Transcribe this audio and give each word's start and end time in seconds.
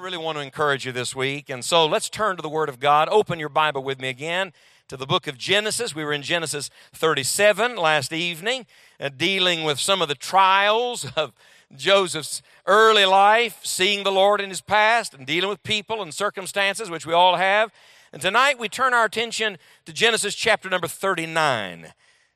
Really 0.00 0.16
want 0.16 0.38
to 0.38 0.42
encourage 0.42 0.86
you 0.86 0.92
this 0.92 1.14
week. 1.14 1.50
And 1.50 1.62
so 1.62 1.84
let's 1.84 2.08
turn 2.08 2.36
to 2.36 2.42
the 2.42 2.48
Word 2.48 2.70
of 2.70 2.80
God. 2.80 3.10
Open 3.10 3.38
your 3.38 3.50
Bible 3.50 3.82
with 3.82 4.00
me 4.00 4.08
again 4.08 4.54
to 4.88 4.96
the 4.96 5.04
book 5.04 5.26
of 5.26 5.36
Genesis. 5.36 5.94
We 5.94 6.04
were 6.04 6.12
in 6.14 6.22
Genesis 6.22 6.70
37 6.94 7.76
last 7.76 8.10
evening, 8.10 8.64
uh, 8.98 9.10
dealing 9.14 9.62
with 9.62 9.78
some 9.78 10.00
of 10.00 10.08
the 10.08 10.14
trials 10.14 11.06
of 11.16 11.34
Joseph's 11.76 12.40
early 12.66 13.04
life, 13.04 13.60
seeing 13.62 14.02
the 14.02 14.10
Lord 14.10 14.40
in 14.40 14.48
his 14.48 14.62
past, 14.62 15.12
and 15.12 15.26
dealing 15.26 15.50
with 15.50 15.62
people 15.64 16.00
and 16.00 16.14
circumstances, 16.14 16.88
which 16.88 17.04
we 17.04 17.12
all 17.12 17.36
have. 17.36 17.70
And 18.10 18.22
tonight 18.22 18.58
we 18.58 18.70
turn 18.70 18.94
our 18.94 19.04
attention 19.04 19.58
to 19.84 19.92
Genesis 19.92 20.34
chapter 20.34 20.70
number 20.70 20.88
39. 20.88 21.92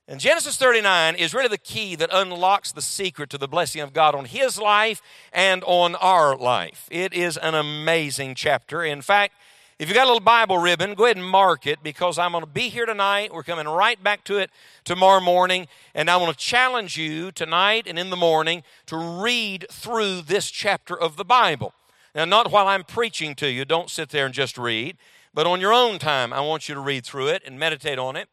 And 0.07 0.21
Genesis 0.21 0.59
39 0.59 1.15
is 1.15 1.33
really 1.33 1.49
the 1.49 1.57
key 1.57 1.97
that 1.97 2.11
unlocks 2.13 2.73
the 2.73 2.83
secret 2.83 3.31
to 3.31 3.39
the 3.39 3.49
blessing 3.49 3.81
of 3.81 3.95
God 3.95 4.15
on 4.15 4.27
his 4.27 4.59
life 4.59 5.01
and 5.33 5.65
on 5.65 5.95
our 5.95 6.37
life. 6.37 6.87
It 6.91 7.15
is 7.15 7.39
an 7.39 7.55
amazing 7.55 8.35
chapter. 8.35 8.85
In 8.85 9.01
fact, 9.01 9.33
if 9.79 9.89
you 9.89 9.95
got 9.95 10.05
a 10.05 10.07
little 10.07 10.21
Bible 10.21 10.59
ribbon, 10.59 10.93
go 10.93 11.07
ahead 11.07 11.17
and 11.17 11.27
mark 11.27 11.67
it 11.67 11.83
because 11.83 12.19
I'm 12.19 12.33
going 12.33 12.45
to 12.45 12.51
be 12.51 12.69
here 12.69 12.85
tonight. 12.85 13.33
We're 13.33 13.43
coming 13.43 13.67
right 13.67 14.01
back 14.01 14.25
to 14.25 14.37
it 14.37 14.51
tomorrow 14.85 15.21
morning. 15.21 15.69
And 15.95 16.11
I 16.11 16.19
want 16.19 16.37
to 16.37 16.45
challenge 16.45 16.99
you 16.99 17.33
tonight 17.33 17.87
and 17.87 17.99
in 17.99 18.11
the 18.11 18.17
morning 18.17 18.63
to 18.87 18.99
read 18.99 19.67
through 19.73 20.21
this 20.21 20.51
chapter 20.51 20.95
of 20.99 21.17
the 21.17 21.25
Bible. 21.25 21.73
Now, 22.15 22.27
not 22.27 22.53
while 22.53 22.69
I'm 22.69 22.85
preaching 22.85 23.35
to 23.37 23.51
you, 23.51 23.65
don't 23.65 23.89
sit 23.89 24.11
there 24.11 24.27
and 24.27 24.35
just 24.35 24.59
read, 24.59 24.99
but 25.33 25.47
on 25.47 25.63
your 25.63 25.73
own 25.73 25.99
time, 25.99 26.33
I 26.33 26.41
want 26.43 26.69
you 26.69 26.75
to 26.75 26.81
read 26.81 27.07
through 27.07 27.29
it 27.29 27.43
and 27.45 27.59
meditate 27.59 27.99
on 27.99 28.17
it. 28.17 28.29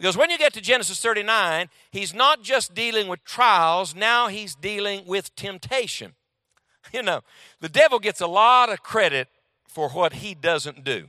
Because 0.00 0.16
when 0.16 0.30
you 0.30 0.38
get 0.38 0.54
to 0.54 0.62
Genesis 0.62 0.98
39, 1.02 1.68
he's 1.90 2.14
not 2.14 2.42
just 2.42 2.74
dealing 2.74 3.06
with 3.06 3.22
trials, 3.22 3.94
now 3.94 4.28
he's 4.28 4.54
dealing 4.54 5.04
with 5.06 5.34
temptation. 5.36 6.14
You 6.94 7.02
know, 7.04 7.20
the 7.60 7.68
devil 7.68 8.00
gets 8.00 8.20
a 8.20 8.26
lot 8.26 8.72
of 8.72 8.82
credit 8.82 9.28
for 9.68 9.90
what 9.90 10.14
he 10.14 10.34
doesn't 10.34 10.82
do. 10.82 11.08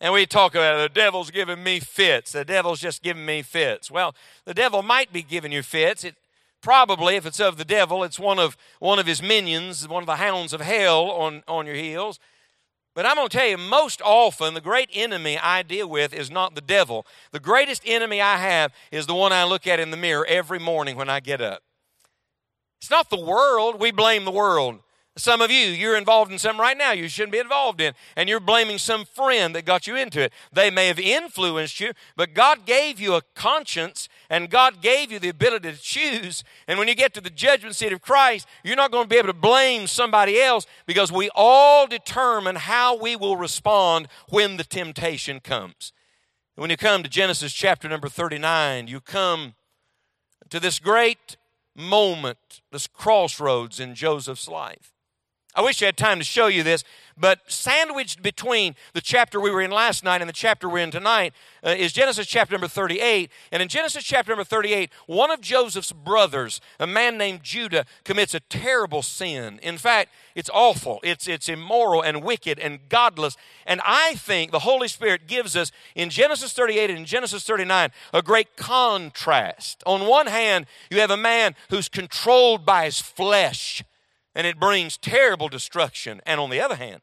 And 0.00 0.12
we 0.12 0.26
talk 0.26 0.56
about 0.56 0.80
the 0.80 0.88
devil's 0.88 1.30
giving 1.30 1.62
me 1.62 1.78
fits. 1.78 2.32
The 2.32 2.44
devil's 2.44 2.80
just 2.80 3.02
giving 3.02 3.24
me 3.24 3.42
fits. 3.42 3.92
Well, 3.92 4.16
the 4.44 4.54
devil 4.54 4.82
might 4.82 5.12
be 5.12 5.22
giving 5.22 5.52
you 5.52 5.62
fits. 5.62 6.02
It 6.02 6.16
probably, 6.62 7.14
if 7.14 7.26
it's 7.26 7.38
of 7.38 7.58
the 7.58 7.64
devil, 7.64 8.02
it's 8.02 8.18
one 8.18 8.40
of 8.40 8.56
one 8.80 8.98
of 8.98 9.06
his 9.06 9.22
minions, 9.22 9.86
one 9.86 10.02
of 10.02 10.06
the 10.06 10.16
hounds 10.16 10.52
of 10.52 10.62
hell 10.62 11.10
on, 11.10 11.44
on 11.46 11.66
your 11.66 11.76
heels. 11.76 12.18
But 12.94 13.06
I'm 13.06 13.16
going 13.16 13.28
to 13.28 13.36
tell 13.36 13.48
you, 13.48 13.58
most 13.58 14.00
often, 14.02 14.54
the 14.54 14.60
great 14.60 14.88
enemy 14.92 15.36
I 15.36 15.62
deal 15.62 15.88
with 15.88 16.14
is 16.14 16.30
not 16.30 16.54
the 16.54 16.60
devil. 16.60 17.06
The 17.32 17.40
greatest 17.40 17.82
enemy 17.84 18.20
I 18.20 18.36
have 18.36 18.72
is 18.92 19.06
the 19.06 19.14
one 19.14 19.32
I 19.32 19.44
look 19.44 19.66
at 19.66 19.80
in 19.80 19.90
the 19.90 19.96
mirror 19.96 20.24
every 20.26 20.60
morning 20.60 20.96
when 20.96 21.10
I 21.10 21.18
get 21.18 21.40
up. 21.40 21.62
It's 22.80 22.90
not 22.90 23.10
the 23.10 23.20
world. 23.20 23.80
We 23.80 23.90
blame 23.90 24.24
the 24.24 24.30
world. 24.30 24.78
Some 25.16 25.40
of 25.40 25.48
you, 25.48 25.68
you're 25.68 25.96
involved 25.96 26.32
in 26.32 26.40
something 26.40 26.60
right 26.60 26.76
now 26.76 26.90
you 26.90 27.06
shouldn't 27.06 27.30
be 27.30 27.38
involved 27.38 27.80
in, 27.80 27.94
and 28.16 28.28
you're 28.28 28.40
blaming 28.40 28.78
some 28.78 29.04
friend 29.04 29.54
that 29.54 29.64
got 29.64 29.86
you 29.86 29.94
into 29.94 30.20
it. 30.20 30.32
They 30.52 30.70
may 30.70 30.88
have 30.88 30.98
influenced 30.98 31.78
you, 31.78 31.92
but 32.16 32.34
God 32.34 32.66
gave 32.66 32.98
you 32.98 33.14
a 33.14 33.22
conscience 33.34 34.08
and 34.28 34.50
God 34.50 34.80
gave 34.80 35.12
you 35.12 35.20
the 35.20 35.28
ability 35.28 35.70
to 35.70 35.80
choose. 35.80 36.42
And 36.66 36.80
when 36.80 36.88
you 36.88 36.96
get 36.96 37.14
to 37.14 37.20
the 37.20 37.30
judgment 37.30 37.76
seat 37.76 37.92
of 37.92 38.00
Christ, 38.00 38.48
you're 38.64 38.74
not 38.74 38.90
going 38.90 39.04
to 39.04 39.08
be 39.08 39.16
able 39.16 39.28
to 39.28 39.34
blame 39.34 39.86
somebody 39.86 40.40
else 40.40 40.66
because 40.84 41.12
we 41.12 41.30
all 41.34 41.86
determine 41.86 42.56
how 42.56 42.96
we 42.96 43.14
will 43.14 43.36
respond 43.36 44.08
when 44.30 44.56
the 44.56 44.64
temptation 44.64 45.38
comes. 45.38 45.92
When 46.56 46.70
you 46.70 46.76
come 46.76 47.04
to 47.04 47.08
Genesis 47.08 47.52
chapter 47.52 47.88
number 47.88 48.08
39, 48.08 48.88
you 48.88 49.00
come 49.00 49.54
to 50.50 50.58
this 50.58 50.80
great 50.80 51.36
moment, 51.76 52.62
this 52.72 52.88
crossroads 52.88 53.78
in 53.78 53.94
Joseph's 53.94 54.48
life. 54.48 54.93
I 55.56 55.62
wish 55.62 55.80
I 55.82 55.86
had 55.86 55.96
time 55.96 56.18
to 56.18 56.24
show 56.24 56.48
you 56.48 56.64
this, 56.64 56.82
but 57.16 57.40
sandwiched 57.46 58.22
between 58.22 58.74
the 58.92 59.00
chapter 59.00 59.40
we 59.40 59.52
were 59.52 59.60
in 59.60 59.70
last 59.70 60.02
night 60.02 60.20
and 60.20 60.28
the 60.28 60.32
chapter 60.32 60.68
we're 60.68 60.80
in 60.80 60.90
tonight 60.90 61.32
uh, 61.64 61.70
is 61.70 61.92
Genesis 61.92 62.26
chapter 62.26 62.54
number 62.54 62.66
38. 62.66 63.30
And 63.52 63.62
in 63.62 63.68
Genesis 63.68 64.02
chapter 64.02 64.32
number 64.32 64.42
38, 64.42 64.90
one 65.06 65.30
of 65.30 65.40
Joseph's 65.40 65.92
brothers, 65.92 66.60
a 66.80 66.88
man 66.88 67.16
named 67.16 67.44
Judah, 67.44 67.84
commits 68.02 68.34
a 68.34 68.40
terrible 68.40 69.00
sin. 69.00 69.60
In 69.62 69.78
fact, 69.78 70.10
it's 70.34 70.50
awful. 70.52 70.98
It's, 71.04 71.28
it's 71.28 71.48
immoral 71.48 72.02
and 72.02 72.24
wicked 72.24 72.58
and 72.58 72.80
godless. 72.88 73.36
And 73.64 73.80
I 73.84 74.16
think 74.16 74.50
the 74.50 74.60
Holy 74.60 74.88
Spirit 74.88 75.28
gives 75.28 75.54
us 75.54 75.70
in 75.94 76.10
Genesis 76.10 76.52
38 76.52 76.90
and 76.90 76.98
in 76.98 77.04
Genesis 77.04 77.44
39 77.44 77.90
a 78.12 78.22
great 78.22 78.56
contrast. 78.56 79.84
On 79.86 80.08
one 80.08 80.26
hand, 80.26 80.66
you 80.90 80.98
have 80.98 81.12
a 81.12 81.16
man 81.16 81.54
who's 81.70 81.88
controlled 81.88 82.66
by 82.66 82.86
his 82.86 83.00
flesh 83.00 83.84
and 84.34 84.46
it 84.46 84.60
brings 84.60 84.96
terrible 84.96 85.48
destruction. 85.48 86.20
And 86.26 86.40
on 86.40 86.50
the 86.50 86.60
other 86.60 86.76
hand, 86.76 87.02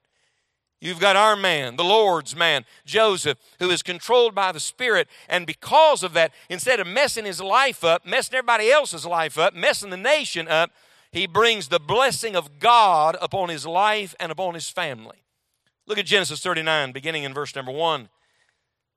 You've 0.84 1.00
got 1.00 1.16
our 1.16 1.36
man, 1.36 1.76
the 1.76 1.84
Lord's 1.84 2.36
man, 2.36 2.66
Joseph, 2.86 3.38
who 3.60 3.70
is 3.70 3.84
controlled 3.84 4.34
by 4.34 4.52
the 4.52 4.60
Spirit. 4.60 5.08
And 5.30 5.46
because 5.46 6.02
of 6.02 6.14
that, 6.14 6.34
instead 6.50 6.80
of 6.80 6.88
messing 6.88 7.26
his 7.26 7.40
life 7.40 7.84
up, 7.84 8.04
messing 8.04 8.34
everybody 8.34 8.72
else's 8.72 9.06
life 9.06 9.38
up, 9.38 9.54
messing 9.54 9.92
the 9.92 9.98
nation 9.98 10.48
up, 10.48 10.72
he 11.12 11.28
brings 11.28 11.68
the 11.68 11.80
blessing 11.80 12.36
of 12.36 12.60
God 12.60 13.16
upon 13.22 13.50
his 13.50 13.64
life 13.64 14.16
and 14.20 14.32
upon 14.32 14.56
his 14.56 14.72
family. 14.72 15.24
Look 15.86 16.00
at 16.00 16.08
Genesis 16.08 16.42
39, 16.42 16.94
beginning 16.94 17.26
in 17.26 17.34
verse 17.34 17.56
number 17.56 17.72
1. 17.72 18.10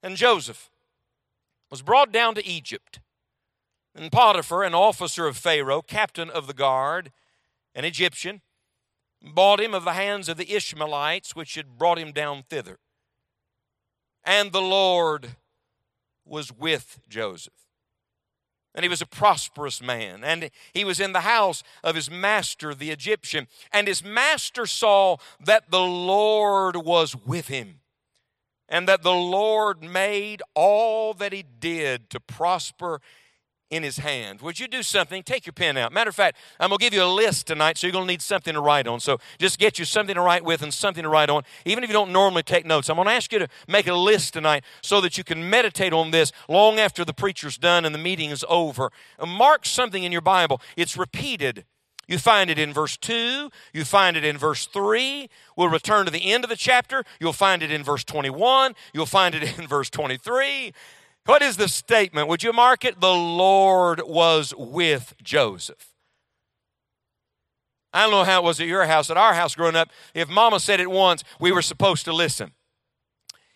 And 0.03 0.17
Joseph 0.17 0.71
was 1.71 1.83
brought 1.83 2.13
down 2.13 2.35
to 2.37 2.47
Egypt. 2.47 3.01
And 3.95 4.11
Potiphar, 4.11 4.65
an 4.65 4.75
officer 4.75 5.27
of 5.27 5.37
Pharaoh, 5.37 5.83
captain 5.83 6.31
of 6.31 6.47
the 6.47 6.55
guard, 6.55 7.13
an 7.75 7.85
Egyptian, 7.85 8.41
bought 9.23 9.61
him 9.61 9.75
of 9.75 9.85
the 9.85 9.93
hands 9.93 10.29
of 10.29 10.37
the 10.37 10.55
Ishmaelites, 10.55 11.35
which 11.35 11.55
had 11.55 11.79
brought 11.79 11.99
him 11.99 12.13
down 12.13 12.45
thither. 12.49 12.79
And 14.25 14.53
the 14.53 14.63
Lord 14.63 15.37
was 16.25 16.53
with 16.53 17.01
Joseph. 17.09 17.53
And 18.75 18.83
he 18.83 18.89
was 18.89 19.01
a 19.01 19.07
prosperous 19.07 19.81
man. 19.81 20.25
And 20.25 20.51
he 20.73 20.85
was 20.85 20.99
in 20.99 21.13
the 21.13 21.21
house 21.21 21.63
of 21.85 21.95
his 21.95 22.11
master, 22.11 22.75
the 22.75 22.91
Egyptian. 22.91 23.47
And 23.73 23.87
his 23.87 24.03
master 24.03 24.67
saw 24.67 25.19
that 25.45 25.71
the 25.71 25.83
Lord 25.83 26.77
was 26.77 27.15
with 27.15 27.49
him. 27.49 27.81
And 28.69 28.89
that 28.89 29.03
the 29.03 29.15
Lord 29.15 29.83
made 29.85 30.43
all 30.55 31.15
that 31.15 31.33
he 31.33 31.43
did 31.43 32.11
to 32.11 32.19
prosper 32.19 33.01
in 33.75 33.83
his 33.83 33.99
hand. 33.99 34.41
Would 34.41 34.61
you 34.61 34.69
do 34.69 34.83
something? 34.83 35.23
Take 35.23 35.47
your 35.47 35.53
pen 35.53 35.77
out. 35.77 35.93
Matter 35.93 36.09
of 36.09 36.15
fact, 36.15 36.37
I'm 36.61 36.69
going 36.69 36.79
to 36.79 36.85
give 36.85 36.95
you 36.95 37.03
a 37.03 37.13
list 37.13 37.47
tonight, 37.47 37.79
so 37.79 37.87
you're 37.87 37.93
going 37.93 38.07
to 38.07 38.13
need 38.13 38.23
something 38.23 38.55
to 38.55 38.61
write 38.61 38.87
on. 38.87 39.01
So 39.01 39.19
just 39.39 39.59
get 39.59 39.79
you 39.79 39.85
something 39.85 40.15
to 40.15 40.21
write 40.21 40.45
with 40.45 40.63
and 40.63 40.73
something 40.73 41.03
to 41.03 41.09
write 41.09 41.31
on. 41.31 41.43
Even 41.65 41.83
if 41.83 41.91
you 41.91 41.95
don't 41.95 42.13
normally 42.13 42.43
take 42.43 42.65
notes, 42.65 42.89
I'm 42.89 42.97
going 42.97 43.09
to 43.09 43.13
ask 43.13 43.33
you 43.33 43.39
to 43.41 43.49
make 43.69 43.87
a 43.87 43.95
list 43.95 44.35
tonight 44.35 44.65
so 44.83 45.01
that 45.01 45.19
you 45.19 45.25
can 45.25 45.49
meditate 45.49 45.93
on 45.93 46.11
this 46.11 46.33
long 46.49 46.79
after 46.79 47.05
the 47.05 47.15
preacher's 47.15 47.59
done 47.59 47.85
and 47.85 47.95
the 47.95 47.99
meeting 47.99 48.31
is 48.31 48.45
over. 48.49 48.91
Mark 49.27 49.67
something 49.67 50.03
in 50.03 50.13
your 50.13 50.21
Bible. 50.21 50.61
It's 50.77 50.97
repeated. 50.97 51.65
You 52.07 52.19
find 52.19 52.51
it 52.51 52.59
in 52.59 52.73
verse 52.73 52.97
2. 52.97 53.51
You 53.73 53.85
find 53.85 54.17
it 54.17 54.25
in 54.25 54.37
verse 54.37 54.67
3. 54.67 55.29
We'll 55.57 55.69
return 55.69 56.05
to 56.05 56.11
the 56.11 56.33
end 56.33 56.45
of 56.45 56.51
the 56.51 56.57
chapter. 56.57 57.05
You'll 57.19 57.33
find 57.33 57.63
it 57.63 57.71
in 57.71 57.83
verse 57.83 58.05
21. 58.05 58.75
You'll 58.93 59.07
find 59.07 59.35
it 59.35 59.43
in 59.59 59.67
verse 59.67 59.91
23. 59.91 60.73
What 61.27 61.43
is 61.43 61.57
the 61.57 61.69
statement? 61.69 62.29
Would 62.29 62.43
you 62.43 62.53
mark 62.53 62.85
it? 62.85 63.01
The 63.01 63.15
Lord 63.15 64.03
was 64.07 64.53
with 64.57 65.15
Joseph. 65.23 65.95
I 67.93 68.03
don't 68.03 68.11
know 68.11 68.25
how 68.25 68.41
it 68.41 68.45
was 68.45 68.61
at 68.61 68.67
your 68.67 68.85
house. 68.87 69.09
At 69.09 69.17
our 69.17 69.35
house 69.35 69.55
growing 69.55 69.77
up, 69.77 69.91
if 70.15 70.29
mama 70.29 70.61
said 70.61 70.81
it 70.81 70.91
once, 70.91 71.23
we 71.41 71.53
were 71.53 71.63
supposed 71.63 72.05
to 72.07 72.13
listen. 72.13 72.53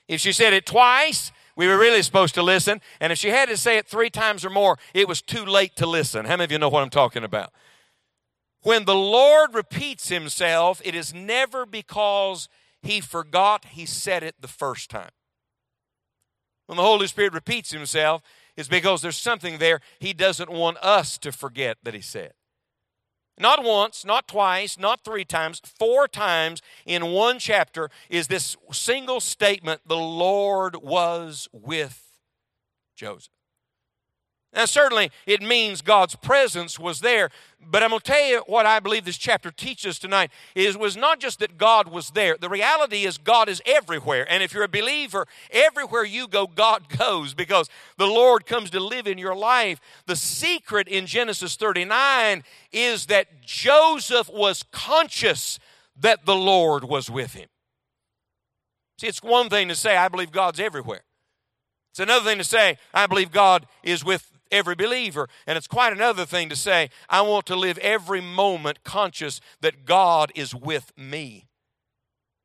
If 0.06 0.20
she 0.20 0.32
said 0.32 0.54
it 0.54 0.64
twice, 0.64 1.32
we 1.56 1.66
were 1.66 1.76
really 1.76 2.02
supposed 2.02 2.34
to 2.36 2.42
listen. 2.42 2.80
And 3.00 3.12
if 3.12 3.18
she 3.18 3.30
had 3.30 3.48
to 3.48 3.56
say 3.56 3.76
it 3.76 3.86
three 3.86 4.10
times 4.10 4.44
or 4.44 4.50
more, 4.50 4.78
it 4.94 5.08
was 5.08 5.20
too 5.20 5.44
late 5.44 5.76
to 5.76 5.86
listen. 5.86 6.24
How 6.24 6.32
many 6.32 6.44
of 6.44 6.52
you 6.52 6.58
know 6.58 6.68
what 6.68 6.82
I'm 6.82 6.88
talking 6.88 7.24
about? 7.24 7.52
When 8.62 8.84
the 8.84 8.94
Lord 8.94 9.54
repeats 9.54 10.08
himself, 10.08 10.80
it 10.84 10.94
is 10.94 11.12
never 11.12 11.66
because 11.66 12.48
he 12.80 13.00
forgot 13.00 13.66
he 13.66 13.84
said 13.84 14.22
it 14.22 14.36
the 14.40 14.48
first 14.48 14.88
time. 14.88 15.10
When 16.68 16.76
the 16.76 16.82
Holy 16.82 17.06
Spirit 17.06 17.32
repeats 17.32 17.72
himself, 17.72 18.20
it's 18.54 18.68
because 18.68 19.00
there's 19.00 19.16
something 19.16 19.56
there 19.56 19.80
he 19.98 20.12
doesn't 20.12 20.50
want 20.50 20.76
us 20.82 21.16
to 21.16 21.32
forget 21.32 21.78
that 21.82 21.94
he 21.94 22.02
said. 22.02 22.34
Not 23.40 23.64
once, 23.64 24.04
not 24.04 24.28
twice, 24.28 24.78
not 24.78 25.02
three 25.02 25.24
times, 25.24 25.62
four 25.64 26.06
times 26.06 26.60
in 26.84 27.06
one 27.06 27.38
chapter 27.38 27.88
is 28.10 28.26
this 28.26 28.54
single 28.70 29.20
statement 29.20 29.80
the 29.86 29.96
Lord 29.96 30.76
was 30.82 31.48
with 31.52 32.04
Joseph. 32.94 33.32
Now, 34.54 34.64
certainly 34.64 35.10
it 35.26 35.42
means 35.42 35.82
God's 35.82 36.16
presence 36.16 36.78
was 36.78 37.00
there, 37.00 37.28
but 37.60 37.82
I'm 37.82 37.90
going 37.90 38.00
to 38.00 38.12
tell 38.12 38.24
you 38.24 38.42
what 38.46 38.64
I 38.64 38.80
believe 38.80 39.04
this 39.04 39.18
chapter 39.18 39.50
teaches 39.50 39.98
tonight 39.98 40.30
is 40.54 40.76
was 40.76 40.96
not 40.96 41.20
just 41.20 41.40
that 41.40 41.58
God 41.58 41.88
was 41.88 42.10
there. 42.10 42.36
The 42.40 42.48
reality 42.48 43.04
is 43.04 43.18
God 43.18 43.50
is 43.50 43.60
everywhere. 43.66 44.26
And 44.28 44.42
if 44.42 44.54
you're 44.54 44.64
a 44.64 44.68
believer, 44.68 45.26
everywhere 45.50 46.04
you 46.04 46.28
go, 46.28 46.46
God 46.46 46.88
goes 46.98 47.34
because 47.34 47.68
the 47.98 48.06
Lord 48.06 48.46
comes 48.46 48.70
to 48.70 48.80
live 48.80 49.06
in 49.06 49.18
your 49.18 49.36
life. 49.36 49.80
The 50.06 50.16
secret 50.16 50.88
in 50.88 51.04
Genesis 51.04 51.54
39 51.56 52.42
is 52.72 53.06
that 53.06 53.42
Joseph 53.42 54.30
was 54.30 54.64
conscious 54.72 55.58
that 56.00 56.24
the 56.24 56.36
Lord 56.36 56.84
was 56.84 57.10
with 57.10 57.34
him. 57.34 57.48
See, 58.98 59.08
it's 59.08 59.22
one 59.22 59.50
thing 59.50 59.68
to 59.68 59.74
say, 59.74 59.96
I 59.96 60.08
believe 60.08 60.32
God's 60.32 60.58
everywhere. 60.58 61.02
It's 61.92 62.00
another 62.00 62.24
thing 62.24 62.38
to 62.38 62.44
say, 62.44 62.78
I 62.94 63.06
believe 63.06 63.30
God 63.30 63.66
is 63.82 64.04
with 64.04 64.37
every 64.50 64.74
believer. 64.74 65.28
And 65.46 65.56
it's 65.56 65.66
quite 65.66 65.92
another 65.92 66.24
thing 66.24 66.48
to 66.48 66.56
say, 66.56 66.90
I 67.08 67.20
want 67.22 67.46
to 67.46 67.56
live 67.56 67.78
every 67.78 68.20
moment 68.20 68.84
conscious 68.84 69.40
that 69.60 69.84
God 69.84 70.32
is 70.34 70.54
with 70.54 70.92
me. 70.96 71.48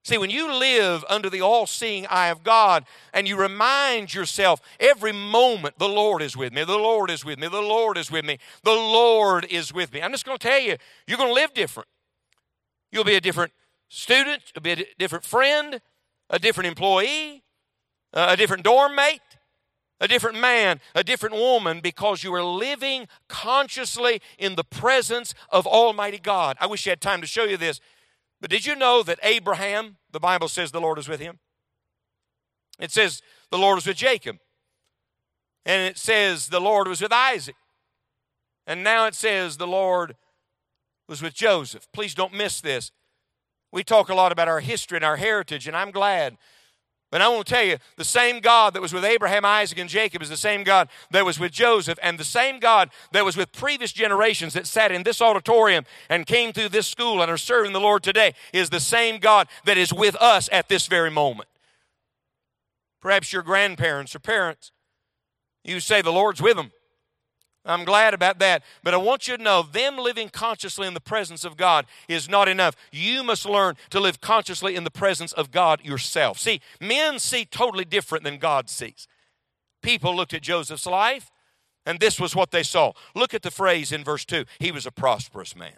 See, 0.06 0.18
when 0.18 0.30
you 0.30 0.54
live 0.54 1.06
under 1.08 1.30
the 1.30 1.40
all 1.40 1.66
seeing 1.66 2.06
eye 2.08 2.28
of 2.28 2.44
God 2.44 2.84
and 3.14 3.26
you 3.26 3.38
remind 3.38 4.14
yourself 4.14 4.60
every 4.78 5.14
moment, 5.14 5.80
the 5.80 5.88
Lord 5.88 6.22
is 6.22 6.36
with 6.36 6.52
me, 6.52 6.66
the 6.66 6.78
Lord 6.78 7.10
is 7.10 7.24
with 7.24 7.40
me, 7.40 7.48
the 7.48 7.62
Lord 7.62 7.98
is 7.98 8.12
with 8.12 8.26
me, 8.26 8.38
the 8.64 8.72
Lord 8.72 9.46
is 9.50 9.74
with 9.74 9.94
me. 9.94 10.02
I'm 10.02 10.12
just 10.12 10.26
going 10.26 10.38
to 10.38 10.46
tell 10.46 10.60
you, 10.60 10.76
you're 11.08 11.18
going 11.18 11.30
to 11.30 11.34
live 11.34 11.54
different. 11.54 11.88
You'll 12.92 13.06
be 13.06 13.16
a 13.16 13.22
different 13.22 13.54
student, 13.88 14.42
you'll 14.54 14.62
be 14.62 14.72
a 14.74 14.86
different 15.00 15.24
friend, 15.24 15.80
a 16.30 16.38
different 16.38 16.68
employee, 16.68 17.44
a 18.12 18.36
different 18.36 18.64
dorm 18.64 18.96
mate, 18.96 19.22
a 20.04 20.08
different 20.08 20.38
man, 20.38 20.82
a 20.94 21.04
different 21.04 21.34
woman, 21.34 21.80
because 21.80 22.26
you 22.26 22.36
are 22.36 22.44
living 22.44 23.08
consciously 23.30 24.22
in 24.38 24.56
the 24.56 24.64
presence 24.64 25.34
of 25.50 25.66
Almighty 25.66 26.20
God. 26.20 26.58
I 26.60 26.66
wish 26.66 26.86
you 26.86 26.90
had 26.90 27.00
time 27.00 27.22
to 27.22 27.28
show 27.28 27.46
you 27.46 27.56
this, 27.56 27.80
but 28.42 28.50
did 28.50 28.66
you 28.66 28.76
know 28.76 29.02
that 29.04 29.18
Abraham, 29.24 29.96
the 30.12 30.20
Bible 30.20 30.50
says 30.50 30.72
the 30.72 30.82
Lord 30.82 31.00
is 31.00 31.08
with 31.08 31.22
him? 31.22 31.40
It 32.80 32.92
says 32.92 33.22
the 33.50 33.58
Lord 33.58 33.76
was 33.76 33.88
with 33.88 33.96
Jacob, 33.96 34.40
and 35.66 35.90
it 35.90 35.98
says 35.98 36.50
the 36.50 36.60
Lord 36.60 36.90
was 36.90 37.00
with 37.00 37.14
Isaac, 37.14 37.56
and 38.68 38.84
now 38.84 39.06
it 39.08 39.16
says 39.16 39.56
the 39.56 39.66
Lord 39.66 40.18
was 41.08 41.22
with 41.22 41.34
Joseph. 41.34 41.88
Please 41.94 42.14
don't 42.14 42.34
miss 42.34 42.60
this. 42.60 42.92
We 43.72 43.86
talk 43.86 44.10
a 44.10 44.16
lot 44.16 44.34
about 44.34 44.50
our 44.50 44.60
history 44.60 44.98
and 44.98 45.06
our 45.06 45.16
heritage, 45.16 45.66
and 45.66 45.78
I'm 45.78 45.92
glad 45.92 46.36
but 47.14 47.22
I 47.22 47.28
want 47.28 47.46
to 47.46 47.54
tell 47.54 47.64
you, 47.64 47.78
the 47.96 48.04
same 48.04 48.40
God 48.40 48.74
that 48.74 48.82
was 48.82 48.92
with 48.92 49.06
Abraham, 49.06 49.46
Isaac, 49.46 49.78
and 49.78 49.88
Jacob 49.88 50.24
is 50.24 50.30
the 50.30 50.36
same 50.36 50.64
God 50.64 50.90
that 51.12 51.24
was 51.24 51.40
with 51.40 51.52
Joseph, 51.52 52.00
and 52.02 52.18
the 52.18 52.24
same 52.24 52.58
God 52.58 52.90
that 53.12 53.24
was 53.24 53.38
with 53.38 53.52
previous 53.52 53.94
generations 53.94 54.56
that 54.56 54.66
sat 54.66 54.92
in 54.92 55.04
this 55.04 55.22
auditorium 55.22 55.86
and 56.10 56.26
came 56.26 56.54
through 56.54 56.70
this 56.70 56.88
school 56.88 57.22
and 57.22 57.30
are 57.30 57.38
serving 57.38 57.72
the 57.72 57.80
Lord 57.80 58.02
today 58.02 58.34
is 58.52 58.72
the 58.72 58.80
same 58.80 59.20
God 59.20 59.48
that 59.66 59.78
is 59.78 59.94
with 59.94 60.16
us 60.16 60.50
at 60.52 60.70
this 60.70 60.88
very 60.88 61.12
moment. 61.12 61.48
Perhaps 63.00 63.32
your 63.32 63.44
grandparents 63.44 64.16
or 64.16 64.20
parents, 64.20 64.72
you 65.64 65.80
say 65.80 66.02
the 66.02 66.12
Lord's 66.12 66.42
with 66.42 66.58
them. 66.58 66.72
I'm 67.66 67.86
glad 67.86 68.14
about 68.14 68.40
that. 68.40 68.64
But 68.84 68.94
I 68.94 68.98
want 68.98 69.28
you 69.28 69.38
to 69.38 69.44
know 69.44 69.64
them 69.64 69.98
living 69.98 70.30
consciously 70.30 70.86
in 70.86 70.94
the 70.94 71.00
presence 71.00 71.46
of 71.46 71.56
God 71.56 71.86
is 72.10 72.28
not 72.28 72.50
enough. 72.50 72.76
You 72.92 73.24
must 73.24 73.46
learn 73.46 73.76
to 73.92 74.00
live 74.00 74.20
consciously 74.20 74.76
in 74.76 74.84
the 74.84 74.92
presence 74.92 75.32
of 75.32 75.52
God 75.52 75.84
yourself. 75.84 76.40
See, 76.40 76.60
men 76.82 77.20
see 77.20 77.46
totally 77.46 77.86
different 77.86 78.24
than 78.24 78.38
God 78.38 78.70
sees. 78.70 79.08
People 79.82 80.16
looked 80.16 80.34
at 80.34 80.42
Joseph's 80.42 80.86
life, 80.86 81.32
and 81.86 82.00
this 82.00 82.20
was 82.20 82.36
what 82.36 82.52
they 82.52 82.64
saw. 82.64 82.94
Look 83.16 83.34
at 83.34 83.44
the 83.44 83.52
phrase 83.52 83.92
in 83.92 84.04
verse 84.04 84.26
2 84.26 84.46
he 84.60 84.72
was 84.72 84.86
a 84.86 84.92
prosperous 84.92 85.56
man. 85.56 85.78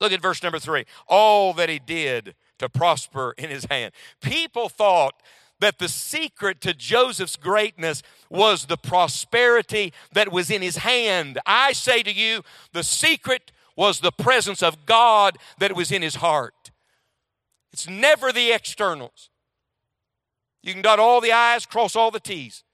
Look 0.00 0.12
at 0.12 0.22
verse 0.22 0.42
number 0.42 0.58
3 0.58 0.84
all 1.06 1.52
that 1.54 1.68
he 1.68 1.78
did 1.78 2.34
to 2.58 2.68
prosper 2.68 3.34
in 3.38 3.50
his 3.50 3.66
hand. 3.70 3.92
People 4.20 4.68
thought 4.68 5.14
that 5.60 5.78
the 5.78 5.88
secret 5.88 6.60
to 6.62 6.74
Joseph's 6.74 7.36
greatness 7.36 8.02
was 8.28 8.66
the 8.66 8.76
prosperity 8.76 9.92
that 10.12 10.32
was 10.32 10.50
in 10.50 10.62
his 10.62 10.78
hand. 10.78 11.38
I 11.46 11.72
say 11.72 12.02
to 12.02 12.12
you, 12.12 12.42
the 12.72 12.82
secret 12.82 13.52
was 13.76 14.00
the 14.00 14.12
presence 14.12 14.62
of 14.62 14.86
God 14.86 15.38
that 15.58 15.76
was 15.76 15.92
in 15.92 16.02
his 16.02 16.16
heart. 16.16 16.70
It's 17.72 17.88
never 17.88 18.32
the 18.32 18.52
externals. 18.52 19.30
You 20.62 20.72
can 20.72 20.82
dot 20.82 20.98
all 20.98 21.20
the 21.20 21.32
I's, 21.32 21.66
cross 21.66 21.96
all 21.96 22.10
the 22.10 22.20
T's 22.20 22.64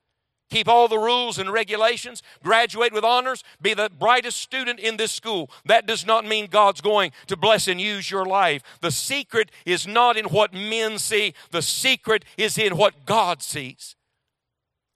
keep 0.51 0.69
all 0.69 0.89
the 0.89 0.99
rules 0.99 1.39
and 1.39 1.53
regulations, 1.53 2.23
graduate 2.43 2.93
with 2.93 3.05
honors, 3.05 3.43
be 3.61 3.75
the 3.75 3.91
brightest 3.91 4.39
student 4.41 4.79
in 4.81 4.97
this 4.97 5.13
school. 5.13 5.51
That 5.65 5.87
does 5.87 6.07
not 6.07 6.25
mean 6.25 6.47
God's 6.47 6.81
going 6.81 7.13
to 7.27 7.37
bless 7.37 7.69
and 7.69 7.81
use 7.81 8.11
your 8.11 8.25
life. 8.25 8.63
The 8.81 8.91
secret 8.91 9.51
is 9.65 9.87
not 9.87 10.17
in 10.17 10.27
what 10.27 10.53
men 10.53 10.99
see, 10.99 11.35
the 11.51 11.63
secret 11.63 12.25
is 12.37 12.59
in 12.59 12.77
what 12.77 13.07
God 13.07 13.43
sees. 13.43 13.97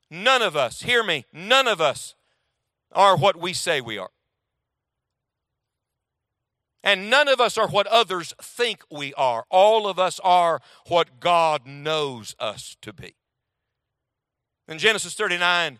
None 0.09 0.41
of 0.41 0.55
us, 0.55 0.81
hear 0.81 1.03
me, 1.03 1.25
none 1.31 1.67
of 1.67 1.79
us 1.79 2.15
are 2.91 3.15
what 3.15 3.39
we 3.39 3.53
say 3.53 3.79
we 3.79 3.97
are. 3.97 4.09
And 6.83 7.09
none 7.09 7.27
of 7.27 7.39
us 7.39 7.57
are 7.57 7.67
what 7.67 7.87
others 7.87 8.33
think 8.41 8.83
we 8.89 9.13
are. 9.13 9.45
All 9.49 9.87
of 9.87 9.99
us 9.99 10.19
are 10.23 10.61
what 10.87 11.19
God 11.19 11.67
knows 11.67 12.35
us 12.39 12.75
to 12.81 12.91
be. 12.91 13.15
In 14.71 14.79
Genesis 14.79 15.13
39 15.15 15.79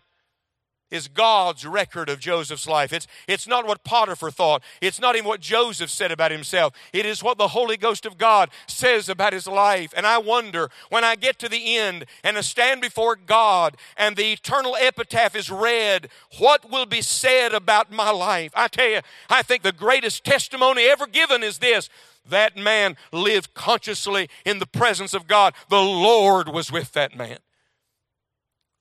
is 0.90 1.08
God's 1.08 1.64
record 1.64 2.10
of 2.10 2.20
Joseph's 2.20 2.68
life. 2.68 2.92
It's, 2.92 3.06
it's 3.26 3.48
not 3.48 3.66
what 3.66 3.82
Potiphar 3.82 4.30
thought. 4.30 4.62
It's 4.82 5.00
not 5.00 5.16
even 5.16 5.26
what 5.26 5.40
Joseph 5.40 5.88
said 5.88 6.12
about 6.12 6.30
himself. 6.30 6.74
It 6.92 7.06
is 7.06 7.22
what 7.22 7.38
the 7.38 7.48
Holy 7.48 7.78
Ghost 7.78 8.04
of 8.04 8.18
God 8.18 8.50
says 8.66 9.08
about 9.08 9.32
his 9.32 9.46
life. 9.46 9.94
And 9.96 10.06
I 10.06 10.18
wonder 10.18 10.68
when 10.90 11.04
I 11.04 11.16
get 11.16 11.38
to 11.38 11.48
the 11.48 11.78
end 11.78 12.04
and 12.22 12.36
I 12.36 12.42
stand 12.42 12.82
before 12.82 13.16
God 13.16 13.78
and 13.96 14.14
the 14.14 14.30
eternal 14.30 14.76
epitaph 14.78 15.34
is 15.34 15.50
read, 15.50 16.10
what 16.38 16.70
will 16.70 16.84
be 16.84 17.00
said 17.00 17.54
about 17.54 17.90
my 17.90 18.10
life? 18.10 18.52
I 18.54 18.68
tell 18.68 18.88
you, 18.88 19.00
I 19.30 19.40
think 19.40 19.62
the 19.62 19.72
greatest 19.72 20.22
testimony 20.22 20.82
ever 20.84 21.06
given 21.06 21.42
is 21.42 21.58
this 21.58 21.88
that 22.28 22.58
man 22.58 22.96
lived 23.10 23.54
consciously 23.54 24.28
in 24.44 24.58
the 24.58 24.66
presence 24.66 25.14
of 25.14 25.26
God. 25.26 25.54
The 25.70 25.80
Lord 25.80 26.50
was 26.50 26.70
with 26.70 26.92
that 26.92 27.16
man. 27.16 27.38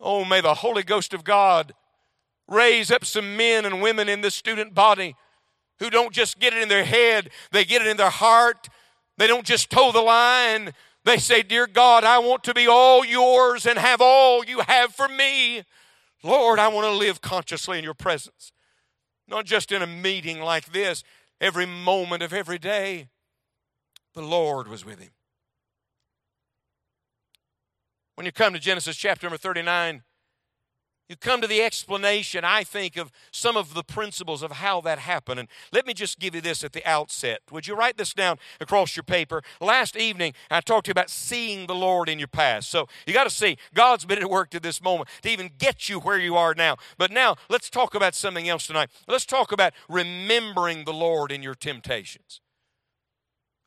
Oh, 0.02 0.26
may 0.26 0.42
the 0.42 0.56
Holy 0.56 0.84
Ghost 0.84 1.14
of 1.14 1.24
God 1.24 1.74
raise 2.48 2.92
up 2.92 3.06
some 3.06 3.38
men 3.38 3.66
and 3.66 3.82
women 3.82 4.10
in 4.10 4.22
this 4.22 4.36
student 4.36 4.74
body 4.74 5.16
who 5.80 5.90
don't 5.90 6.14
just 6.14 6.40
get 6.40 6.54
it 6.54 6.62
in 6.62 6.70
their 6.70 6.84
head, 6.84 7.30
they 7.52 7.64
get 7.64 7.82
it 7.82 7.88
in 7.88 7.98
their 7.98 8.10
heart. 8.10 8.68
They 9.18 9.28
don't 9.28 9.46
just 9.46 9.70
toe 9.70 9.92
the 9.92 10.02
line. 10.02 10.74
They 11.06 11.18
say, 11.18 11.44
Dear 11.44 11.68
God, 11.68 12.04
I 12.04 12.20
want 12.20 12.44
to 12.46 12.54
be 12.54 12.68
all 12.68 13.06
yours 13.06 13.66
and 13.66 13.78
have 13.78 14.02
all 14.02 14.44
you 14.44 14.62
have 14.62 14.94
for 14.96 15.08
me. 15.08 15.64
Lord, 16.24 16.60
I 16.60 16.68
want 16.70 16.86
to 16.86 16.92
live 16.92 17.22
consciously 17.22 17.78
in 17.78 17.84
your 17.84 17.94
presence. 17.94 18.52
Not 19.28 19.46
just 19.46 19.72
in 19.72 19.82
a 19.82 19.88
meeting 19.88 20.40
like 20.40 20.72
this, 20.72 21.04
every 21.40 21.66
moment 21.66 22.24
of 22.24 22.34
every 22.34 22.60
day. 22.60 23.10
The 24.14 24.22
Lord 24.22 24.68
was 24.68 24.86
with 24.86 25.00
him. 25.00 25.12
When 28.16 28.26
you 28.26 28.32
come 28.32 28.54
to 28.54 28.60
Genesis 28.60 28.98
chapter 28.98 29.26
number 29.26 29.38
39, 29.38 30.04
you 31.12 31.18
come 31.18 31.42
to 31.42 31.48
the 31.48 31.62
explanation, 31.62 32.46
I 32.46 32.64
think, 32.64 32.96
of 32.96 33.12
some 33.32 33.58
of 33.58 33.74
the 33.74 33.84
principles 33.84 34.42
of 34.42 34.54
how 34.54 34.80
that 34.82 34.98
happened. 34.98 35.42
And 35.42 35.50
let 35.74 35.86
me 35.86 35.94
just 35.94 36.20
give 36.20 36.34
you 36.34 36.40
this 36.40 36.64
at 36.64 36.72
the 36.72 36.90
outset. 36.90 37.42
Would 37.52 37.68
you 37.68 37.76
write 37.76 37.98
this 37.98 38.14
down 38.14 38.38
across 38.62 38.96
your 38.96 39.04
paper? 39.04 39.42
Last 39.60 39.98
evening, 39.98 40.34
I 40.50 40.62
talked 40.62 40.86
to 40.86 40.90
you 40.90 40.94
about 40.94 41.10
seeing 41.10 41.68
the 41.68 41.76
Lord 41.76 42.08
in 42.08 42.18
your 42.18 42.30
past. 42.30 42.70
So 42.70 42.88
you 43.06 43.14
got 43.14 43.26
to 43.26 43.30
see, 43.30 43.58
God's 43.74 44.06
been 44.06 44.20
at 44.20 44.30
work 44.30 44.52
to 44.52 44.60
this 44.62 44.82
moment 44.82 45.10
to 45.24 45.30
even 45.30 45.52
get 45.58 45.90
you 45.90 46.00
where 46.00 46.18
you 46.18 46.38
are 46.38 46.54
now. 46.56 46.78
But 46.98 47.12
now, 47.12 47.36
let's 47.50 47.70
talk 47.70 47.94
about 47.94 48.16
something 48.16 48.48
else 48.48 48.68
tonight. 48.68 48.90
Let's 49.06 49.26
talk 49.26 49.52
about 49.52 49.74
remembering 49.90 50.86
the 50.86 50.94
Lord 50.94 51.30
in 51.30 51.44
your 51.44 51.56
temptations. 51.56 52.40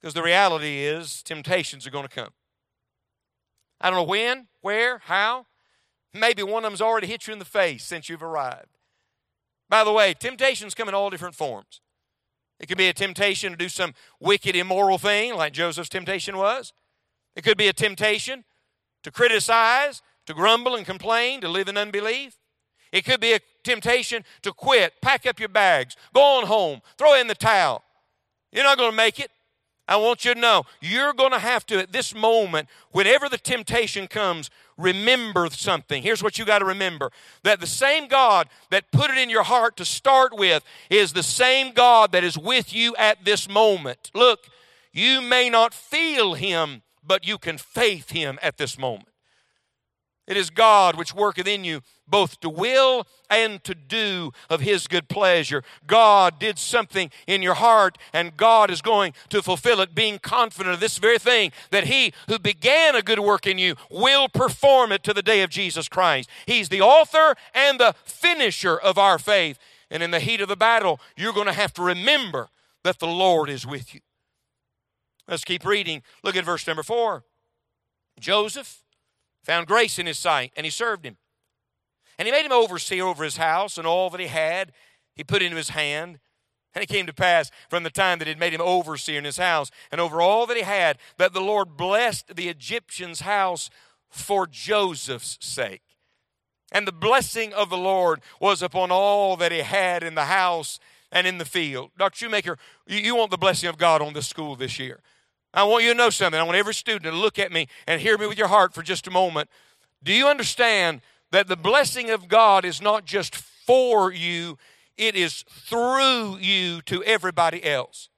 Because 0.01 0.15
the 0.15 0.23
reality 0.23 0.79
is, 0.79 1.23
temptations 1.23 1.87
are 1.87 1.91
going 1.91 2.09
to 2.09 2.15
come. 2.15 2.31
I 3.85 3.91
don't 3.91 3.99
know 3.99 4.05
when, 4.05 4.47
where, 4.63 5.03
how. 5.05 5.45
Maybe 6.15 6.43
one 6.43 6.65
of 6.65 6.71
them's 6.71 6.81
already 6.81 7.07
hit 7.07 7.27
you 7.27 7.35
in 7.35 7.39
the 7.39 7.45
face 7.45 7.85
since 7.85 8.09
you've 8.09 8.23
arrived. 8.23 8.79
By 9.69 9.85
the 9.85 9.93
way, 9.93 10.15
temptations 10.15 10.75
come 10.75 10.89
in 10.89 10.95
all 10.95 11.11
different 11.11 11.35
forms. 11.35 11.83
It 12.59 12.67
could 12.67 12.79
be 12.79 12.89
a 12.89 12.95
temptation 12.95 13.51
to 13.51 13.59
do 13.59 13.69
some 13.69 13.93
wicked, 14.19 14.57
immoral 14.57 14.97
thing, 14.97 15.35
like 15.35 15.53
Joseph's 15.53 15.91
temptation 15.91 16.39
was. 16.39 16.73
It 17.37 17.45
could 17.45 17.59
be 17.59 17.69
a 17.69 17.75
temptation 17.75 18.45
to 19.03 19.11
criticize, 19.11 20.01
to 20.25 20.33
grumble 20.33 20.77
and 20.77 20.87
complain, 20.87 21.43
to 21.43 21.49
live 21.51 21.69
in 21.69 21.77
unbelief. 21.77 22.39
It 22.91 23.05
could 23.05 23.21
be 23.21 23.35
a 23.35 23.41
temptation 23.65 24.25
to 24.45 24.53
quit, 24.55 24.95
pack 25.03 25.27
up 25.27 25.39
your 25.39 25.51
bags, 25.51 25.95
go 26.15 26.23
on 26.23 26.47
home, 26.47 26.81
throw 26.97 27.21
in 27.21 27.27
the 27.27 27.35
towel. 27.35 27.85
You're 28.51 28.65
not 28.65 28.79
going 28.79 28.93
to 28.93 28.97
make 28.97 29.21
it. 29.21 29.31
I 29.87 29.97
want 29.97 30.25
you 30.25 30.35
to 30.35 30.41
know 30.41 30.65
you're 30.81 31.13
going 31.13 31.33
to 31.33 31.39
have 31.39 31.67
to, 31.67 31.79
at 31.79 31.93
this 31.93 32.15
moment, 32.15 32.69
whenever 32.93 33.29
the 33.29 33.37
temptation 33.37 34.07
comes, 34.07 34.51
remember 34.79 35.49
something. 35.51 36.03
Here's 36.03 36.23
what 36.23 36.39
you 36.39 36.45
got 36.45 36.61
to 36.61 36.65
remember 36.65 37.11
that 37.43 37.61
the 37.61 37.67
same 37.67 38.09
God 38.09 38.49
that 38.71 38.91
put 38.91 39.11
it 39.11 39.19
in 39.19 39.31
your 39.31 39.43
heart 39.43 39.77
to 39.77 39.85
start 39.85 40.37
with 40.37 40.65
is 40.89 41.13
the 41.13 41.23
same 41.23 41.73
God 41.73 42.13
that 42.13 42.25
is 42.25 42.39
with 42.39 42.75
you 42.75 42.97
at 42.97 43.25
this 43.25 43.49
moment. 43.49 44.11
Look, 44.15 44.49
you 44.93 45.21
may 45.21 45.51
not 45.51 45.75
feel 45.75 46.35
Him, 46.35 46.83
but 47.07 47.27
you 47.27 47.37
can 47.37 47.59
faith 47.59 48.11
Him 48.11 48.39
at 48.43 48.57
this 48.57 48.79
moment. 48.79 49.09
It 50.27 50.37
is 50.37 50.49
God 50.49 50.97
which 50.97 51.15
worketh 51.15 51.47
in 51.47 51.65
you 51.65 51.83
both 52.07 52.41
to 52.41 52.49
will 52.49 53.07
and 53.31 53.63
to 53.65 53.75
do 53.75 54.33
of 54.49 54.61
His 54.61 54.87
good 54.87 55.09
pleasure. 55.09 55.63
God 55.87 56.39
did 56.39 56.59
something 56.59 57.11
in 57.27 57.43
your 57.43 57.55
heart, 57.55 57.99
and 58.13 58.37
God 58.37 58.71
is 58.71 58.83
going 58.83 59.15
to 59.31 59.43
fulfill 59.43 59.81
it, 59.81 59.95
being 59.95 60.19
confident 60.19 60.75
of 60.75 60.81
this 60.81 60.99
very 60.99 61.19
thing 61.19 61.53
that 61.71 61.85
He 61.85 62.13
who 62.29 62.39
began 62.39 62.95
a 62.95 63.03
good 63.03 63.21
work 63.21 63.47
in 63.47 63.59
you 63.59 63.75
will 63.91 64.29
perform 64.29 64.93
it 64.93 65.03
to 65.05 65.15
the 65.15 65.23
day 65.23 65.43
of 65.43 65.51
Jesus 65.51 65.89
Christ. 65.89 66.29
He's 66.47 66.69
the 66.69 66.81
author 66.81 67.35
and 67.55 67.79
the 67.79 67.95
finisher 68.05 68.77
of 68.77 68.99
our 68.99 69.19
faith. 69.19 69.59
And 69.91 70.03
in 70.03 70.11
the 70.11 70.21
heat 70.21 70.41
of 70.41 70.49
the 70.49 70.57
battle, 70.57 71.01
you're 71.17 71.33
going 71.33 71.47
to 71.47 71.53
have 71.53 71.73
to 71.75 71.83
remember 71.83 72.49
that 72.83 72.99
the 72.99 73.07
Lord 73.07 73.49
is 73.49 73.67
with 73.67 73.95
you. 73.95 74.01
Let's 75.29 75.45
keep 75.45 75.65
reading. 75.65 76.03
Look 76.23 76.37
at 76.37 76.45
verse 76.45 76.67
number 76.67 76.83
four. 76.83 77.25
Joseph 78.19 78.84
found 79.45 79.67
grace 79.67 79.99
in 79.99 80.07
his 80.07 80.19
sight, 80.19 80.53
and 80.57 80.67
he 80.67 80.71
served 80.71 81.05
him. 81.05 81.17
And 82.19 82.27
he 82.27 82.33
made 82.33 82.47
him 82.47 82.53
overseer 82.53 83.05
over 83.05 83.25
his 83.25 83.37
house, 83.37 83.79
and 83.79 83.87
all 83.87 84.11
that 84.11 84.21
he 84.21 84.27
had 84.27 84.73
he 85.15 85.23
put 85.25 85.43
into 85.43 85.57
his 85.57 85.71
hand. 85.71 86.19
And 86.75 86.83
it 86.83 86.89
came 86.89 87.07
to 87.07 87.13
pass 87.13 87.53
from 87.69 87.85
the 87.85 87.91
time 87.91 88.19
that 88.19 88.27
he 88.27 88.31
had 88.31 88.41
made 88.41 88.53
him 88.53 88.61
overseer 88.61 89.19
in 89.19 89.25
his 89.25 89.37
house, 89.37 89.71
and 89.93 90.01
over 90.01 90.21
all 90.21 90.47
that 90.47 90.57
he 90.57 90.65
had, 90.65 90.99
that 91.19 91.33
the 91.33 91.41
Lord 91.41 91.77
blessed 91.77 92.35
the 92.35 92.49
Egyptian's 92.49 93.21
house 93.21 93.71
for 94.09 94.47
Joseph's 94.47 95.39
sake. 95.41 95.83
And 96.73 96.87
the 96.87 96.93
blessing 96.93 97.53
of 97.53 97.71
the 97.71 97.77
Lord 97.77 98.21
was 98.41 98.61
upon 98.61 98.91
all 98.91 99.37
that 99.37 99.53
he 99.53 99.59
had 99.59 100.03
in 100.03 100.17
the 100.17 100.25
house 100.25 100.81
and 101.13 101.27
in 101.27 101.39
the 101.39 101.45
field. 101.45 101.93
Dr. 101.97 102.17
Shoemaker, 102.17 102.59
you 102.89 103.15
want 103.15 103.31
the 103.31 103.39
blessing 103.39 103.69
of 103.69 103.79
God 103.79 104.03
on 104.03 104.13
this 104.13 104.27
school 104.27 104.57
this 104.57 104.81
year. 104.81 105.01
I 105.55 105.63
want 105.65 105.85
you 105.85 105.93
to 105.93 105.97
know 105.97 106.11
something. 106.11 106.39
I 106.39 106.43
want 106.43 106.57
every 106.57 106.75
student 106.75 107.05
to 107.05 107.13
look 107.13 107.39
at 107.39 107.53
me 107.53 107.69
and 107.87 108.01
hear 108.01 108.19
me 108.19 108.27
with 108.27 108.37
your 108.37 108.49
heart 108.49 108.75
for 108.75 108.83
just 108.83 109.07
a 109.07 109.11
moment. 109.11 109.49
Do 110.03 110.13
you 110.13 110.27
understand 110.27 111.01
that 111.31 111.47
the 111.47 111.57
blessing 111.57 112.11
of 112.11 112.29
God 112.29 112.65
is 112.65 112.83
not 112.83 113.05
just 113.05 113.37
for 113.37 114.13
you, 114.13 114.59
it 114.99 115.15
is 115.15 115.45
through 115.49 116.39
you 116.39 116.83
to 116.83 117.03
everybody 117.05 117.65
else? 117.65 118.11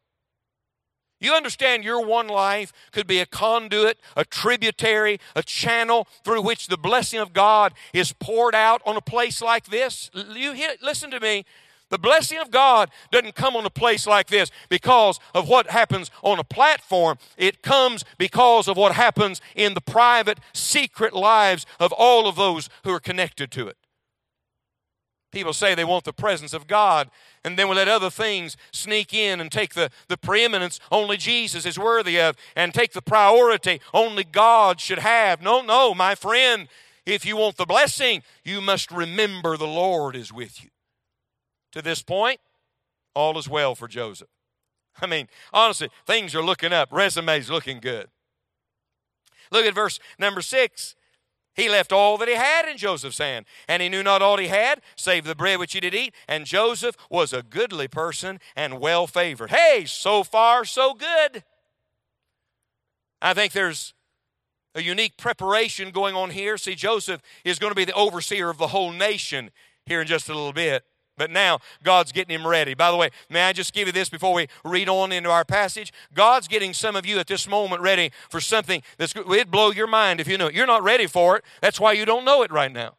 You 1.21 1.33
understand 1.33 1.85
your 1.85 2.05
one 2.05 2.29
life 2.29 2.73
could 2.93 3.07
be 3.07 3.21
a 3.21 3.27
conduit, 3.27 3.99
a 4.17 4.25
tributary, 4.25 5.19
a 5.35 5.43
channel 5.43 6.07
through 6.25 6.43
which 6.43 6.67
the 6.67 6.77
blessing 6.77 7.21
of 7.21 7.33
God 7.33 7.73
is 7.93 8.13
poured 8.13 8.55
out 8.55 8.83
on 8.85 8.97
a 8.97 9.01
place 9.01 9.41
like 9.41 9.67
this? 9.67 10.11
You 10.15 10.55
listen 10.83 11.11
to 11.11 11.21
me. 11.21 11.45
The 11.89 11.99
blessing 11.99 12.39
of 12.39 12.51
God 12.51 12.91
doesn't 13.13 13.37
come 13.37 13.55
on 13.55 13.65
a 13.65 13.71
place 13.71 14.07
like 14.07 14.27
this 14.27 14.51
because 14.69 15.21
of 15.35 15.49
what 15.49 15.71
happens 15.71 16.11
on 16.23 16.41
a 16.41 16.45
platform. 16.45 17.17
It 17.37 17.63
comes 17.63 18.05
because 18.19 18.67
of 18.67 18.77
what 18.77 18.93
happens 18.93 19.41
in 19.55 19.75
the 19.75 19.81
private, 19.81 20.39
secret 20.53 21.13
lives 21.13 21.65
of 21.79 21.93
all 21.93 22.27
of 22.27 22.35
those 22.35 22.69
who 22.83 22.91
are 22.91 23.01
connected 23.01 23.53
to 23.53 23.69
it. 23.69 23.77
People 25.31 25.53
say 25.53 25.75
they 25.75 25.85
want 25.85 26.05
the 26.05 26.13
presence 26.13 26.53
of 26.53 26.67
God, 26.67 27.11
and 27.45 27.59
then 27.59 27.69
we 27.69 27.77
let 27.77 27.89
other 27.89 28.11
things 28.11 28.57
sneak 28.73 29.13
in 29.13 29.41
and 29.41 29.53
take 29.53 29.75
the, 29.75 29.91
the 30.09 30.17
preeminence 30.17 30.81
only 30.91 31.17
Jesus 31.17 31.67
is 31.67 31.79
worthy 31.79 32.19
of, 32.19 32.37
and 32.57 32.73
take 32.73 32.93
the 32.93 33.03
priority 33.03 33.81
only 33.93 34.25
God 34.25 34.81
should 34.81 35.01
have. 35.01 35.43
No, 35.43 35.61
no, 35.61 35.95
my 35.95 36.15
friend, 36.15 36.69
if 37.05 37.27
you 37.27 37.37
want 37.37 37.59
the 37.59 37.67
blessing, 37.67 38.23
you 38.45 38.61
must 38.61 38.91
remember 38.91 39.57
the 39.57 39.67
Lord 39.67 40.17
is 40.17 40.33
with 40.33 40.65
you 40.65 40.71
to 41.73 41.83
this 41.83 42.03
point, 42.03 42.41
all 43.15 43.39
is 43.39 43.49
well 43.49 43.75
for 43.75 43.89
Joseph. 43.89 44.29
I 45.01 45.07
mean, 45.07 45.29
honestly, 45.53 45.91
things 46.07 46.35
are 46.35 46.43
looking 46.43 46.73
up. 46.73 46.91
Resume's 46.93 47.51
looking 47.51 47.81
good. 47.81 48.09
Look 49.51 49.67
at 49.67 49.75
verse 49.75 49.99
number 50.19 50.41
six. 50.41 50.95
He 51.55 51.71
left 51.71 51.91
all 51.91 52.19
that 52.19 52.29
he 52.29 52.35
had 52.35 52.69
in 52.69 52.77
Joseph's 52.77 53.17
hand, 53.17 53.47
and 53.67 53.81
he 53.81 53.89
knew 53.89 54.03
not 54.03 54.21
all 54.21 54.37
he 54.37 54.49
had, 54.49 54.83
save 54.95 55.25
the 55.25 55.35
bread 55.35 55.59
which 55.59 55.73
he 55.73 55.81
did 55.81 55.95
eat. 55.95 56.15
And 56.29 56.45
Joseph 56.45 56.97
was 57.11 57.33
a 57.33 57.43
goodly 57.43 57.89
person 57.89 58.41
and 58.55 58.79
well 58.79 59.07
favored. 59.07 59.51
Hey, 59.51 59.85
so 59.87 60.23
far, 60.23 60.67
so 60.67 60.93
good. 60.93 61.45
I 63.23 63.33
think 63.33 63.53
there's 63.53 63.95
a 64.75 64.83
unique 64.83 65.17
preparation 65.17 65.91
going 65.91 66.15
on 66.15 66.31
here. 66.31 66.59
See, 66.59 66.75
Joseph 66.75 67.23
is 67.43 67.59
going 67.59 67.71
to 67.71 67.75
be 67.75 67.87
the 67.87 67.95
overseer 67.95 68.51
of 68.51 68.59
the 68.59 68.69
whole 68.69 68.93
nation 68.93 69.51
here 69.87 70.03
in 70.03 70.07
just 70.07 70.29
a 70.29 70.35
little 70.35 70.53
bit. 70.53 70.85
But 71.17 71.31
now 71.31 71.61
God's 71.83 72.13
getting 72.13 72.39
him 72.39 72.47
ready. 72.47 72.75
By 72.75 72.91
the 72.91 72.97
way, 72.97 73.11
may 73.31 73.43
I 73.43 73.53
just 73.53 73.73
give 73.73 73.87
you 73.87 73.93
this 73.93 74.09
before 74.09 74.35
we 74.35 74.49
read 74.65 74.89
on 74.89 75.13
into 75.13 75.31
our 75.31 75.45
passage? 75.45 75.93
God's 76.15 76.47
getting 76.49 76.75
some 76.75 76.95
of 76.97 77.07
you 77.07 77.19
at 77.19 77.27
this 77.27 77.49
moment 77.49 77.81
ready 77.81 78.11
for 78.29 78.41
something 78.41 78.83
that's 78.99 79.15
it'd 79.17 79.51
blow 79.51 79.71
your 79.71 79.87
mind 79.87 80.21
if 80.21 80.29
you 80.29 80.37
knew 80.37 80.47
it. 80.47 80.55
You're 80.55 80.67
not 80.67 80.83
ready 80.83 81.07
for 81.07 81.37
it. 81.37 81.45
That's 81.63 81.81
why 81.81 81.93
you 81.93 82.05
don't 82.05 82.25
know 82.25 82.43
it 82.43 82.53
right 82.53 82.73
now. 82.73 82.95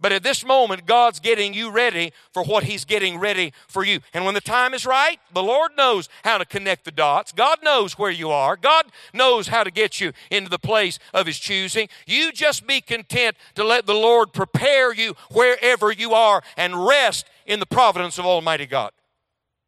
But 0.00 0.12
at 0.12 0.22
this 0.22 0.44
moment, 0.44 0.86
God's 0.86 1.18
getting 1.18 1.54
you 1.54 1.70
ready 1.70 2.12
for 2.32 2.44
what 2.44 2.64
He's 2.64 2.84
getting 2.84 3.18
ready 3.18 3.52
for 3.66 3.84
you. 3.84 4.00
And 4.14 4.24
when 4.24 4.34
the 4.34 4.40
time 4.40 4.72
is 4.72 4.86
right, 4.86 5.18
the 5.32 5.42
Lord 5.42 5.72
knows 5.76 6.08
how 6.22 6.38
to 6.38 6.44
connect 6.44 6.84
the 6.84 6.92
dots. 6.92 7.32
God 7.32 7.58
knows 7.64 7.98
where 7.98 8.10
you 8.10 8.30
are. 8.30 8.56
God 8.56 8.86
knows 9.12 9.48
how 9.48 9.64
to 9.64 9.72
get 9.72 10.00
you 10.00 10.12
into 10.30 10.50
the 10.50 10.58
place 10.58 11.00
of 11.12 11.26
His 11.26 11.38
choosing. 11.38 11.88
You 12.06 12.30
just 12.30 12.64
be 12.64 12.80
content 12.80 13.36
to 13.56 13.64
let 13.64 13.86
the 13.86 13.94
Lord 13.94 14.32
prepare 14.32 14.94
you 14.94 15.14
wherever 15.32 15.90
you 15.90 16.12
are 16.12 16.42
and 16.56 16.86
rest 16.86 17.26
in 17.44 17.58
the 17.58 17.66
providence 17.66 18.18
of 18.18 18.26
Almighty 18.26 18.66
God. 18.66 18.92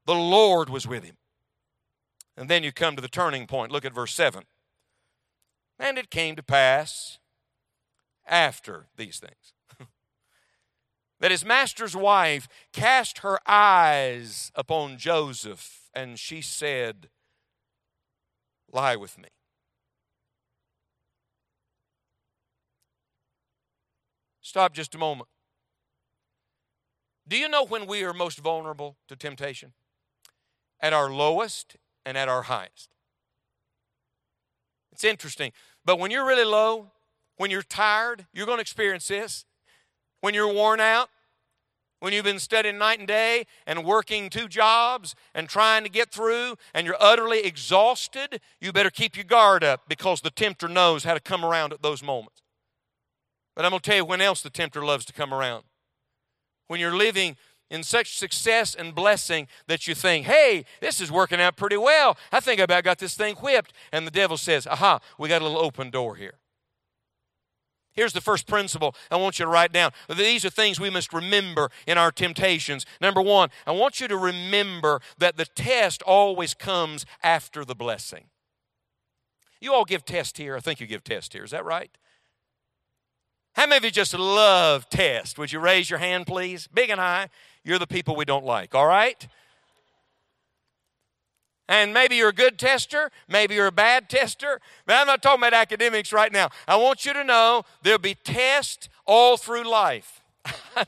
The 0.07 0.15
Lord 0.15 0.71
was 0.71 0.87
with 0.87 1.05
him. 1.05 1.17
And 2.37 2.49
then 2.49 2.63
you 2.63 2.73
come 2.73 2.95
to 2.95 3.03
the 3.03 3.09
turning 3.09 3.47
point. 3.47 3.73
Look 3.73 3.85
at 3.85 3.95
verse 3.95 4.15
7. 4.15 4.45
And 5.79 5.99
it 5.99 6.11
came 6.11 6.37
to 6.37 6.43
pass 6.43 7.19
after 8.27 8.87
these 8.97 9.19
things 9.19 9.55
that 11.21 11.31
his 11.31 11.45
master's 11.45 11.95
wife 11.95 12.49
cast 12.73 13.19
her 13.19 13.39
eyes 13.47 14.51
upon 14.55 14.97
Joseph, 14.97 15.91
and 15.95 16.19
she 16.19 16.41
said, 16.41 17.09
Lie 18.73 18.97
with 18.97 19.19
me. 19.19 19.29
Stop 24.41 24.73
just 24.73 24.95
a 24.95 24.99
moment. 24.99 25.29
Do 27.29 27.37
you 27.37 27.49
know 27.49 27.65
when 27.65 27.87
we 27.87 28.03
are 28.03 28.13
most 28.13 28.39
vulnerable 28.39 28.97
to 29.09 29.15
temptation? 29.15 29.73
At 30.81 30.93
our 30.93 31.11
lowest 31.11 31.77
and 32.05 32.17
at 32.17 32.29
our 32.29 32.43
highest. 32.43 32.91
It's 34.91 35.05
interesting. 35.05 35.53
But 35.85 35.99
when 35.99 36.11
you're 36.11 36.27
really 36.27 36.45
low, 36.45 36.91
when 37.37 37.51
you're 37.51 37.63
tired, 37.63 38.27
you're 38.33 38.47
going 38.47 38.59
to 38.59 38.63
experience 38.63 39.09
this 39.09 39.45
when 40.21 40.35
you're 40.35 40.53
worn 40.53 40.81
out, 40.81 41.09
when 42.01 42.15
you've 42.15 42.25
been 42.25 42.39
studying 42.39 42.79
night 42.79 42.99
and 42.99 43.07
day 43.07 43.45
and 43.67 43.85
working 43.85 44.31
two 44.31 44.49
jobs 44.49 45.15
and 45.35 45.49
trying 45.49 45.85
to 45.85 45.91
get 45.91 46.11
through 46.11 46.57
and 46.73 46.87
you're 46.87 46.97
utterly 46.99 47.41
exhausted, 47.41 48.41
you 48.61 48.73
better 48.73 48.91
keep 48.91 49.17
your 49.17 49.25
guard 49.25 49.63
up 49.63 49.83
because 49.87 50.23
the 50.23 50.31
tempter 50.31 50.67
knows 50.67 51.05
how 51.05 51.13
to 51.13 51.21
come 51.21 51.45
around 51.45 51.75
at 51.75 51.83
those 51.83 52.03
moments. 52.03 52.43
But 53.55 53.67
I'm 53.67 53.73
going 53.73 53.81
to 53.81 53.91
tell 53.91 53.99
you 53.99 54.05
when 54.07 54.23
else 54.23 54.41
the 54.41 54.51
tempter 54.51 54.83
loves 54.83 55.05
to 55.07 55.13
come 55.13 55.35
around. 55.35 55.65
When 56.69 56.81
you're 56.81 56.97
living 56.97 57.37
in 57.71 57.83
such 57.83 58.17
success 58.17 58.75
and 58.75 58.95
blessing 58.95 59.47
that 59.67 59.87
you 59.87 59.95
think, 59.95 60.27
hey, 60.27 60.65
this 60.81 61.01
is 61.01 61.13
working 61.13 61.41
out 61.41 61.57
pretty 61.57 61.77
well. 61.77 62.17
I 62.33 62.41
think 62.41 62.61
I 62.61 62.65
about 62.65 62.85
got 62.85 62.99
this 62.99 63.15
thing 63.15 63.37
whipped. 63.37 63.75
And 63.93 64.07
the 64.07 64.11
devil 64.11 64.37
says, 64.37 64.67
aha, 64.67 65.01
we 65.19 65.29
got 65.29 65.43
a 65.43 65.45
little 65.45 65.61
open 65.61 65.91
door 65.91 66.17
here. 66.17 66.40
Here's 67.93 68.13
the 68.13 68.21
first 68.21 68.47
principle 68.47 68.95
I 69.11 69.17
want 69.17 69.39
you 69.39 69.45
to 69.45 69.51
write 69.51 69.73
down. 69.73 69.93
These 70.09 70.45
are 70.45 70.51
things 70.51 70.79
we 70.79 70.91
must 70.91 71.13
remember 71.13 71.71
in 71.87 71.99
our 71.99 72.13
temptations. 72.13 72.87
Number 73.01 73.21
one, 73.21 73.51
I 73.67 73.73
want 73.73 74.01
you 74.01 74.09
to 74.09 74.17
remember 74.17 75.01
that 75.19 75.37
the 75.37 75.45
test 75.45 76.03
always 76.03 76.55
comes 76.55 77.05
after 77.23 77.65
the 77.65 77.75
blessing. 77.75 78.27
You 79.61 79.75
all 79.75 79.85
give 79.85 80.05
test 80.05 80.39
here. 80.39 80.57
I 80.57 80.61
think 80.61 80.81
you 80.81 80.87
give 80.87 81.05
test 81.05 81.33
here. 81.33 81.45
Is 81.45 81.51
that 81.51 81.65
right? 81.65 81.91
How 83.55 83.67
many 83.67 83.79
of 83.79 83.85
you 83.85 83.91
just 83.91 84.15
love 84.15 84.89
test? 84.89 85.39
Would 85.39 85.53
you 85.53 85.59
raise 85.59 85.91
your 85.91 85.99
hand, 85.99 86.27
please? 86.27 86.69
Big 86.69 86.89
and 86.89 87.01
high. 87.01 87.29
You're 87.65 87.79
the 87.79 87.87
people 87.87 88.17
we 88.17 88.25
don't 88.25 88.45
like, 88.45 88.75
all 88.75 88.87
right? 88.87 89.27
And 91.71 91.95
maybe 91.95 92.17
you're 92.17 92.31
a 92.31 92.35
good 92.35 92.59
tester, 92.59 93.13
maybe 93.29 93.55
you're 93.55 93.69
a 93.69 93.73
bad 93.73 94.11
tester, 94.11 94.61
but 94.87 94.97
I'm 94.97 95.07
not 95.07 95.23
talking 95.23 95.39
about 95.39 95.55
academics 95.55 96.13
right 96.13 96.33
now. 96.33 96.49
I 96.67 96.75
want 96.75 97.07
you 97.07 97.13
to 97.13 97.23
know 97.23 97.65
there'll 97.83 98.01
be 98.01 98.17
tests 98.17 98.89
all 99.07 99.37
through 99.37 99.71
life. 99.71 100.21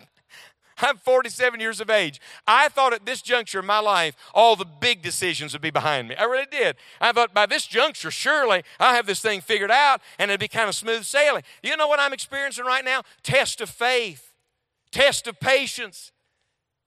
I'm 0.78 0.96
47 0.96 1.60
years 1.60 1.80
of 1.80 1.88
age. 1.88 2.20
I 2.48 2.68
thought 2.68 2.92
at 2.92 3.06
this 3.06 3.22
juncture 3.22 3.60
in 3.60 3.66
my 3.66 3.78
life, 3.78 4.16
all 4.34 4.56
the 4.56 4.64
big 4.64 5.02
decisions 5.02 5.52
would 5.52 5.62
be 5.62 5.70
behind 5.70 6.08
me. 6.08 6.16
I 6.16 6.24
really 6.24 6.48
did. 6.50 6.74
I 7.00 7.12
thought 7.12 7.32
by 7.32 7.46
this 7.46 7.64
juncture, 7.64 8.10
surely 8.10 8.64
I'll 8.80 8.92
have 8.92 9.06
this 9.06 9.20
thing 9.20 9.40
figured 9.40 9.70
out 9.70 10.00
and 10.18 10.32
it'd 10.32 10.40
be 10.40 10.48
kind 10.48 10.68
of 10.68 10.74
smooth 10.74 11.04
sailing. 11.04 11.44
You 11.62 11.76
know 11.76 11.86
what 11.86 12.00
I'm 12.00 12.12
experiencing 12.12 12.64
right 12.64 12.84
now? 12.84 13.02
Test 13.22 13.60
of 13.60 13.70
faith, 13.70 14.32
test 14.90 15.28
of 15.28 15.38
patience. 15.38 16.10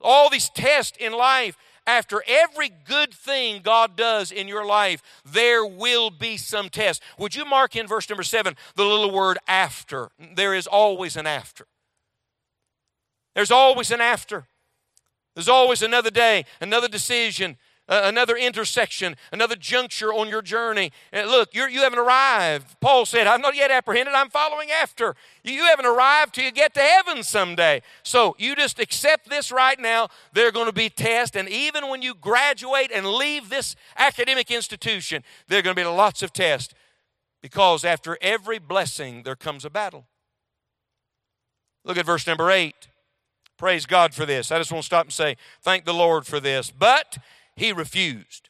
All 0.02 0.30
these 0.30 0.50
tests 0.50 0.98
in 1.00 1.14
life 1.14 1.56
after 1.88 2.24
every 2.28 2.70
good 2.70 3.14
thing 3.14 3.62
God 3.62 3.96
does 3.96 4.32
in 4.32 4.48
your 4.48 4.66
life, 4.66 5.02
there 5.24 5.66
will 5.66 6.10
be 6.10 6.38
some 6.38 6.70
test. 6.70 7.02
Would 7.18 7.36
you 7.36 7.46
mark 7.46 7.76
in 7.76 7.88
verse 7.88 8.10
number 8.10 8.24
seven 8.24 8.56
the 8.76 8.84
little 8.84 9.12
word 9.12 9.38
after? 9.48 10.10
There 10.36 10.54
is 10.54 10.68
always 10.68 11.16
an 11.16 11.28
after. 11.28 11.68
There's 13.36 13.52
always 13.52 13.92
an 13.92 14.02
after. 14.02 14.48
There's 15.36 15.50
always 15.50 15.82
another 15.82 16.10
day, 16.10 16.46
another 16.62 16.88
decision, 16.88 17.58
uh, 17.88 18.02
another 18.06 18.36
intersection, 18.36 19.16
another 19.32 19.56
juncture 19.56 20.14
on 20.14 20.28
your 20.28 20.42
journey. 20.42 20.92
And 21.12 21.30
look, 21.30 21.54
you're, 21.54 21.70
you 21.70 21.82
haven't 21.82 22.00
arrived. 22.00 22.80
Paul 22.80 23.06
said, 23.06 23.28
I'm 23.28 23.42
not 23.42 23.56
yet 23.56 23.72
apprehended, 23.72 24.14
I'm 24.14 24.30
following 24.30 24.70
after. 24.72 25.16
You, 25.44 25.54
you 25.54 25.66
haven't 25.66 25.86
arrived 25.86 26.36
till 26.36 26.46
you 26.46 26.52
get 26.52 26.74
to 26.74 26.82
heaven 26.82 27.24
someday. 27.24 27.82
So 28.04 28.36
you 28.40 28.56
just 28.56 28.80
accept 28.80 29.30
this 29.30 29.52
right 29.52 29.80
now. 29.80 30.10
There 30.34 30.48
are 30.48 30.52
going 30.52 30.68
to 30.68 30.74
be 30.74 30.90
tests, 30.90 31.36
and 31.36 31.48
even 31.48 31.90
when 31.90 32.02
you 32.02 32.16
graduate 32.16 32.92
and 32.94 33.06
leave 33.06 33.50
this 33.50 33.76
academic 33.98 34.50
institution, 34.50 35.24
there 35.48 35.60
are 35.60 35.62
going 35.62 35.76
to 35.76 35.82
be 35.82 35.88
lots 35.88 36.24
of 36.24 36.34
tests 36.34 36.74
because 37.42 37.86
after 37.86 38.18
every 38.22 38.58
blessing, 38.58 39.22
there 39.24 39.36
comes 39.36 39.66
a 39.66 39.70
battle. 39.70 40.08
Look 41.84 41.98
at 41.98 42.06
verse 42.06 42.26
number 42.26 42.50
eight. 42.50 42.88
Praise 43.58 43.86
God 43.86 44.14
for 44.14 44.26
this. 44.26 44.52
I 44.52 44.58
just 44.58 44.72
want 44.72 44.82
to 44.82 44.86
stop 44.86 45.06
and 45.06 45.14
say, 45.14 45.38
thank 45.62 45.86
the 45.86 45.94
Lord 45.94 46.26
for 46.26 46.40
this. 46.40 46.72
But 46.72 47.20
he 47.56 47.72
refused 47.72 48.50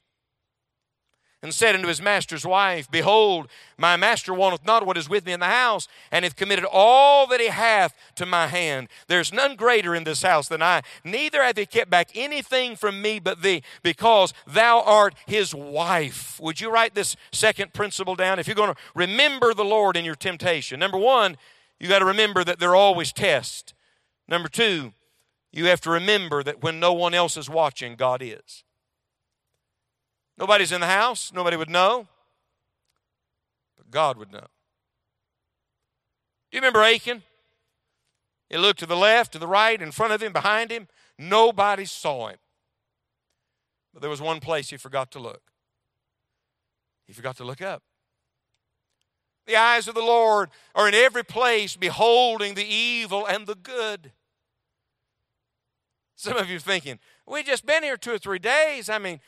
and 1.45 1.53
said 1.53 1.75
unto 1.75 1.88
his 1.88 2.01
master's 2.01 2.43
wife, 2.43 2.89
Behold, 2.89 3.47
my 3.77 3.95
master 3.95 4.33
wanteth 4.33 4.65
not 4.65 4.83
what 4.83 4.97
is 4.97 5.07
with 5.07 5.27
me 5.27 5.31
in 5.31 5.39
the 5.39 5.45
house, 5.45 5.88
and 6.12 6.25
hath 6.25 6.35
committed 6.35 6.65
all 6.65 7.27
that 7.27 7.39
he 7.39 7.50
hath 7.50 7.93
to 8.15 8.25
my 8.25 8.47
hand. 8.47 8.88
There's 9.07 9.31
none 9.31 9.55
greater 9.55 9.93
in 9.93 10.05
this 10.05 10.24
house 10.24 10.47
than 10.47 10.63
I, 10.63 10.81
neither 11.03 11.43
hath 11.43 11.57
he 11.57 11.67
kept 11.67 11.91
back 11.91 12.09
anything 12.15 12.75
from 12.75 13.00
me 13.00 13.19
but 13.19 13.43
thee, 13.43 13.62
because 13.83 14.33
thou 14.47 14.81
art 14.81 15.13
his 15.27 15.53
wife. 15.53 16.39
Would 16.41 16.59
you 16.59 16.71
write 16.71 16.95
this 16.95 17.15
second 17.31 17.74
principle 17.74 18.15
down? 18.15 18.39
If 18.39 18.47
you're 18.47 18.55
going 18.55 18.74
to 18.74 18.81
remember 18.95 19.53
the 19.53 19.63
Lord 19.63 19.95
in 19.95 20.03
your 20.03 20.15
temptation, 20.15 20.79
number 20.79 20.97
one, 20.97 21.38
you 21.79 21.88
got 21.88 22.00
to 22.00 22.05
remember 22.05 22.43
that 22.43 22.57
there 22.57 22.71
are 22.71 22.75
always 22.75 23.13
tests. 23.13 23.75
Number 24.27 24.50
two, 24.50 24.93
you 25.51 25.65
have 25.65 25.81
to 25.81 25.91
remember 25.91 26.41
that 26.41 26.63
when 26.63 26.79
no 26.79 26.91
one 26.91 27.13
else 27.13 27.38
is 27.38 27.51
watching, 27.51 27.95
God 27.95 28.24
is. 28.24 28.64
Nobody's 30.38 30.72
in 30.72 30.82
the 30.82 30.88
house, 30.88 31.32
nobody 31.34 31.56
would 31.56 31.70
know, 31.70 32.08
but 33.77 33.89
God 33.89 34.18
would 34.18 34.32
know. 34.32 34.48
Do 36.51 36.58
you 36.58 36.60
remember 36.60 36.84
Achan? 36.84 37.24
He 38.50 38.58
looked 38.58 38.80
to 38.80 38.86
the 38.86 38.98
left, 38.98 39.32
to 39.34 39.39
the 39.39 39.48
right, 39.48 39.82
in 39.82 39.92
front 39.92 40.13
of 40.13 40.22
him, 40.22 40.34
behind 40.34 40.72
him. 40.72 40.88
Nobody 41.18 41.86
saw 41.86 42.27
him. 42.27 42.38
But 43.94 44.01
there 44.01 44.10
was 44.10 44.22
one 44.22 44.39
place 44.39 44.70
he 44.70 44.77
forgot 44.77 45.10
to 45.12 45.20
look. 45.20 45.42
He 47.08 47.13
forgot 47.13 47.38
to 47.38 47.44
look 47.44 47.62
up. 47.62 47.82
The 49.48 49.56
eyes 49.56 49.88
of 49.88 49.96
the 49.96 50.01
Lord 50.01 50.50
are 50.74 50.88
in 50.88 50.94
every 50.94 51.24
place, 51.24 51.75
beholding 51.75 52.56
the 52.56 52.65
evil 52.65 53.25
and 53.25 53.48
the 53.48 53.56
good. 53.56 54.12
Some 56.15 56.38
of 56.38 56.50
you 56.50 56.60
thinking, 56.60 57.00
we 57.27 57.44
just 57.44 57.65
been 57.65 57.84
here 57.84 57.98
two 57.98 58.13
or 58.13 58.18
three 58.18 58.39
days. 58.39 58.89
I 58.89 58.98
mean, 58.98 59.20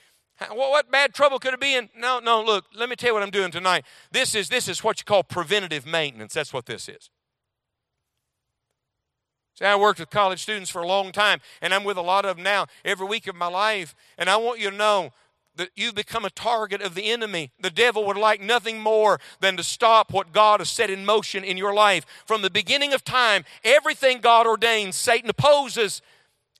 what 0.52 0.92
bad 0.92 1.14
trouble 1.14 1.40
could 1.40 1.54
it 1.54 1.60
be 1.60 1.76
in? 1.76 1.90
No, 1.98 2.20
no, 2.20 2.44
look, 2.44 2.66
let 2.76 2.90
me 2.90 2.96
tell 2.96 3.10
you 3.10 3.14
what 3.14 3.24
I'm 3.24 3.32
doing 3.32 3.52
tonight. 3.52 3.86
This 4.12 4.36
is, 4.36 4.50
this 4.50 4.68
is 4.68 4.84
what 4.84 5.00
you 5.00 5.06
call 5.06 5.24
preventative 5.24 5.86
maintenance. 5.86 6.34
That's 6.34 6.54
what 6.54 6.66
this 6.66 6.88
is. 6.88 7.10
See, 9.58 9.66
I 9.66 9.76
worked 9.76 10.00
with 10.00 10.12
college 10.12 10.44
students 10.44 10.70
for 10.70 10.84
a 10.84 10.88
long 10.88 11.12
time, 11.12 11.40
and 11.64 11.74
I'm 11.74 11.84
with 11.84 11.98
a 11.98 12.02
lot 12.02 12.26
of 12.26 12.36
them 12.36 12.44
now 12.44 12.68
every 12.86 13.08
week 13.08 13.26
of 13.26 13.36
my 13.36 13.48
life. 13.48 13.96
And 14.18 14.30
I 14.30 14.38
want 14.38 14.60
you 14.60 14.70
to 14.70 14.76
know 14.76 15.14
that 15.56 15.72
you've 15.76 15.96
become 15.96 16.26
a 16.26 16.30
target 16.30 16.82
of 16.84 16.94
the 16.94 17.10
enemy. 17.10 17.52
The 17.60 17.72
devil 17.72 18.06
would 18.06 18.18
like 18.18 18.40
nothing 18.40 18.80
more 18.80 19.20
than 19.40 19.58
to 19.58 19.64
stop 19.64 20.14
what 20.14 20.32
God 20.32 20.60
has 20.60 20.70
set 20.70 20.92
in 20.92 21.06
motion 21.06 21.44
in 21.44 21.58
your 21.58 21.74
life. 21.74 22.06
From 22.28 22.44
the 22.44 22.52
beginning 22.52 22.94
of 22.94 23.04
time, 23.04 23.44
everything 23.64 24.20
God 24.20 24.46
ordains, 24.46 24.96
Satan 24.96 25.30
opposes. 25.30 26.04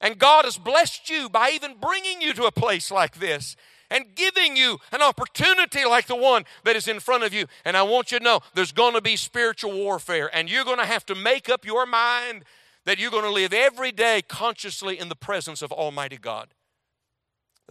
And 0.02 0.20
God 0.20 0.46
has 0.46 0.58
blessed 0.58 1.10
you 1.10 1.30
by 1.30 1.52
even 1.52 1.76
bringing 1.80 2.22
you 2.22 2.34
to 2.34 2.46
a 2.46 2.52
place 2.52 2.92
like 2.92 3.16
this 3.16 3.56
and 3.90 4.16
giving 4.16 4.56
you 4.56 4.80
an 4.92 5.02
opportunity 5.02 5.86
like 5.86 6.08
the 6.08 6.16
one 6.16 6.44
that 6.64 6.76
is 6.76 6.88
in 6.88 7.00
front 7.00 7.24
of 7.24 7.34
you. 7.34 7.46
And 7.66 7.78
I 7.78 7.84
want 7.84 8.12
you 8.12 8.20
to 8.20 8.24
know 8.24 8.42
there's 8.54 8.72
going 8.72 8.94
to 8.94 9.02
be 9.02 9.16
spiritual 9.16 9.72
warfare, 9.74 10.30
and 10.34 10.50
you're 10.50 10.66
going 10.66 10.80
to 10.80 10.86
have 10.86 11.06
to 11.08 11.16
make 11.16 11.50
up 11.50 11.66
your 11.66 11.86
mind 11.86 12.44
that 12.86 13.00
you're 13.00 13.12
going 13.12 13.24
to 13.24 13.32
live 13.32 13.54
every 13.54 13.92
day 13.92 14.22
consciously 14.28 15.00
in 15.00 15.10
the 15.10 15.16
presence 15.16 15.62
of 15.62 15.72
Almighty 15.72 16.18
God. 16.18 16.54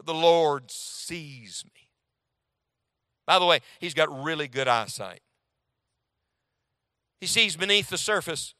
The 0.02 0.14
Lord 0.14 0.70
sees 0.70 1.64
me. 1.64 1.88
By 3.26 3.38
the 3.38 3.46
way, 3.46 3.60
He's 3.80 3.94
got 3.94 4.24
really 4.24 4.48
good 4.48 4.68
eyesight. 4.68 5.20
He 7.20 7.26
sees 7.26 7.56
beneath 7.56 7.88
the 7.88 7.98
surface. 7.98 8.54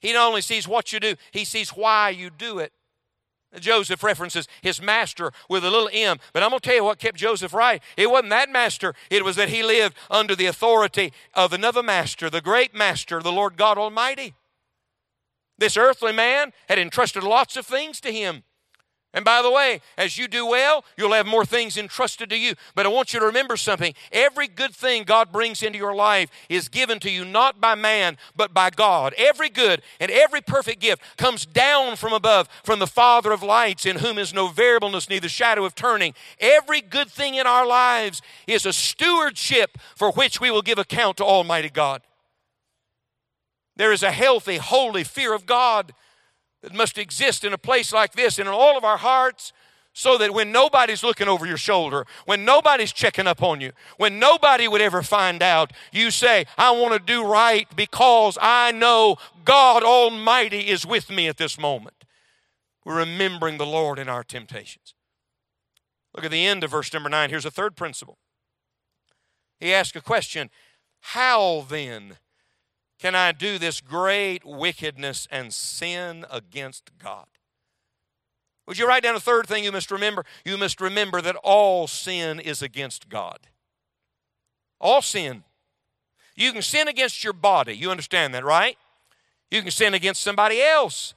He 0.00 0.12
not 0.12 0.28
only 0.28 0.40
sees 0.42 0.66
what 0.66 0.92
you 0.92 1.00
do, 1.00 1.16
He 1.32 1.44
sees 1.44 1.70
why 1.70 2.10
you 2.10 2.30
do 2.30 2.58
it. 2.58 2.72
Joseph 3.58 4.02
references 4.02 4.46
his 4.62 4.80
master 4.80 5.32
with 5.48 5.64
a 5.64 5.70
little 5.70 5.90
m, 5.92 6.18
but 6.32 6.42
I'm 6.42 6.50
going 6.50 6.60
to 6.60 6.68
tell 6.68 6.76
you 6.76 6.84
what 6.84 6.98
kept 6.98 7.16
Joseph 7.16 7.52
right. 7.52 7.82
It 7.96 8.10
wasn't 8.10 8.30
that 8.30 8.50
master, 8.50 8.94
it 9.10 9.24
was 9.24 9.36
that 9.36 9.48
he 9.48 9.62
lived 9.62 9.96
under 10.10 10.36
the 10.36 10.46
authority 10.46 11.12
of 11.34 11.52
another 11.52 11.82
master, 11.82 12.30
the 12.30 12.40
great 12.40 12.74
master, 12.74 13.20
the 13.20 13.32
Lord 13.32 13.56
God 13.56 13.78
Almighty. 13.78 14.34
This 15.58 15.76
earthly 15.76 16.12
man 16.12 16.52
had 16.68 16.78
entrusted 16.78 17.22
lots 17.22 17.56
of 17.56 17.66
things 17.66 18.00
to 18.00 18.12
him. 18.12 18.44
And 19.12 19.24
by 19.24 19.42
the 19.42 19.50
way, 19.50 19.80
as 19.98 20.16
you 20.16 20.28
do 20.28 20.46
well, 20.46 20.84
you'll 20.96 21.14
have 21.14 21.26
more 21.26 21.44
things 21.44 21.76
entrusted 21.76 22.30
to 22.30 22.38
you. 22.38 22.54
But 22.76 22.86
I 22.86 22.90
want 22.90 23.12
you 23.12 23.18
to 23.18 23.26
remember 23.26 23.56
something. 23.56 23.92
Every 24.12 24.46
good 24.46 24.72
thing 24.72 25.02
God 25.02 25.32
brings 25.32 25.64
into 25.64 25.78
your 25.78 25.96
life 25.96 26.30
is 26.48 26.68
given 26.68 27.00
to 27.00 27.10
you 27.10 27.24
not 27.24 27.60
by 27.60 27.74
man, 27.74 28.18
but 28.36 28.54
by 28.54 28.70
God. 28.70 29.12
Every 29.18 29.48
good 29.48 29.82
and 29.98 30.12
every 30.12 30.40
perfect 30.40 30.80
gift 30.80 31.02
comes 31.16 31.44
down 31.44 31.96
from 31.96 32.12
above, 32.12 32.48
from 32.62 32.78
the 32.78 32.86
Father 32.86 33.32
of 33.32 33.42
lights, 33.42 33.84
in 33.84 33.96
whom 33.96 34.16
is 34.16 34.32
no 34.32 34.46
variableness, 34.46 35.10
neither 35.10 35.28
shadow 35.28 35.64
of 35.64 35.74
turning. 35.74 36.14
Every 36.38 36.80
good 36.80 37.10
thing 37.10 37.34
in 37.34 37.48
our 37.48 37.66
lives 37.66 38.22
is 38.46 38.64
a 38.64 38.72
stewardship 38.72 39.76
for 39.96 40.12
which 40.12 40.40
we 40.40 40.52
will 40.52 40.62
give 40.62 40.78
account 40.78 41.16
to 41.16 41.24
Almighty 41.24 41.68
God. 41.68 42.02
There 43.74 43.92
is 43.92 44.04
a 44.04 44.12
healthy, 44.12 44.58
holy 44.58 45.02
fear 45.02 45.34
of 45.34 45.46
God 45.46 45.94
that 46.62 46.74
must 46.74 46.98
exist 46.98 47.44
in 47.44 47.52
a 47.52 47.58
place 47.58 47.92
like 47.92 48.12
this 48.12 48.38
and 48.38 48.48
in 48.48 48.54
all 48.54 48.76
of 48.76 48.84
our 48.84 48.98
hearts 48.98 49.52
so 49.92 50.16
that 50.18 50.32
when 50.32 50.52
nobody's 50.52 51.02
looking 51.02 51.28
over 51.28 51.46
your 51.46 51.56
shoulder, 51.56 52.06
when 52.24 52.44
nobody's 52.44 52.92
checking 52.92 53.26
up 53.26 53.42
on 53.42 53.60
you, 53.60 53.72
when 53.96 54.18
nobody 54.18 54.68
would 54.68 54.80
ever 54.80 55.02
find 55.02 55.42
out, 55.42 55.72
you 55.92 56.10
say, 56.10 56.44
I 56.56 56.70
want 56.70 56.92
to 56.94 57.00
do 57.00 57.24
right 57.24 57.66
because 57.74 58.38
I 58.40 58.72
know 58.72 59.16
God 59.44 59.82
Almighty 59.82 60.68
is 60.68 60.86
with 60.86 61.10
me 61.10 61.26
at 61.28 61.38
this 61.38 61.58
moment. 61.58 62.04
We're 62.84 62.98
remembering 62.98 63.58
the 63.58 63.66
Lord 63.66 63.98
in 63.98 64.08
our 64.08 64.22
temptations. 64.22 64.94
Look 66.14 66.24
at 66.24 66.30
the 66.30 66.46
end 66.46 66.64
of 66.64 66.70
verse 66.70 66.92
number 66.92 67.08
nine. 67.08 67.30
Here's 67.30 67.44
a 67.44 67.50
third 67.50 67.76
principle. 67.76 68.18
He 69.58 69.74
asks 69.74 69.96
a 69.96 70.00
question 70.00 70.50
How 71.00 71.66
then 71.68 72.16
can 73.00 73.14
I 73.14 73.32
do 73.32 73.58
this 73.58 73.80
great 73.80 74.44
wickedness 74.44 75.26
and 75.30 75.54
sin 75.54 76.26
against 76.30 76.90
God? 76.98 77.26
Would 78.66 78.78
you 78.78 78.86
write 78.86 79.02
down 79.02 79.16
a 79.16 79.20
third 79.20 79.46
thing 79.46 79.64
you 79.64 79.72
must 79.72 79.90
remember? 79.90 80.24
You 80.44 80.58
must 80.58 80.80
remember 80.80 81.22
that 81.22 81.36
all 81.36 81.86
sin 81.86 82.38
is 82.38 82.60
against 82.60 83.08
God. 83.08 83.38
All 84.78 85.00
sin. 85.00 85.44
You 86.36 86.52
can 86.52 86.62
sin 86.62 86.88
against 86.88 87.24
your 87.24 87.32
body. 87.32 87.74
You 87.74 87.90
understand 87.90 88.34
that, 88.34 88.44
right? 88.44 88.76
You 89.50 89.62
can 89.62 89.70
sin 89.70 89.94
against 89.94 90.22
somebody 90.22 90.60
else. 90.60 91.14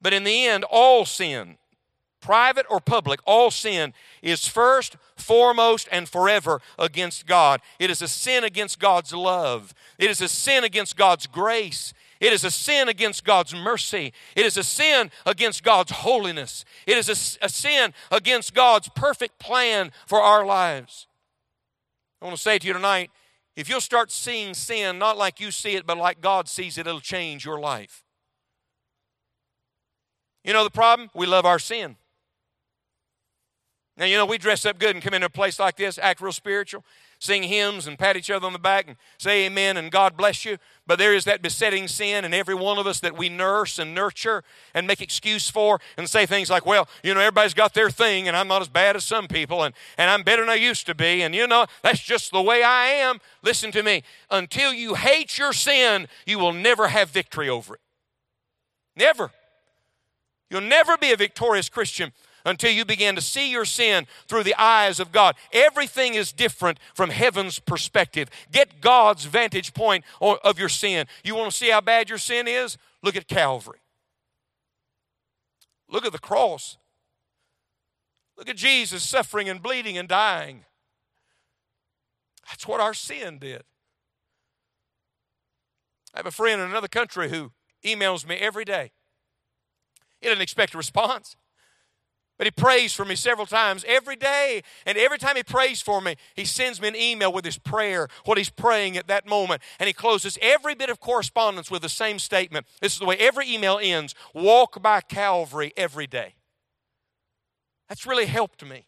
But 0.00 0.14
in 0.14 0.24
the 0.24 0.46
end, 0.46 0.64
all 0.64 1.04
sin 1.04 1.58
private 2.26 2.66
or 2.68 2.80
public, 2.80 3.20
all 3.24 3.52
sin 3.52 3.94
is 4.20 4.48
first, 4.48 4.96
foremost, 5.14 5.88
and 5.92 6.08
forever 6.08 6.60
against 6.76 7.24
God. 7.24 7.60
It 7.78 7.88
is 7.88 8.02
a 8.02 8.08
sin 8.08 8.42
against 8.42 8.80
God's 8.80 9.12
love. 9.12 9.72
It 9.96 10.10
is 10.10 10.20
a 10.20 10.26
sin 10.26 10.64
against 10.64 10.96
God's 10.96 11.28
grace. 11.28 11.94
It 12.18 12.32
is 12.32 12.42
a 12.42 12.50
sin 12.50 12.88
against 12.88 13.24
God's 13.24 13.54
mercy. 13.54 14.12
It 14.34 14.44
is 14.44 14.56
a 14.56 14.64
sin 14.64 15.12
against 15.24 15.62
God's 15.62 15.92
holiness. 15.92 16.64
It 16.84 16.98
is 16.98 17.08
a, 17.08 17.44
a, 17.44 17.48
sin 17.48 17.94
against 18.10 18.54
God's 18.54 18.88
perfect 18.88 19.38
plan 19.38 19.92
for 20.08 20.20
our 20.20 20.44
lives. 20.44 21.06
I 22.20 22.24
want 22.24 22.36
to 22.36 22.42
say 22.42 22.58
to 22.58 22.66
you 22.66 22.72
tonight 22.72 23.12
if 23.54 23.68
you'll 23.68 23.80
start 23.80 24.10
seeing 24.10 24.52
sin 24.52 24.98
not 24.98 25.16
like 25.16 25.38
you 25.38 25.52
see 25.52 25.76
it, 25.76 25.86
but 25.86 25.96
like 25.96 26.20
God 26.20 26.48
sees 26.48 26.76
it, 26.76 26.88
it'll 26.88 26.98
change 26.98 27.44
your 27.44 27.60
life. 27.60 28.02
You 30.42 30.52
know 30.52 30.64
the 30.64 30.70
problem? 30.70 31.08
We 31.14 31.26
love 31.26 31.46
our 31.46 31.60
sin. 31.60 31.96
Now, 33.98 34.04
you 34.04 34.16
know, 34.16 34.26
we 34.26 34.36
dress 34.36 34.66
up 34.66 34.78
good 34.78 34.94
and 34.94 35.02
come 35.02 35.14
into 35.14 35.26
a 35.26 35.30
place 35.30 35.58
like 35.58 35.76
this, 35.76 35.98
act 35.98 36.20
real 36.20 36.30
spiritual, 36.30 36.84
sing 37.18 37.44
hymns 37.44 37.86
and 37.86 37.98
pat 37.98 38.14
each 38.14 38.30
other 38.30 38.46
on 38.46 38.52
the 38.52 38.58
back 38.58 38.88
and 38.88 38.96
say 39.16 39.46
amen 39.46 39.78
and 39.78 39.90
God 39.90 40.18
bless 40.18 40.44
you. 40.44 40.58
But 40.86 40.98
there 40.98 41.14
is 41.14 41.24
that 41.24 41.40
besetting 41.40 41.88
sin 41.88 42.26
in 42.26 42.34
every 42.34 42.54
one 42.54 42.76
of 42.76 42.86
us 42.86 43.00
that 43.00 43.16
we 43.16 43.30
nurse 43.30 43.78
and 43.78 43.94
nurture 43.94 44.44
and 44.74 44.86
make 44.86 45.00
excuse 45.00 45.48
for 45.48 45.80
and 45.96 46.10
say 46.10 46.26
things 46.26 46.50
like, 46.50 46.66
well, 46.66 46.88
you 47.02 47.14
know, 47.14 47.20
everybody's 47.20 47.54
got 47.54 47.72
their 47.72 47.88
thing 47.88 48.28
and 48.28 48.36
I'm 48.36 48.48
not 48.48 48.60
as 48.60 48.68
bad 48.68 48.96
as 48.96 49.04
some 49.04 49.28
people 49.28 49.62
and, 49.62 49.74
and 49.96 50.10
I'm 50.10 50.22
better 50.22 50.42
than 50.42 50.50
I 50.50 50.56
used 50.56 50.84
to 50.86 50.94
be. 50.94 51.22
And, 51.22 51.34
you 51.34 51.46
know, 51.46 51.64
that's 51.82 52.00
just 52.00 52.32
the 52.32 52.42
way 52.42 52.62
I 52.62 52.88
am. 52.88 53.18
Listen 53.42 53.72
to 53.72 53.82
me. 53.82 54.02
Until 54.30 54.74
you 54.74 54.94
hate 54.94 55.38
your 55.38 55.54
sin, 55.54 56.06
you 56.26 56.38
will 56.38 56.52
never 56.52 56.88
have 56.88 57.08
victory 57.08 57.48
over 57.48 57.76
it. 57.76 57.80
Never. 58.94 59.30
You'll 60.50 60.60
never 60.60 60.98
be 60.98 61.12
a 61.12 61.16
victorious 61.16 61.70
Christian 61.70 62.12
until 62.46 62.70
you 62.70 62.84
begin 62.84 63.14
to 63.16 63.20
see 63.20 63.50
your 63.50 63.66
sin 63.66 64.06
through 64.28 64.44
the 64.44 64.54
eyes 64.54 64.98
of 65.00 65.12
God. 65.12 65.34
Everything 65.52 66.14
is 66.14 66.32
different 66.32 66.78
from 66.94 67.10
heaven's 67.10 67.58
perspective. 67.58 68.30
Get 68.50 68.80
God's 68.80 69.26
vantage 69.26 69.74
point 69.74 70.04
of 70.20 70.58
your 70.58 70.70
sin. 70.70 71.06
You 71.24 71.34
want 71.34 71.50
to 71.50 71.56
see 71.56 71.70
how 71.70 71.82
bad 71.82 72.08
your 72.08 72.18
sin 72.18 72.48
is? 72.48 72.78
Look 73.02 73.16
at 73.16 73.28
Calvary. 73.28 73.80
Look 75.90 76.06
at 76.06 76.12
the 76.12 76.18
cross. 76.18 76.78
Look 78.38 78.48
at 78.48 78.56
Jesus 78.56 79.02
suffering 79.02 79.48
and 79.48 79.62
bleeding 79.62 79.98
and 79.98 80.08
dying. 80.08 80.64
That's 82.48 82.66
what 82.66 82.80
our 82.80 82.94
sin 82.94 83.38
did. 83.38 83.62
I 86.14 86.18
have 86.20 86.26
a 86.26 86.30
friend 86.30 86.60
in 86.60 86.70
another 86.70 86.88
country 86.88 87.28
who 87.28 87.52
emails 87.84 88.26
me 88.26 88.36
every 88.36 88.64
day. 88.64 88.92
He 90.20 90.28
doesn't 90.28 90.42
expect 90.42 90.74
a 90.74 90.78
response. 90.78 91.36
But 92.38 92.46
he 92.46 92.50
prays 92.50 92.92
for 92.92 93.04
me 93.04 93.14
several 93.14 93.46
times 93.46 93.84
every 93.88 94.16
day. 94.16 94.62
And 94.84 94.98
every 94.98 95.18
time 95.18 95.36
he 95.36 95.42
prays 95.42 95.80
for 95.80 96.00
me, 96.00 96.16
he 96.34 96.44
sends 96.44 96.80
me 96.80 96.88
an 96.88 96.96
email 96.96 97.32
with 97.32 97.44
his 97.44 97.58
prayer, 97.58 98.08
what 98.24 98.36
he's 98.36 98.50
praying 98.50 98.96
at 98.96 99.06
that 99.06 99.26
moment. 99.26 99.62
And 99.78 99.86
he 99.86 99.92
closes 99.92 100.38
every 100.42 100.74
bit 100.74 100.90
of 100.90 101.00
correspondence 101.00 101.70
with 101.70 101.82
the 101.82 101.88
same 101.88 102.18
statement. 102.18 102.66
This 102.80 102.92
is 102.92 102.98
the 102.98 103.06
way 103.06 103.16
every 103.16 103.50
email 103.52 103.78
ends 103.82 104.14
walk 104.34 104.82
by 104.82 105.00
Calvary 105.00 105.72
every 105.76 106.06
day. 106.06 106.34
That's 107.88 108.06
really 108.06 108.26
helped 108.26 108.64
me. 108.64 108.86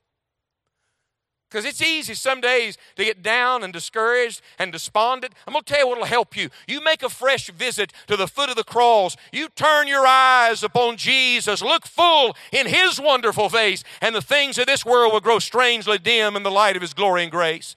Because 1.49 1.65
it's 1.65 1.81
easy 1.81 2.13
some 2.13 2.43
days 2.43 2.77
to 2.97 3.05
get 3.05 3.23
down 3.23 3.65
and 3.65 3.73
discouraged 3.73 4.43
and 4.59 4.71
despondent. 4.71 5.33
I'm 5.47 5.55
going 5.55 5.65
to 5.65 5.73
tell 5.73 5.81
you 5.81 5.89
what 5.89 5.99
will 5.99 6.05
help 6.05 6.37
you. 6.37 6.51
You 6.67 6.83
make 6.83 7.03
a 7.03 7.09
fresh 7.09 7.49
visit 7.51 7.93
to 8.07 8.17
the 8.17 8.27
foot 8.27 8.51
of 8.51 8.57
the 8.57 8.65
cross. 8.65 9.17
You 9.33 9.49
turn 9.49 9.89
your 9.89 10.07
eyes 10.07 10.63
upon 10.63 10.99
Jesus. 10.99 11.63
Look 11.63 11.87
full 11.87 12.37
in 12.53 12.67
His 12.67 13.01
wonderful 13.01 13.49
face, 13.49 13.83
and 14.03 14.15
the 14.15 14.21
things 14.21 14.59
of 14.59 14.67
this 14.67 14.85
world 14.85 15.13
will 15.13 15.21
grow 15.21 15.39
strangely 15.39 15.97
dim 15.97 16.37
in 16.37 16.43
the 16.43 16.51
light 16.51 16.77
of 16.77 16.83
His 16.83 16.93
glory 16.93 17.23
and 17.23 17.33
grace. 17.33 17.75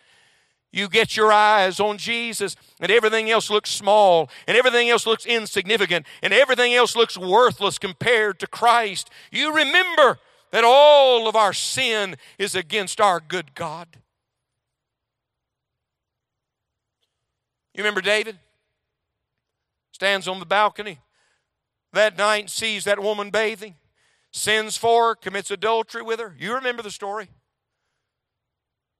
You 0.74 0.90
get 0.90 1.16
your 1.16 1.32
eyes 1.32 1.80
on 1.80 1.98
Jesus, 1.98 2.56
and 2.80 2.92
everything 2.92 3.30
else 3.30 3.50
looks 3.50 3.70
small, 3.70 4.30
and 4.48 4.58
everything 4.58 4.90
else 4.90 5.06
looks 5.06 5.26
insignificant, 5.26 6.06
and 6.22 6.34
everything 6.34 6.74
else 6.74 6.96
looks 6.96 7.18
worthless 7.18 7.78
compared 7.78 8.40
to 8.40 8.48
Christ. 8.48 9.10
You 9.32 9.54
remember 9.54 10.20
that 10.52 10.64
all 10.64 11.28
of 11.28 11.36
our 11.36 11.54
sin 11.54 12.16
is 12.38 12.56
against 12.56 13.00
our 13.00 13.20
good 13.20 13.56
God. 13.56 13.88
You 17.74 17.84
remember 17.84 18.02
David? 18.02 18.38
Stands 19.94 20.28
on 20.28 20.40
the 20.40 20.46
balcony 20.46 21.00
that 21.94 22.18
night 22.18 22.44
and 22.44 22.50
sees 22.50 22.86
that 22.86 23.02
woman 23.02 23.30
bathing, 23.30 23.76
sins 24.32 24.78
for 24.78 25.10
her, 25.10 25.16
commits 25.16 25.52
adultery 25.52 26.02
with 26.02 26.20
her. 26.20 26.36
You 26.40 26.56
remember 26.56 26.82
the 26.82 26.92
story? 26.92 27.30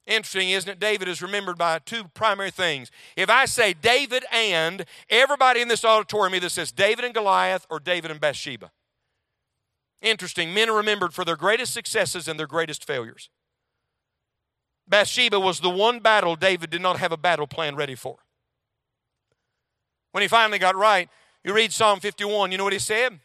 Interesting, 0.08 0.50
isn't 0.50 0.70
it? 0.70 0.80
David 0.80 1.08
is 1.08 1.22
remembered 1.22 1.58
by 1.58 1.80
two 1.80 2.06
primary 2.14 2.52
things. 2.52 2.92
If 3.16 3.30
I 3.30 3.46
say 3.46 3.74
David 3.74 4.26
and, 4.32 4.86
everybody 5.10 5.62
in 5.62 5.68
this 5.68 5.86
auditorium 5.86 6.36
either 6.36 6.50
says 6.50 6.72
David 6.72 7.06
and 7.06 7.14
Goliath 7.14 7.66
or 7.70 7.80
David 7.80 8.12
and 8.12 8.20
Bathsheba. 8.20 8.72
Interesting, 10.02 10.54
men 10.54 10.70
are 10.70 10.76
remembered 10.76 11.14
for 11.14 11.24
their 11.24 11.36
greatest 11.36 11.74
successes 11.74 12.28
and 12.28 12.40
their 12.40 12.48
greatest 12.48 12.86
failures. 12.86 13.30
Bathsheba 14.88 15.40
was 15.40 15.60
the 15.60 15.70
one 15.70 16.00
battle 16.00 16.36
David 16.36 16.70
did 16.70 16.82
not 16.82 17.00
have 17.00 17.12
a 17.12 17.18
battle 17.18 17.48
plan 17.48 17.76
ready 17.76 17.96
for. 17.96 18.18
When 20.12 20.22
he 20.22 20.28
finally 20.28 20.60
got 20.60 20.76
right, 20.76 21.10
you 21.44 21.54
read 21.54 21.72
Psalm 21.72 22.00
51, 22.00 22.52
you 22.52 22.58
know 22.58 22.64
what 22.64 22.74
he 22.74 22.80
said? 22.80 23.20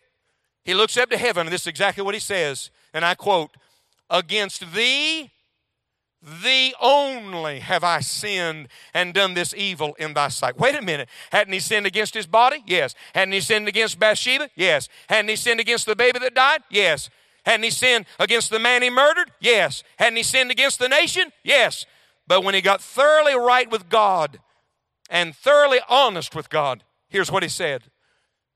He 0.65 0.75
looks 0.75 0.97
up 0.97 1.11
to 1.11 1.19
heaven, 1.19 1.47
and 1.47 1.53
this 1.53 1.62
is 1.62 1.67
exactly 1.67 2.03
what 2.03 2.15
he 2.15 2.21
says, 2.21 2.71
and 2.93 3.05
I 3.05 3.15
quote, 3.15 3.51
Against 4.09 4.73
thee 4.73 5.31
Thee 6.27 6.75
only 6.81 7.61
have 7.61 7.85
I 7.85 8.01
sinned 8.01 8.67
and 8.93 9.15
done 9.15 9.35
this 9.35 9.55
evil 9.55 9.95
in 9.95 10.12
thy 10.12 10.27
sight. 10.27 10.59
Wait 10.59 10.75
a 10.75 10.83
minute. 10.83 11.09
Hadn't 11.31 11.53
he 11.53 11.61
sinned 11.61 11.87
against 11.87 12.15
his 12.15 12.27
body? 12.27 12.65
Yes. 12.67 12.97
Hadn't 13.15 13.33
he 13.33 13.41
sinned 13.41 13.69
against 13.69 14.01
Bathsheba? 14.01 14.51
Yes. 14.57 14.89
Hadn't 15.09 15.29
he 15.29 15.37
sinned 15.37 15.61
against 15.61 15.87
the 15.87 15.95
baby 15.95 16.19
that 16.19 16.35
died? 16.35 16.62
Yes. 16.69 17.11
Hadn't 17.45 17.62
he 17.62 17.71
sinned 17.71 18.07
against 18.19 18.51
the 18.51 18.59
man 18.59 18.83
he 18.83 18.91
murdered? 18.91 19.31
Yes. 19.39 19.85
Hadn't 20.01 20.17
he 20.17 20.25
sinned 20.25 20.51
against 20.51 20.81
the 20.81 20.89
nation? 20.89 21.31
Yes. 21.45 21.87
But 22.27 22.43
when 22.43 22.55
he 22.55 22.61
got 22.61 22.81
thoroughly 22.81 23.37
right 23.37 23.71
with 23.71 23.89
God 23.89 24.41
and 25.09 25.33
thoroughly 25.33 25.79
honest 25.89 26.35
with 26.35 26.51
God, 26.51 26.83
here's 27.09 27.31
what 27.31 27.45
he 27.45 27.49
said 27.49 27.85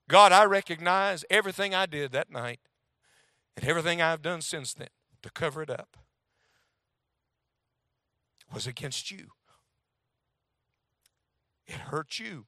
God, 0.09 0.33
I 0.33 0.43
recognize 0.43 1.23
everything 1.29 1.73
I 1.73 1.85
did 1.85 2.11
that 2.11 2.29
night 2.29 2.59
and 3.55 3.65
everything 3.65 4.01
I've 4.01 4.21
done 4.21 4.41
since 4.41 4.73
then 4.73 4.89
to 5.23 5.29
cover 5.29 5.61
it 5.61 5.69
up 5.69 5.95
was 8.53 8.67
against 8.67 9.11
you. 9.11 9.27
It 11.67 11.75
hurt 11.75 12.19
you. 12.19 12.45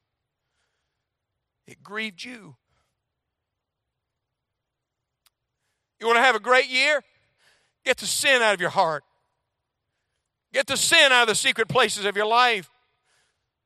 It 1.65 1.81
grieved 1.81 2.23
you. 2.23 2.55
You 5.99 6.07
want 6.07 6.17
to 6.17 6.23
have 6.23 6.35
a 6.35 6.39
great 6.39 6.69
year? 6.69 7.01
Get 7.85 7.97
the 7.97 8.05
sin 8.05 8.41
out 8.41 8.53
of 8.53 8.59
your 8.59 8.69
heart. 8.69 9.03
Get 10.51 10.67
the 10.67 10.77
sin 10.77 11.11
out 11.11 11.23
of 11.23 11.27
the 11.29 11.35
secret 11.35 11.67
places 11.67 12.05
of 12.05 12.15
your 12.15 12.25
life. 12.25 12.69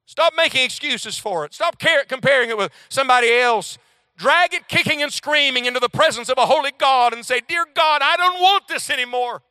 Stop 0.06 0.34
making 0.38 0.64
excuses 0.64 1.18
for 1.18 1.44
it. 1.46 1.54
Stop 1.54 1.78
comparing 2.08 2.50
it 2.50 2.58
with 2.58 2.72
somebody 2.90 3.34
else. 3.34 3.78
Drag 4.16 4.54
it 4.54 4.68
kicking 4.68 5.02
and 5.02 5.12
screaming 5.12 5.66
into 5.66 5.80
the 5.80 5.90
presence 5.90 6.30
of 6.30 6.38
a 6.38 6.46
holy 6.46 6.72
God 6.78 7.14
and 7.14 7.26
say, 7.26 7.42
Dear 7.48 7.66
God, 7.74 8.02
I 8.02 8.16
don't 8.16 8.40
want 8.40 8.68
this 8.68 8.90
anymore. 8.90 9.42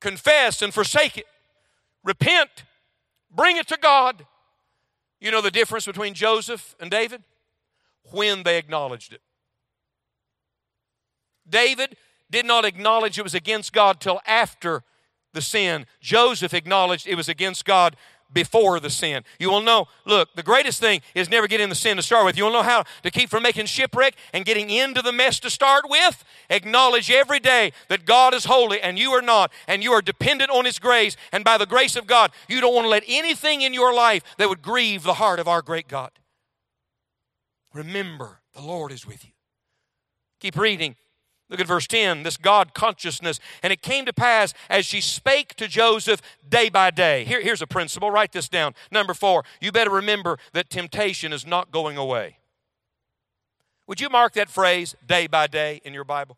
Confess 0.00 0.62
and 0.62 0.72
forsake 0.72 1.18
it. 1.18 1.26
Repent, 2.06 2.64
bring 3.30 3.56
it 3.56 3.66
to 3.66 3.76
God. 3.76 4.24
You 5.20 5.32
know 5.32 5.40
the 5.40 5.50
difference 5.50 5.84
between 5.84 6.14
Joseph 6.14 6.76
and 6.78 6.88
David? 6.88 7.24
When 8.12 8.44
they 8.44 8.56
acknowledged 8.56 9.12
it. 9.12 9.20
David 11.48 11.96
did 12.30 12.46
not 12.46 12.64
acknowledge 12.64 13.18
it 13.18 13.22
was 13.22 13.34
against 13.34 13.72
God 13.72 14.00
till 14.00 14.20
after 14.24 14.84
the 15.32 15.42
sin. 15.42 15.86
Joseph 16.00 16.54
acknowledged 16.54 17.08
it 17.08 17.16
was 17.16 17.28
against 17.28 17.64
God 17.64 17.96
before 18.32 18.80
the 18.80 18.90
sin. 18.90 19.24
You 19.38 19.50
will 19.50 19.60
know, 19.60 19.86
look, 20.04 20.34
the 20.34 20.42
greatest 20.42 20.80
thing 20.80 21.00
is 21.14 21.30
never 21.30 21.46
getting 21.46 21.68
the 21.68 21.74
sin 21.74 21.96
to 21.96 22.02
start 22.02 22.24
with. 22.24 22.36
You 22.36 22.44
will 22.44 22.52
know 22.52 22.62
how 22.62 22.84
to 23.02 23.10
keep 23.10 23.30
from 23.30 23.42
making 23.42 23.66
shipwreck 23.66 24.14
and 24.32 24.44
getting 24.44 24.70
into 24.70 25.02
the 25.02 25.12
mess 25.12 25.40
to 25.40 25.50
start 25.50 25.88
with. 25.88 26.24
Acknowledge 26.50 27.10
every 27.10 27.40
day 27.40 27.72
that 27.88 28.04
God 28.04 28.34
is 28.34 28.44
holy 28.44 28.80
and 28.80 28.98
you 28.98 29.10
are 29.12 29.22
not, 29.22 29.52
and 29.66 29.82
you 29.82 29.92
are 29.92 30.02
dependent 30.02 30.50
on 30.50 30.64
His 30.64 30.78
grace. 30.78 31.16
And 31.32 31.44
by 31.44 31.58
the 31.58 31.66
grace 31.66 31.96
of 31.96 32.06
God, 32.06 32.30
you 32.48 32.60
don't 32.60 32.74
want 32.74 32.84
to 32.84 32.90
let 32.90 33.04
anything 33.06 33.62
in 33.62 33.72
your 33.72 33.94
life 33.94 34.22
that 34.38 34.48
would 34.48 34.62
grieve 34.62 35.02
the 35.02 35.14
heart 35.14 35.40
of 35.40 35.48
our 35.48 35.62
great 35.62 35.88
God. 35.88 36.10
Remember, 37.72 38.40
the 38.54 38.62
Lord 38.62 38.92
is 38.92 39.06
with 39.06 39.24
you. 39.24 39.32
Keep 40.40 40.56
reading. 40.56 40.96
Look 41.48 41.60
at 41.60 41.66
verse 41.66 41.86
10, 41.86 42.24
this 42.24 42.36
God 42.36 42.74
consciousness. 42.74 43.38
And 43.62 43.72
it 43.72 43.80
came 43.80 44.04
to 44.06 44.12
pass 44.12 44.52
as 44.68 44.84
she 44.84 45.00
spake 45.00 45.54
to 45.56 45.68
Joseph 45.68 46.20
day 46.48 46.68
by 46.68 46.90
day. 46.90 47.24
Here, 47.24 47.40
here's 47.40 47.62
a 47.62 47.66
principle, 47.66 48.10
write 48.10 48.32
this 48.32 48.48
down. 48.48 48.74
Number 48.90 49.14
four, 49.14 49.44
you 49.60 49.70
better 49.70 49.90
remember 49.90 50.38
that 50.54 50.70
temptation 50.70 51.32
is 51.32 51.46
not 51.46 51.70
going 51.70 51.96
away. 51.96 52.38
Would 53.86 54.00
you 54.00 54.08
mark 54.08 54.32
that 54.32 54.50
phrase, 54.50 54.96
day 55.06 55.28
by 55.28 55.46
day, 55.46 55.80
in 55.84 55.94
your 55.94 56.04
Bible? 56.04 56.36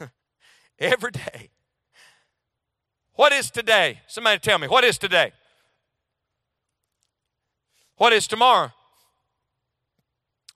Every 0.80 1.12
day. 1.12 1.50
What 3.14 3.32
is 3.32 3.50
today? 3.50 4.00
Somebody 4.08 4.40
tell 4.40 4.58
me, 4.58 4.66
what 4.66 4.84
is 4.84 4.98
today? 4.98 5.32
What 7.96 8.12
is 8.12 8.26
tomorrow? 8.26 8.72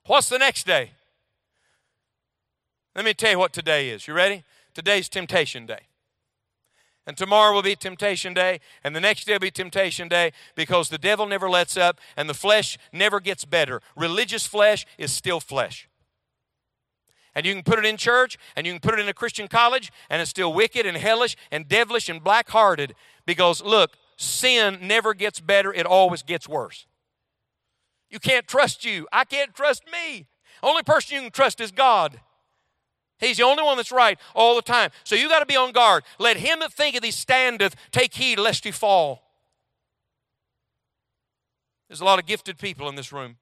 What's 0.05 0.27
the 0.27 0.39
next 0.39 0.65
day? 0.65 0.91
Let 2.95 3.05
me 3.05 3.13
tell 3.13 3.31
you 3.31 3.39
what 3.39 3.53
today 3.53 3.89
is. 3.89 4.07
You 4.07 4.13
ready? 4.13 4.43
Today's 4.73 5.09
temptation 5.09 5.65
day. 5.65 5.87
And 7.05 7.17
tomorrow 7.17 7.53
will 7.53 7.63
be 7.63 7.75
temptation 7.75 8.33
day, 8.33 8.61
and 8.83 8.95
the 8.95 9.01
next 9.01 9.25
day 9.25 9.33
will 9.33 9.39
be 9.39 9.51
temptation 9.51 10.07
day 10.07 10.31
because 10.55 10.87
the 10.87 10.97
devil 10.97 11.25
never 11.25 11.49
lets 11.49 11.75
up 11.75 11.99
and 12.15 12.29
the 12.29 12.33
flesh 12.33 12.77
never 12.93 13.19
gets 13.19 13.43
better. 13.43 13.81
Religious 13.97 14.47
flesh 14.47 14.85
is 14.97 15.11
still 15.11 15.41
flesh. 15.41 15.89
And 17.35 17.45
you 17.45 17.53
can 17.53 17.63
put 17.63 17.79
it 17.79 17.85
in 17.85 17.97
church 17.97 18.37
and 18.55 18.65
you 18.65 18.73
can 18.73 18.79
put 18.79 18.97
it 18.97 19.01
in 19.01 19.09
a 19.09 19.13
Christian 19.13 19.47
college 19.47 19.91
and 20.09 20.21
it's 20.21 20.29
still 20.29 20.53
wicked 20.53 20.85
and 20.85 20.95
hellish 20.95 21.35
and 21.51 21.67
devilish 21.67 22.07
and 22.07 22.23
black 22.23 22.49
hearted 22.49 22.93
because, 23.25 23.61
look, 23.61 23.97
sin 24.15 24.77
never 24.81 25.13
gets 25.13 25.39
better, 25.39 25.73
it 25.73 25.85
always 25.85 26.23
gets 26.23 26.47
worse. 26.47 26.85
You 28.09 28.19
can't 28.19 28.47
trust 28.47 28.85
you. 28.85 29.07
I 29.11 29.25
can't 29.25 29.53
trust 29.53 29.83
me. 29.91 30.27
Only 30.61 30.83
person 30.83 31.15
you 31.15 31.21
can 31.23 31.31
trust 31.31 31.59
is 31.59 31.71
God. 31.71 32.19
He's 33.23 33.37
the 33.37 33.43
only 33.43 33.63
one 33.63 33.77
that's 33.77 33.91
right 33.91 34.19
all 34.35 34.55
the 34.55 34.61
time. 34.61 34.91
So 35.03 35.15
you 35.15 35.29
got 35.29 35.39
to 35.39 35.45
be 35.45 35.55
on 35.55 35.71
guard. 35.71 36.03
Let 36.19 36.37
him 36.37 36.59
that 36.59 36.73
thinketh 36.73 37.03
he 37.03 37.11
standeth 37.11 37.75
take 37.91 38.13
heed 38.13 38.39
lest 38.39 38.63
he 38.65 38.71
fall. 38.71 39.23
There's 41.87 42.01
a 42.01 42.05
lot 42.05 42.19
of 42.19 42.25
gifted 42.25 42.57
people 42.57 42.89
in 42.89 42.95
this 42.95 43.11
room. 43.11 43.37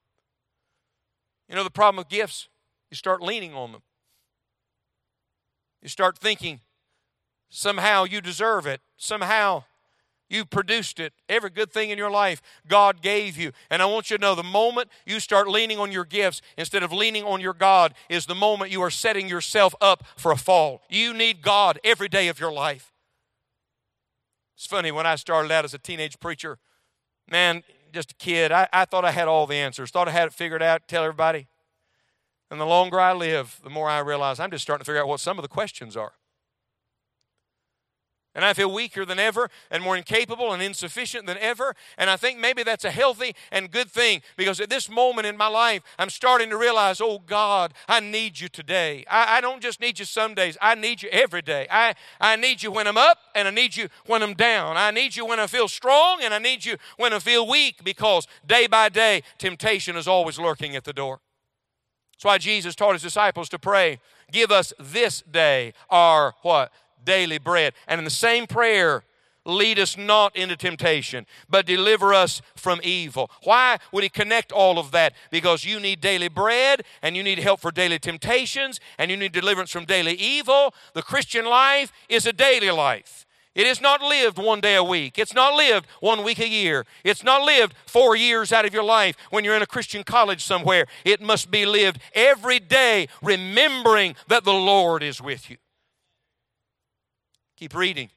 You 1.47 1.55
know 1.55 1.63
the 1.63 1.69
problem 1.69 1.97
with 1.97 2.09
gifts? 2.09 2.47
You 2.89 2.95
start 2.95 3.21
leaning 3.21 3.53
on 3.53 3.71
them. 3.71 3.81
You 5.81 5.89
start 5.89 6.17
thinking 6.17 6.59
somehow 7.49 8.03
you 8.03 8.21
deserve 8.21 8.67
it. 8.67 8.81
Somehow 8.97 9.63
you 10.31 10.45
produced 10.45 10.99
it. 10.99 11.13
Every 11.27 11.49
good 11.49 11.71
thing 11.71 11.89
in 11.89 11.97
your 11.97 12.09
life, 12.09 12.41
God 12.67 13.01
gave 13.01 13.37
you. 13.37 13.51
And 13.69 13.81
I 13.81 13.85
want 13.85 14.09
you 14.09 14.17
to 14.17 14.21
know 14.21 14.33
the 14.33 14.43
moment 14.43 14.89
you 15.05 15.19
start 15.19 15.47
leaning 15.47 15.77
on 15.77 15.91
your 15.91 16.05
gifts 16.05 16.41
instead 16.57 16.83
of 16.83 16.91
leaning 16.91 17.23
on 17.23 17.41
your 17.41 17.53
God 17.53 17.93
is 18.09 18.25
the 18.25 18.35
moment 18.35 18.71
you 18.71 18.81
are 18.81 18.89
setting 18.89 19.27
yourself 19.27 19.75
up 19.81 20.03
for 20.15 20.31
a 20.31 20.37
fall. 20.37 20.81
You 20.89 21.13
need 21.13 21.41
God 21.41 21.79
every 21.83 22.07
day 22.07 22.27
of 22.29 22.39
your 22.39 22.51
life. 22.51 22.93
It's 24.55 24.65
funny, 24.65 24.91
when 24.91 25.07
I 25.07 25.15
started 25.15 25.51
out 25.51 25.65
as 25.65 25.73
a 25.73 25.79
teenage 25.79 26.19
preacher, 26.19 26.59
man, 27.29 27.63
just 27.91 28.11
a 28.11 28.15
kid, 28.15 28.51
I, 28.51 28.67
I 28.71 28.85
thought 28.85 29.03
I 29.03 29.11
had 29.11 29.27
all 29.27 29.47
the 29.47 29.55
answers, 29.55 29.91
thought 29.91 30.07
I 30.07 30.11
had 30.11 30.27
it 30.27 30.33
figured 30.33 30.61
out, 30.61 30.87
tell 30.87 31.03
everybody. 31.03 31.47
And 32.51 32.59
the 32.59 32.65
longer 32.65 32.99
I 32.99 33.13
live, 33.13 33.59
the 33.63 33.69
more 33.69 33.89
I 33.89 33.99
realize 33.99 34.39
I'm 34.39 34.51
just 34.51 34.63
starting 34.63 34.83
to 34.83 34.85
figure 34.85 35.01
out 35.01 35.07
what 35.07 35.19
some 35.19 35.37
of 35.37 35.41
the 35.41 35.49
questions 35.49 35.97
are. 35.97 36.13
And 38.33 38.45
I 38.45 38.53
feel 38.53 38.73
weaker 38.73 39.03
than 39.03 39.19
ever 39.19 39.49
and 39.69 39.83
more 39.83 39.97
incapable 39.97 40.53
and 40.53 40.63
insufficient 40.63 41.25
than 41.25 41.37
ever. 41.39 41.75
And 41.97 42.09
I 42.09 42.15
think 42.15 42.39
maybe 42.39 42.63
that's 42.63 42.85
a 42.85 42.91
healthy 42.91 43.35
and 43.51 43.69
good 43.69 43.89
thing 43.89 44.21
because 44.37 44.61
at 44.61 44.69
this 44.69 44.89
moment 44.89 45.27
in 45.27 45.35
my 45.35 45.47
life, 45.47 45.81
I'm 45.99 46.09
starting 46.09 46.49
to 46.49 46.57
realize, 46.57 47.01
oh 47.01 47.19
God, 47.19 47.73
I 47.89 47.99
need 47.99 48.39
you 48.39 48.47
today. 48.47 49.03
I, 49.09 49.37
I 49.37 49.41
don't 49.41 49.61
just 49.61 49.81
need 49.81 49.99
you 49.99 50.05
some 50.05 50.33
days, 50.33 50.57
I 50.61 50.75
need 50.75 51.01
you 51.01 51.09
every 51.09 51.41
day. 51.41 51.67
I, 51.69 51.93
I 52.21 52.37
need 52.37 52.63
you 52.63 52.71
when 52.71 52.87
I'm 52.87 52.97
up 52.97 53.17
and 53.35 53.47
I 53.47 53.51
need 53.51 53.75
you 53.75 53.89
when 54.05 54.23
I'm 54.23 54.33
down. 54.33 54.77
I 54.77 54.91
need 54.91 55.15
you 55.15 55.25
when 55.25 55.39
I 55.39 55.47
feel 55.47 55.67
strong 55.67 56.19
and 56.23 56.33
I 56.33 56.39
need 56.39 56.63
you 56.63 56.77
when 56.95 57.11
I 57.11 57.19
feel 57.19 57.45
weak 57.45 57.83
because 57.83 58.27
day 58.45 58.67
by 58.67 58.87
day, 58.87 59.23
temptation 59.39 59.97
is 59.97 60.07
always 60.07 60.39
lurking 60.39 60.75
at 60.77 60.85
the 60.85 60.93
door. 60.93 61.19
That's 62.21 62.33
why 62.33 62.37
Jesus 62.37 62.75
taught 62.75 62.93
his 62.93 63.01
disciples 63.01 63.49
to 63.49 63.57
pray, 63.57 63.99
give 64.31 64.51
us 64.51 64.73
this 64.79 65.23
day 65.23 65.73
our 65.89 66.35
what? 66.43 66.71
Daily 67.03 67.37
bread. 67.37 67.73
And 67.87 67.99
in 67.99 68.05
the 68.05 68.09
same 68.09 68.47
prayer, 68.47 69.03
lead 69.45 69.79
us 69.79 69.97
not 69.97 70.35
into 70.35 70.55
temptation, 70.55 71.25
but 71.49 71.65
deliver 71.65 72.13
us 72.13 72.41
from 72.55 72.79
evil. 72.83 73.29
Why 73.43 73.77
would 73.91 74.03
he 74.03 74.09
connect 74.09 74.51
all 74.51 74.77
of 74.77 74.91
that? 74.91 75.13
Because 75.31 75.65
you 75.65 75.79
need 75.79 76.01
daily 76.01 76.27
bread, 76.27 76.83
and 77.01 77.15
you 77.17 77.23
need 77.23 77.39
help 77.39 77.59
for 77.59 77.71
daily 77.71 77.99
temptations, 77.99 78.79
and 78.97 79.09
you 79.09 79.17
need 79.17 79.31
deliverance 79.31 79.71
from 79.71 79.85
daily 79.85 80.13
evil. 80.13 80.73
The 80.93 81.01
Christian 81.01 81.45
life 81.45 81.91
is 82.09 82.25
a 82.25 82.33
daily 82.33 82.71
life. 82.71 83.25
It 83.53 83.67
is 83.67 83.81
not 83.81 84.01
lived 84.01 84.37
one 84.37 84.61
day 84.61 84.75
a 84.75 84.83
week. 84.83 85.19
It's 85.19 85.33
not 85.33 85.55
lived 85.55 85.85
one 85.99 86.23
week 86.23 86.39
a 86.39 86.47
year. 86.47 86.85
It's 87.03 87.21
not 87.21 87.43
lived 87.43 87.73
four 87.85 88.15
years 88.15 88.53
out 88.53 88.63
of 88.63 88.73
your 88.73 88.83
life 88.83 89.17
when 89.29 89.43
you're 89.43 89.57
in 89.57 89.61
a 89.61 89.67
Christian 89.67 90.05
college 90.05 90.41
somewhere. 90.41 90.85
It 91.03 91.19
must 91.19 91.51
be 91.51 91.65
lived 91.65 91.99
every 92.13 92.59
day, 92.59 93.09
remembering 93.21 94.15
that 94.29 94.45
the 94.45 94.53
Lord 94.53 95.03
is 95.03 95.21
with 95.21 95.49
you. 95.49 95.57
Keep 97.61 97.75
reading. 97.75 98.09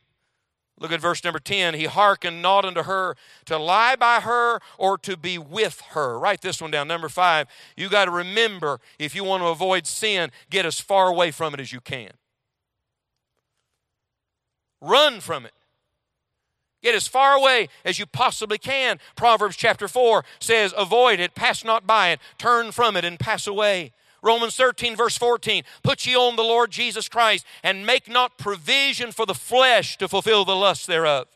Look 0.80 0.90
at 0.90 1.02
verse 1.02 1.22
number 1.22 1.38
10. 1.38 1.74
He 1.74 1.84
hearkened 1.84 2.40
not 2.40 2.64
unto 2.64 2.84
her 2.84 3.14
to 3.44 3.58
lie 3.58 3.94
by 3.94 4.20
her 4.20 4.58
or 4.78 4.96
to 4.96 5.18
be 5.18 5.36
with 5.36 5.82
her. 5.90 6.18
Write 6.18 6.40
this 6.40 6.62
one 6.62 6.70
down. 6.70 6.88
Number 6.88 7.10
five, 7.10 7.46
you 7.76 7.90
got 7.90 8.06
to 8.06 8.10
remember 8.10 8.80
if 8.98 9.14
you 9.14 9.22
want 9.22 9.42
to 9.42 9.48
avoid 9.48 9.86
sin, 9.86 10.30
get 10.48 10.64
as 10.64 10.80
far 10.80 11.08
away 11.08 11.30
from 11.30 11.52
it 11.52 11.60
as 11.60 11.74
you 11.74 11.82
can. 11.82 12.12
Run 14.80 15.20
from 15.20 15.44
it. 15.44 15.52
Get 16.82 16.94
as 16.94 17.06
far 17.06 17.34
away 17.34 17.68
as 17.84 17.98
you 17.98 18.06
possibly 18.06 18.56
can. 18.56 18.98
Proverbs 19.14 19.56
chapter 19.56 19.88
4 19.88 20.24
says, 20.40 20.72
Avoid 20.74 21.20
it, 21.20 21.34
pass 21.34 21.62
not 21.62 21.86
by 21.86 22.12
it, 22.12 22.20
turn 22.38 22.72
from 22.72 22.96
it, 22.96 23.04
and 23.04 23.18
pass 23.18 23.46
away. 23.46 23.92
Romans 24.24 24.56
13, 24.56 24.96
verse 24.96 25.16
14 25.16 25.62
Put 25.82 26.06
ye 26.06 26.16
on 26.16 26.34
the 26.34 26.42
Lord 26.42 26.70
Jesus 26.70 27.08
Christ, 27.08 27.44
and 27.62 27.86
make 27.86 28.08
not 28.08 28.38
provision 28.38 29.12
for 29.12 29.26
the 29.26 29.34
flesh 29.34 29.96
to 29.98 30.08
fulfill 30.08 30.44
the 30.44 30.56
lust 30.56 30.86
thereof. 30.86 31.28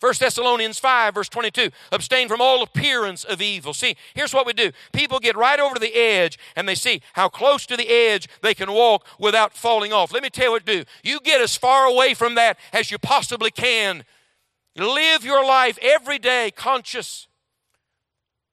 1 0.00 0.14
Thessalonians 0.20 0.78
5, 0.78 1.14
verse 1.14 1.30
22, 1.30 1.70
abstain 1.90 2.28
from 2.28 2.42
all 2.42 2.62
appearance 2.62 3.24
of 3.24 3.40
evil. 3.40 3.72
See, 3.72 3.96
here's 4.14 4.34
what 4.34 4.44
we 4.44 4.52
do. 4.52 4.70
People 4.92 5.18
get 5.18 5.34
right 5.34 5.58
over 5.58 5.78
the 5.78 5.94
edge 5.94 6.38
and 6.56 6.68
they 6.68 6.74
see 6.74 7.00
how 7.14 7.30
close 7.30 7.64
to 7.66 7.76
the 7.76 7.88
edge 7.88 8.28
they 8.42 8.52
can 8.52 8.70
walk 8.70 9.06
without 9.18 9.54
falling 9.54 9.94
off. 9.94 10.12
Let 10.12 10.22
me 10.22 10.28
tell 10.28 10.46
you 10.46 10.50
what 10.50 10.66
to 10.66 10.82
do. 10.82 10.90
You 11.02 11.20
get 11.20 11.40
as 11.40 11.56
far 11.56 11.86
away 11.86 12.12
from 12.12 12.34
that 12.34 12.58
as 12.72 12.90
you 12.90 12.98
possibly 12.98 13.50
can. 13.50 14.04
Live 14.76 15.24
your 15.24 15.46
life 15.46 15.78
every 15.80 16.18
day 16.18 16.50
conscious 16.54 17.28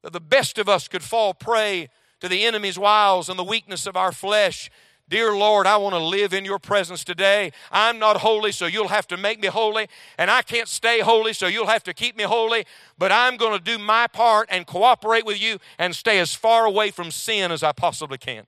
that 0.04 0.14
the 0.14 0.22
best 0.22 0.58
of 0.58 0.70
us 0.70 0.88
could 0.88 1.04
fall 1.04 1.34
prey 1.34 1.90
to 2.22 2.30
the 2.30 2.46
enemy's 2.46 2.80
wiles 2.80 3.28
and 3.28 3.38
the 3.38 3.44
weakness 3.44 3.86
of 3.86 3.98
our 3.98 4.12
flesh. 4.12 4.72
Dear 5.10 5.36
Lord, 5.36 5.68
I 5.68 5.76
want 5.76 5.94
to 5.94 6.00
live 6.00 6.34
in 6.34 6.46
your 6.46 6.60
presence 6.60 7.04
today. 7.04 7.52
I'm 7.70 8.00
not 8.00 8.18
holy, 8.18 8.54
so 8.54 8.66
you'll 8.66 8.88
have 8.88 9.08
to 9.08 9.18
make 9.18 9.42
me 9.42 9.50
holy. 9.50 9.88
And 10.18 10.32
I 10.32 10.42
can't 10.42 10.70
stay 10.70 11.02
holy, 11.02 11.34
so 11.34 11.48
you'll 11.48 11.68
have 11.68 11.84
to 11.84 11.94
keep 11.94 12.16
me 12.16 12.24
holy. 12.24 12.66
But 12.98 13.12
I'm 13.12 13.36
going 13.36 13.58
to 13.58 13.64
do 13.64 13.78
my 13.78 14.08
part 14.08 14.48
and 14.50 14.66
cooperate 14.66 15.26
with 15.26 15.42
you 15.42 15.58
and 15.78 15.94
stay 15.94 16.20
as 16.20 16.34
far 16.34 16.66
away 16.66 16.92
from 16.92 17.12
sin 17.12 17.52
as 17.52 17.62
I 17.62 17.74
possibly 17.74 18.18
can. 18.18 18.46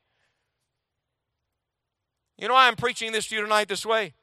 You 2.38 2.48
know, 2.48 2.54
why 2.54 2.68
I'm 2.68 2.78
preaching 2.78 3.12
this 3.12 3.28
to 3.28 3.36
you 3.36 3.42
tonight 3.42 3.68
this 3.68 3.86
way 3.86 4.14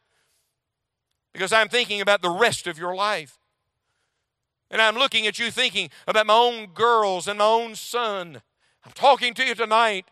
because 1.33 1.53
I'm 1.53 1.69
thinking 1.69 2.01
about 2.01 2.23
the 2.23 2.31
rest 2.31 2.67
of 2.67 2.79
your 2.79 2.95
life. 2.95 3.39
And 4.71 4.81
I'm 4.81 4.95
looking 4.95 5.27
at 5.27 5.39
you 5.39 5.51
thinking 5.51 5.91
about 6.07 6.27
my 6.27 6.35
own 6.35 6.67
girls 6.67 7.29
and 7.29 7.39
my 7.39 7.45
own 7.45 7.75
son 7.75 8.43
I'm 8.85 8.93
talking 8.93 9.35
to 9.35 9.45
you 9.45 9.55
tonight 9.55 10.07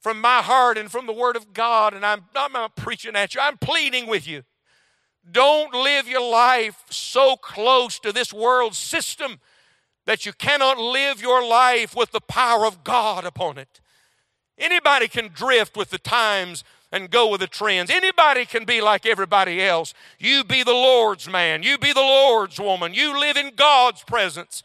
from 0.00 0.20
my 0.20 0.42
heart 0.42 0.78
and 0.78 0.90
from 0.90 1.06
the 1.06 1.12
Word 1.12 1.36
of 1.36 1.52
God, 1.52 1.94
and 1.94 2.04
I'm, 2.06 2.24
I'm 2.34 2.52
not 2.52 2.76
preaching 2.76 3.16
at 3.16 3.34
you, 3.34 3.40
I'm 3.40 3.58
pleading 3.58 4.06
with 4.06 4.26
you. 4.26 4.44
Don't 5.30 5.74
live 5.74 6.08
your 6.08 6.22
life 6.22 6.84
so 6.88 7.36
close 7.36 7.98
to 7.98 8.12
this 8.12 8.32
world 8.32 8.74
system 8.74 9.40
that 10.04 10.24
you 10.24 10.32
cannot 10.32 10.78
live 10.78 11.20
your 11.20 11.44
life 11.44 11.96
with 11.96 12.12
the 12.12 12.20
power 12.20 12.64
of 12.64 12.84
God 12.84 13.24
upon 13.24 13.58
it. 13.58 13.80
Anybody 14.56 15.08
can 15.08 15.28
drift 15.34 15.76
with 15.76 15.90
the 15.90 15.98
times 15.98 16.62
and 16.92 17.10
go 17.10 17.28
with 17.28 17.40
the 17.40 17.46
trends. 17.46 17.90
Anybody 17.90 18.46
can 18.46 18.64
be 18.64 18.80
like 18.80 19.04
everybody 19.04 19.60
else. 19.60 19.92
You 20.18 20.44
be 20.44 20.62
the 20.62 20.72
Lord's 20.72 21.28
man. 21.28 21.62
You 21.62 21.76
be 21.76 21.92
the 21.92 22.00
Lord's 22.00 22.60
woman. 22.60 22.94
You 22.94 23.18
live 23.18 23.36
in 23.36 23.54
God's 23.56 24.02
presence. 24.04 24.62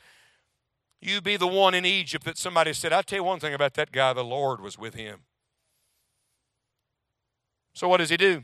You 1.01 1.19
be 1.19 1.35
the 1.35 1.47
one 1.47 1.73
in 1.73 1.85
Egypt 1.85 2.25
that 2.25 2.37
somebody 2.37 2.73
said, 2.73 2.93
I'll 2.93 3.03
tell 3.03 3.17
you 3.17 3.23
one 3.23 3.39
thing 3.39 3.53
about 3.53 3.73
that 3.73 3.91
guy, 3.91 4.13
the 4.13 4.23
Lord 4.23 4.61
was 4.61 4.77
with 4.77 4.93
him. 4.93 5.21
So 7.73 7.87
what 7.87 7.97
does 7.97 8.09
he 8.09 8.17
do? 8.17 8.43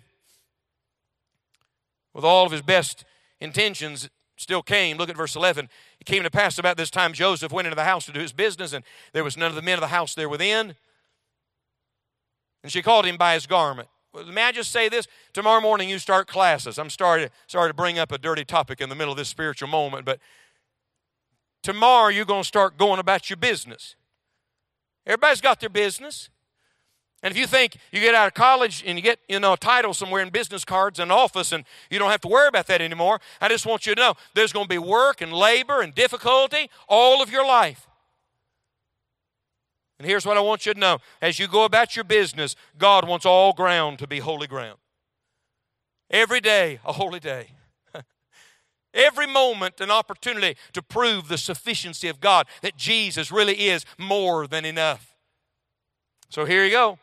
With 2.13 2.23
all 2.23 2.45
of 2.45 2.51
his 2.51 2.63
best 2.63 3.05
intentions, 3.39 4.09
still 4.37 4.63
came. 4.63 4.97
Look 4.97 5.09
at 5.09 5.17
verse 5.17 5.35
11. 5.35 5.69
It 5.99 6.05
came 6.05 6.23
to 6.23 6.31
pass 6.31 6.57
about 6.57 6.77
this 6.77 6.89
time 6.89 7.13
Joseph 7.13 7.51
went 7.51 7.67
into 7.67 7.75
the 7.75 7.83
house 7.83 8.05
to 8.05 8.11
do 8.11 8.19
his 8.19 8.33
business, 8.33 8.73
and 8.73 8.83
there 9.13 9.23
was 9.23 9.37
none 9.37 9.49
of 9.49 9.55
the 9.55 9.61
men 9.61 9.75
of 9.75 9.81
the 9.81 9.87
house 9.87 10.15
there 10.15 10.29
within. 10.29 10.75
And 12.63 12.71
she 12.71 12.81
called 12.81 13.05
him 13.05 13.17
by 13.17 13.35
his 13.35 13.45
garment. 13.45 13.87
May 14.27 14.43
I 14.43 14.51
just 14.51 14.71
say 14.71 14.89
this? 14.89 15.07
Tomorrow 15.33 15.61
morning 15.61 15.89
you 15.89 15.99
start 15.99 16.27
classes. 16.27 16.79
I'm 16.79 16.89
sorry, 16.89 17.29
sorry 17.45 17.69
to 17.69 17.73
bring 17.73 17.99
up 17.99 18.11
a 18.11 18.17
dirty 18.17 18.45
topic 18.45 18.81
in 18.81 18.89
the 18.89 18.95
middle 18.95 19.11
of 19.11 19.17
this 19.17 19.29
spiritual 19.29 19.67
moment, 19.67 20.05
but 20.05 20.19
tomorrow 21.63 22.09
you're 22.09 22.25
going 22.25 22.43
to 22.43 22.47
start 22.47 22.77
going 22.77 22.99
about 22.99 23.29
your 23.29 23.37
business. 23.37 23.95
Everybody's 25.05 25.41
got 25.41 25.59
their 25.59 25.69
business. 25.69 26.29
And 27.23 27.31
if 27.31 27.37
you 27.37 27.47
think 27.47 27.77
you 27.91 27.99
get 27.99 28.13
out 28.13 28.27
of 28.27 28.33
college 28.35 28.83
and 28.85 28.97
you 28.97 29.01
get, 29.01 29.19
you 29.27 29.39
know, 29.39 29.53
a 29.53 29.57
title 29.57 29.93
somewhere 29.93 30.21
in 30.21 30.29
business 30.29 30.63
cards 30.63 30.99
and 30.99 31.11
office 31.11 31.51
and 31.51 31.63
you 31.89 31.97
don't 31.97 32.11
have 32.11 32.21
to 32.21 32.27
worry 32.27 32.47
about 32.47 32.67
that 32.67 32.81
anymore, 32.81 33.19
I 33.41 33.49
just 33.49 33.65
want 33.65 33.87
you 33.87 33.95
to 33.95 34.01
know 34.01 34.13
there's 34.35 34.53
going 34.53 34.65
to 34.65 34.69
be 34.69 34.77
work 34.77 35.21
and 35.21 35.33
labor 35.33 35.81
and 35.81 35.95
difficulty 35.95 36.69
all 36.87 37.23
of 37.23 37.31
your 37.31 37.45
life. 37.45 37.87
And 39.97 40.07
here's 40.07 40.25
what 40.25 40.37
I 40.37 40.41
want 40.41 40.65
you 40.65 40.73
to 40.75 40.79
know. 40.79 40.99
As 41.21 41.39
you 41.39 41.47
go 41.47 41.63
about 41.63 41.95
your 41.95 42.05
business, 42.05 42.55
God 42.77 43.07
wants 43.07 43.25
all 43.25 43.51
ground 43.51 43.97
to 43.99 44.07
be 44.07 44.19
holy 44.19 44.45
ground. 44.45 44.77
Every 46.11 46.39
day, 46.39 46.79
a 46.85 46.93
holy 46.93 47.19
day. 47.19 47.49
Every 48.93 49.27
moment, 49.27 49.79
an 49.79 49.91
opportunity 49.91 50.57
to 50.73 50.81
prove 50.81 51.27
the 51.27 51.37
sufficiency 51.37 52.07
of 52.07 52.19
God, 52.19 52.47
that 52.61 52.77
Jesus 52.77 53.31
really 53.31 53.67
is 53.67 53.85
more 53.97 54.47
than 54.47 54.65
enough. 54.65 55.13
So 56.29 56.45
here 56.45 56.65
you 56.65 56.71
go. 56.71 56.99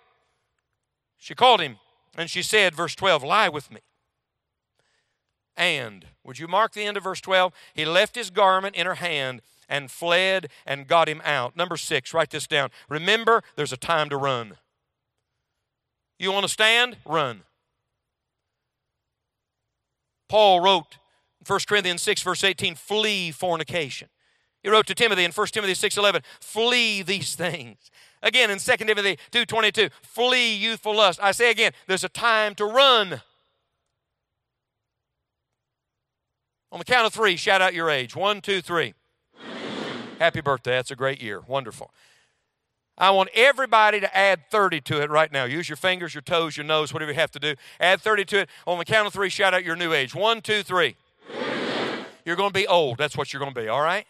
She 1.19 1.35
called 1.35 1.61
him 1.61 1.77
and 2.17 2.29
she 2.29 2.43
said, 2.43 2.75
verse 2.75 2.95
12, 2.95 3.23
Lie 3.23 3.49
with 3.49 3.71
me. 3.71 3.81
And, 5.57 6.07
would 6.25 6.39
you 6.39 6.49
mark 6.49 6.73
the 6.73 6.85
end 6.85 6.97
of 6.97 7.05
verse 7.05 7.21
12? 7.21 7.53
He 7.75 7.85
left 7.85 8.17
his 8.17 8.31
garment 8.31 8.75
in 8.75 8.87
her 8.87 8.97
hand 8.97 9.41
and 9.69 9.91
fled 9.91 10.49
and 10.67 10.87
got 10.87 11.09
him 11.09 11.23
out. 11.25 11.57
Number 11.57 11.77
six, 11.77 12.13
write 12.13 12.31
this 12.31 12.47
down. 12.47 12.71
Remember, 12.89 13.43
there's 13.57 13.73
a 13.73 13.77
time 13.77 14.09
to 14.11 14.17
run. 14.17 14.57
You 16.19 16.33
want 16.33 16.45
to 16.45 16.53
stand? 16.53 16.97
Run. 17.05 17.43
Paul 20.29 20.61
wrote 20.61 20.97
1 21.47 21.61
Corinthians 21.69 22.03
6, 22.03 22.23
verse 22.23 22.45
18, 22.45 22.75
flee 22.75 23.31
fornication. 23.31 24.09
He 24.63 24.71
wrote 24.71 24.87
to 24.87 24.95
Timothy 24.95 25.25
in 25.25 25.33
1 25.33 25.47
Timothy 25.49 25.75
6, 25.75 25.97
11, 25.97 26.23
flee 26.41 27.03
these 27.03 27.35
things. 27.37 27.91
Again 28.23 28.51
in 28.51 28.59
2 28.59 28.77
Timothy 28.77 29.19
2, 29.31 29.45
22, 29.45 29.89
flee 30.03 30.55
youthful 30.55 30.97
lust. 30.97 31.21
I 31.23 31.33
say 31.33 31.51
again, 31.51 31.73
there's 31.87 32.05
a 32.05 32.09
time 32.09 32.55
to 32.55 32.65
run. 32.65 33.21
On 36.73 36.79
the 36.79 36.85
count 36.85 37.07
of 37.07 37.13
three, 37.13 37.37
shout 37.37 37.63
out 37.63 37.73
your 37.73 37.89
age. 37.89 38.17
One, 38.17 38.41
two, 38.41 38.61
three. 38.61 38.95
Happy 40.19 40.41
birthday. 40.41 40.73
That's 40.73 40.91
a 40.91 40.97
great 40.97 41.23
year. 41.23 41.41
Wonderful. 41.47 41.93
I 42.97 43.11
want 43.11 43.29
everybody 43.35 44.01
to 44.01 44.17
add 44.17 44.49
30 44.51 44.81
to 44.83 45.03
it 45.03 45.11
right 45.11 45.31
now. 45.31 45.45
Use 45.45 45.69
your 45.69 45.77
fingers, 45.77 46.15
your 46.15 46.23
toes, 46.23 46.57
your 46.57 46.65
nose, 46.65 46.93
whatever 46.93 47.13
you 47.13 47.19
have 47.19 47.31
to 47.33 47.39
do. 47.39 47.55
Add 47.79 48.01
30 48.01 48.25
to 48.27 48.41
it. 48.41 48.49
On 48.67 48.79
the 48.79 48.85
count 48.85 49.07
of 49.07 49.13
three, 49.13 49.29
shout 49.29 49.55
out 49.55 49.65
your 49.65 49.77
new 49.77 49.93
age. 49.93 50.15
One, 50.15 50.41
two, 50.41 50.63
three. 50.63 50.97
You're 52.25 52.37
going 52.37 52.51
to 52.51 52.59
be 52.59 52.67
old. 52.67 52.99
That's 52.99 53.17
what 53.17 53.33
you're 53.33 53.41
going 53.41 53.55
to 53.55 53.61
be, 53.61 53.69
all 53.69 53.83
right? 53.83 54.07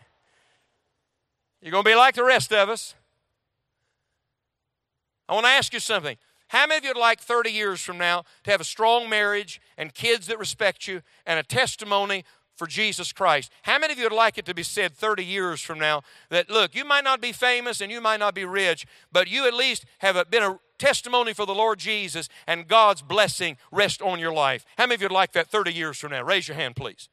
You're 1.61 1.73
going 1.73 1.85
to 1.85 1.91
be 1.91 1.97
like 1.97 2.15
the 2.15 2.25
rest 2.25 2.53
of 2.53 2.69
us. 2.69 2.95
I 5.29 5.35
want 5.35 5.47
to 5.47 5.51
ask 5.51 5.73
you 5.73 5.81
something. 5.81 6.17
How 6.49 6.67
many 6.67 6.79
of 6.79 6.85
you 6.85 6.91
would 6.91 6.97
like 6.97 7.21
30 7.21 7.51
years 7.51 7.81
from 7.81 7.99
now 7.99 8.25
to 8.45 8.51
have 8.51 8.61
a 8.61 8.65
strong 8.65 9.09
marriage 9.09 9.61
and 9.79 9.93
kids 9.93 10.27
that 10.27 10.39
respect 10.39 10.87
you 10.87 11.03
and 11.27 11.39
a 11.39 11.43
testimony 11.43 12.25
for 12.57 12.67
Jesus 12.67 13.13
Christ. 13.13 13.51
How 13.63 13.79
many 13.79 13.93
of 13.93 13.99
you 13.99 14.05
would 14.05 14.13
like 14.13 14.39
it 14.39 14.47
to 14.47 14.55
be 14.55 14.63
said 14.63 14.95
30 14.95 15.25
years 15.25 15.61
from 15.61 15.79
now 15.79 16.03
that, 16.31 16.49
look, 16.49 16.75
you 16.75 16.85
might 16.85 17.05
not 17.05 17.21
be 17.21 17.33
famous 17.33 17.81
and 17.81 17.91
you 17.91 18.01
might 18.01 18.21
not 18.21 18.35
be 18.35 18.45
rich, 18.45 18.87
but 19.13 19.29
you 19.29 19.47
at 19.47 19.55
least 19.55 19.85
have 19.99 20.31
been 20.31 20.43
a 20.43 20.59
testimony 20.79 21.33
for 21.33 21.47
the 21.47 21.55
Lord 21.55 21.79
Jesus 21.79 22.29
and 22.47 22.69
God's 22.69 23.03
blessing 23.03 23.57
rest 23.73 24.01
on 24.01 24.19
your 24.19 24.33
life? 24.33 24.65
How 24.79 24.85
many 24.85 24.97
of 24.97 25.03
you 25.03 25.07
would 25.07 25.15
like 25.15 25.33
that 25.33 25.49
30 25.49 25.73
years 25.73 25.99
from 25.99 26.13
now? 26.13 26.23
Raise 26.23 26.49
your 26.49 26.57
hand, 26.57 26.77
please. 26.77 27.09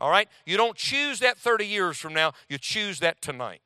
All 0.00 0.10
right? 0.10 0.28
You 0.46 0.56
don't 0.56 0.76
choose 0.76 1.18
that 1.20 1.38
30 1.38 1.66
years 1.66 1.98
from 1.98 2.14
now, 2.14 2.32
you 2.48 2.58
choose 2.58 3.00
that 3.00 3.20
tonight. 3.20 3.60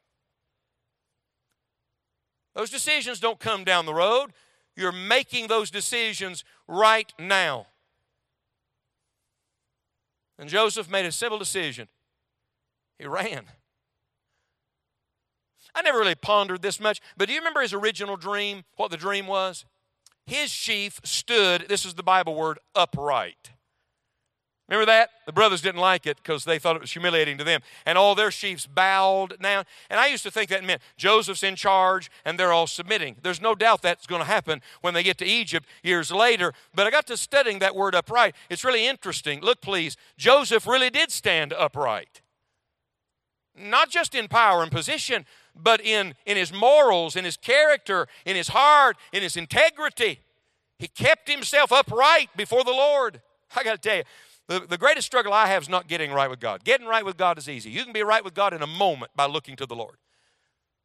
Those 2.55 2.71
decisions 2.71 3.21
don't 3.21 3.39
come 3.39 3.65
down 3.65 3.87
the 3.87 3.95
road. 3.95 4.33
You're 4.77 4.93
making 4.93 5.47
those 5.47 5.71
decisions 5.71 6.45
right 6.67 7.13
now. 7.19 7.67
And 10.39 10.49
Joseph 10.49 10.91
made 10.91 11.07
a 11.07 11.13
simple 11.13 11.39
decision. 11.39 11.89
He 12.99 13.07
ran. 13.07 13.45
I 15.75 15.83
never 15.83 15.99
really 15.99 16.15
pondered 16.15 16.63
this 16.63 16.79
much, 16.79 17.01
but 17.17 17.27
do 17.27 17.35
you 17.35 17.41
remember 17.41 17.61
his 17.61 17.73
original 17.73 18.17
dream? 18.17 18.65
What 18.77 18.91
the 18.91 18.97
dream 18.97 19.27
was? 19.27 19.65
His 20.27 20.51
sheaf 20.51 21.01
stood, 21.05 21.67
this 21.69 21.85
is 21.85 21.95
the 21.95 22.03
Bible 22.03 22.35
word, 22.35 22.59
upright. 22.75 23.51
Remember 24.69 24.87
that? 24.87 25.11
The 25.27 25.33
brothers 25.33 25.61
didn't 25.61 25.81
like 25.81 26.07
it 26.07 26.17
because 26.17 26.45
they 26.45 26.59
thought 26.59 26.75
it 26.75 26.81
was 26.81 26.93
humiliating 26.93 27.37
to 27.37 27.45
them. 27.45 27.61
And 27.85 27.99
all 27.99 28.15
their 28.15 28.31
sheaves 28.31 28.67
bowed 28.67 29.39
down. 29.41 29.65
And 29.91 30.01
I 30.01 30.07
used 30.07 30.23
to 30.23 30.31
think 30.31 30.49
that 30.51 30.65
meant 30.65 30.81
Joseph's 30.97 31.43
in 31.43 31.55
charge 31.55 32.11
and 32.25 32.39
they're 32.39 32.53
all 32.53 32.67
submitting. 32.67 33.17
There's 33.23 33.43
no 33.43 33.55
doubt 33.55 33.83
that's 33.83 34.07
going 34.07 34.23
to 34.23 34.27
happen 34.27 34.63
when 34.81 34.95
they 34.95 35.03
get 35.03 35.19
to 35.19 35.27
Egypt 35.27 35.69
years 35.83 36.11
later. 36.11 36.55
But 36.75 36.87
I 36.87 36.91
got 36.91 37.07
to 37.09 37.17
studying 37.19 37.59
that 37.59 37.77
word 37.77 37.95
upright. 37.95 38.35
It's 38.49 38.65
really 38.65 38.87
interesting. 38.87 39.43
Look, 39.43 39.61
please. 39.61 39.99
Joseph 40.17 40.67
really 40.67 40.91
did 40.91 41.11
stand 41.11 41.53
upright. 41.53 42.23
Not 43.57 43.91
just 43.91 44.15
in 44.15 44.29
power 44.29 44.63
and 44.63 44.73
position, 44.73 45.27
but 45.55 45.81
in, 45.83 46.15
in 46.25 46.39
his 46.39 46.53
morals, 46.53 47.17
in 47.17 47.25
his 47.27 47.37
character, 47.37 48.09
in 48.25 48.35
his 48.35 48.49
heart, 48.49 48.97
in 49.13 49.23
his 49.23 49.37
integrity. 49.37 50.21
He 50.79 50.89
kept 50.89 51.29
himself 51.29 51.71
upright 51.71 52.31
before 52.35 52.65
the 52.65 52.73
Lord. 52.73 53.21
I 53.57 53.63
got 53.63 53.81
to 53.81 53.89
tell 53.89 53.99
you, 53.99 54.03
the, 54.47 54.61
the 54.61 54.79
greatest 54.79 55.07
struggle 55.07 55.33
I 55.33 55.47
have 55.47 55.63
is 55.63 55.69
not 55.69 55.89
getting 55.89 56.13
right 56.13 56.29
with 56.29 56.41
God. 56.41 56.65
Getting 56.65 56.87
right 56.87 57.05
with 57.05 57.17
God 57.17 57.39
is 57.39 57.49
easy. 57.49 57.71
You 57.71 57.83
can 57.83 57.93
be 57.93 58.03
right 58.03 58.23
with 58.23 58.35
God 58.35 58.53
in 58.53 58.63
a 58.63 58.67
moment 58.67 59.13
by 59.17 59.27
looking 59.27 59.57
to 59.57 59.67
the 59.67 59.75
Lord. 59.75 59.97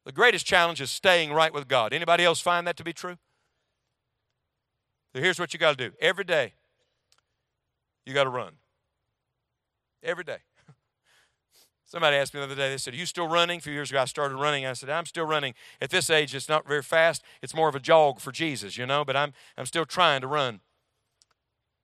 The 0.06 0.13
greatest 0.13 0.45
challenge 0.45 0.80
is 0.80 0.89
staying 0.89 1.34
right 1.34 1.54
with 1.54 1.67
God. 1.67 1.93
Anybody 1.93 2.24
else 2.24 2.39
find 2.39 2.65
that 2.67 2.78
to 2.78 2.84
be 2.84 2.93
true? 2.93 3.17
So 5.13 5.19
here's 5.19 5.39
what 5.39 5.54
you 5.54 5.60
got 5.60 5.78
to 5.78 5.89
do. 5.89 5.95
Every 6.00 6.24
day, 6.24 6.54
you 8.06 8.13
got 8.13 8.24
to 8.24 8.30
run. 8.30 8.54
Every 10.02 10.24
day. 10.24 10.38
Somebody 11.86 12.15
asked 12.15 12.34
me 12.34 12.39
the 12.39 12.45
other 12.45 12.56
day, 12.56 12.69
they 12.69 12.78
said, 12.78 12.93
Are 12.93 12.98
you 12.98 13.06
still 13.06 13.28
running? 13.28 13.58
A 13.58 13.62
few 13.62 13.74
years 13.74 13.89
ago, 13.89 14.02
I 14.02 14.06
started 14.06 14.36
running. 14.36 14.65
I 14.65 14.74
said, 14.74 14.89
I'm 14.89 15.06
still 15.06 15.26
running. 15.26 15.54
At 15.82 15.89
this 15.89 16.10
age, 16.10 16.34
it's 16.34 16.48
not 16.48 16.65
very 16.65 16.84
fast. 16.84 17.24
It's 17.41 17.54
more 17.54 17.67
of 17.67 17.76
a 17.76 17.80
jog 17.80 18.22
for 18.22 18.32
Jesus, 18.32 18.78
you 18.78 18.86
know, 18.86 19.04
but 19.04 19.17
I'm, 19.17 19.34
I'm 19.58 19.65
still 19.65 19.86
trying 19.86 20.22
to 20.22 20.28
run. 20.28 20.62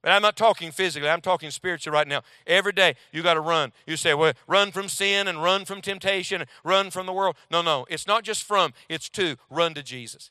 But 0.05 0.11
I'm 0.11 0.21
not 0.21 0.35
talking 0.35 0.71
physically, 0.71 1.09
I'm 1.09 1.19
talking 1.19 1.49
spiritually 1.49 1.95
right 1.95 2.07
now. 2.07 2.21
Every 2.45 2.73
day 2.73 2.93
you 3.11 3.23
got 3.23 3.33
to 3.33 3.39
run. 3.39 3.73
You 3.87 3.97
say, 3.97 4.13
well, 4.13 4.33
run 4.45 4.71
from 4.71 4.87
sin 4.87 5.27
and 5.27 5.41
run 5.41 5.65
from 5.65 5.81
temptation 5.81 6.41
and 6.41 6.49
run 6.63 6.91
from 6.91 7.07
the 7.07 7.11
world. 7.11 7.35
No, 7.49 7.63
no, 7.63 7.87
it's 7.89 8.05
not 8.05 8.23
just 8.23 8.43
from, 8.43 8.73
it's 8.87 9.09
to 9.09 9.35
run 9.49 9.73
to 9.73 9.81
Jesus. 9.81 10.29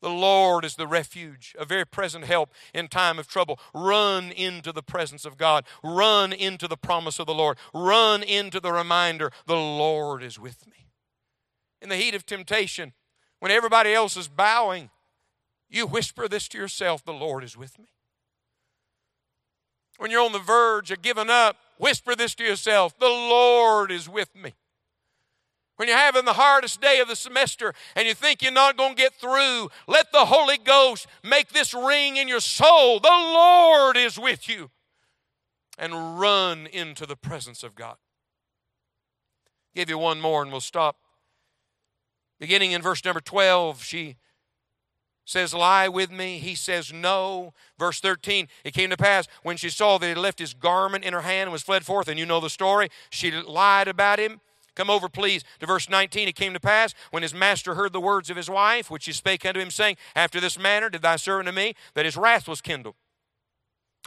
The 0.00 0.08
Lord 0.08 0.64
is 0.64 0.76
the 0.76 0.86
refuge, 0.86 1.54
a 1.58 1.66
very 1.66 1.84
present 1.84 2.24
help 2.24 2.50
in 2.72 2.88
time 2.88 3.18
of 3.18 3.28
trouble. 3.28 3.60
Run 3.74 4.32
into 4.32 4.72
the 4.72 4.82
presence 4.82 5.26
of 5.26 5.36
God. 5.36 5.66
Run 5.84 6.32
into 6.32 6.66
the 6.66 6.78
promise 6.78 7.18
of 7.18 7.26
the 7.26 7.34
Lord. 7.34 7.58
Run 7.74 8.22
into 8.22 8.60
the 8.60 8.72
reminder 8.72 9.30
the 9.44 9.56
Lord 9.56 10.22
is 10.22 10.38
with 10.38 10.66
me. 10.66 10.88
In 11.82 11.90
the 11.90 11.96
heat 11.96 12.14
of 12.14 12.24
temptation, 12.24 12.94
when 13.40 13.52
everybody 13.52 13.92
else 13.92 14.16
is 14.16 14.26
bowing, 14.26 14.88
you 15.68 15.86
whisper 15.86 16.28
this 16.28 16.48
to 16.48 16.56
yourself 16.56 17.04
the 17.04 17.12
Lord 17.12 17.44
is 17.44 17.54
with 17.54 17.78
me 17.78 17.88
when 19.98 20.10
you're 20.10 20.24
on 20.24 20.32
the 20.32 20.38
verge 20.38 20.90
of 20.90 21.02
giving 21.02 21.28
up, 21.28 21.56
whisper 21.76 22.14
this 22.14 22.34
to 22.36 22.44
yourself 22.44 22.98
The 22.98 23.06
Lord 23.06 23.92
is 23.92 24.08
with 24.08 24.34
me. 24.34 24.54
When 25.76 25.86
you're 25.86 25.96
having 25.96 26.24
the 26.24 26.32
hardest 26.32 26.80
day 26.80 26.98
of 26.98 27.06
the 27.06 27.14
semester 27.14 27.72
and 27.94 28.08
you 28.08 28.14
think 28.14 28.42
you're 28.42 28.50
not 28.50 28.76
going 28.76 28.96
to 28.96 29.00
get 29.02 29.14
through, 29.14 29.68
let 29.86 30.10
the 30.10 30.24
Holy 30.24 30.58
Ghost 30.58 31.06
make 31.22 31.50
this 31.50 31.72
ring 31.72 32.16
in 32.16 32.26
your 32.26 32.40
soul. 32.40 32.98
The 32.98 33.08
Lord 33.08 33.96
is 33.96 34.18
with 34.18 34.48
you. 34.48 34.70
And 35.78 36.18
run 36.18 36.66
into 36.66 37.06
the 37.06 37.14
presence 37.14 37.62
of 37.62 37.76
God. 37.76 37.94
i 39.46 39.78
Give 39.78 39.88
you 39.88 39.98
one 39.98 40.20
more 40.20 40.42
and 40.42 40.50
we'll 40.50 40.60
stop. 40.60 40.96
Beginning 42.40 42.72
in 42.72 42.82
verse 42.82 43.04
number 43.04 43.20
12, 43.20 43.84
she 43.84 44.16
says, 45.28 45.52
Lie 45.52 45.88
with 45.88 46.10
me. 46.10 46.38
He 46.38 46.54
says, 46.54 46.92
No. 46.92 47.52
Verse 47.78 48.00
13, 48.00 48.48
it 48.64 48.72
came 48.72 48.90
to 48.90 48.96
pass 48.96 49.26
when 49.42 49.56
she 49.56 49.68
saw 49.68 49.98
that 49.98 50.06
he 50.06 50.14
left 50.14 50.38
his 50.38 50.54
garment 50.54 51.04
in 51.04 51.12
her 51.12 51.20
hand 51.20 51.42
and 51.42 51.52
was 51.52 51.62
fled 51.62 51.84
forth, 51.84 52.08
and 52.08 52.18
you 52.18 52.24
know 52.26 52.40
the 52.40 52.50
story, 52.50 52.88
she 53.10 53.30
lied 53.30 53.88
about 53.88 54.18
him. 54.18 54.40
Come 54.74 54.90
over, 54.90 55.08
please, 55.08 55.44
to 55.60 55.66
verse 55.66 55.88
19. 55.88 56.28
It 56.28 56.36
came 56.36 56.54
to 56.54 56.60
pass 56.60 56.94
when 57.10 57.22
his 57.22 57.34
master 57.34 57.74
heard 57.74 57.92
the 57.92 58.00
words 58.00 58.30
of 58.30 58.36
his 58.36 58.48
wife, 58.48 58.90
which 58.90 59.02
she 59.02 59.12
spake 59.12 59.44
unto 59.44 59.60
him, 59.60 59.70
saying, 59.70 59.96
After 60.16 60.40
this 60.40 60.58
manner 60.58 60.88
did 60.88 61.02
thy 61.02 61.16
servant 61.16 61.46
to 61.48 61.52
me, 61.52 61.74
that 61.94 62.06
his 62.06 62.16
wrath 62.16 62.48
was 62.48 62.60
kindled. 62.60 62.94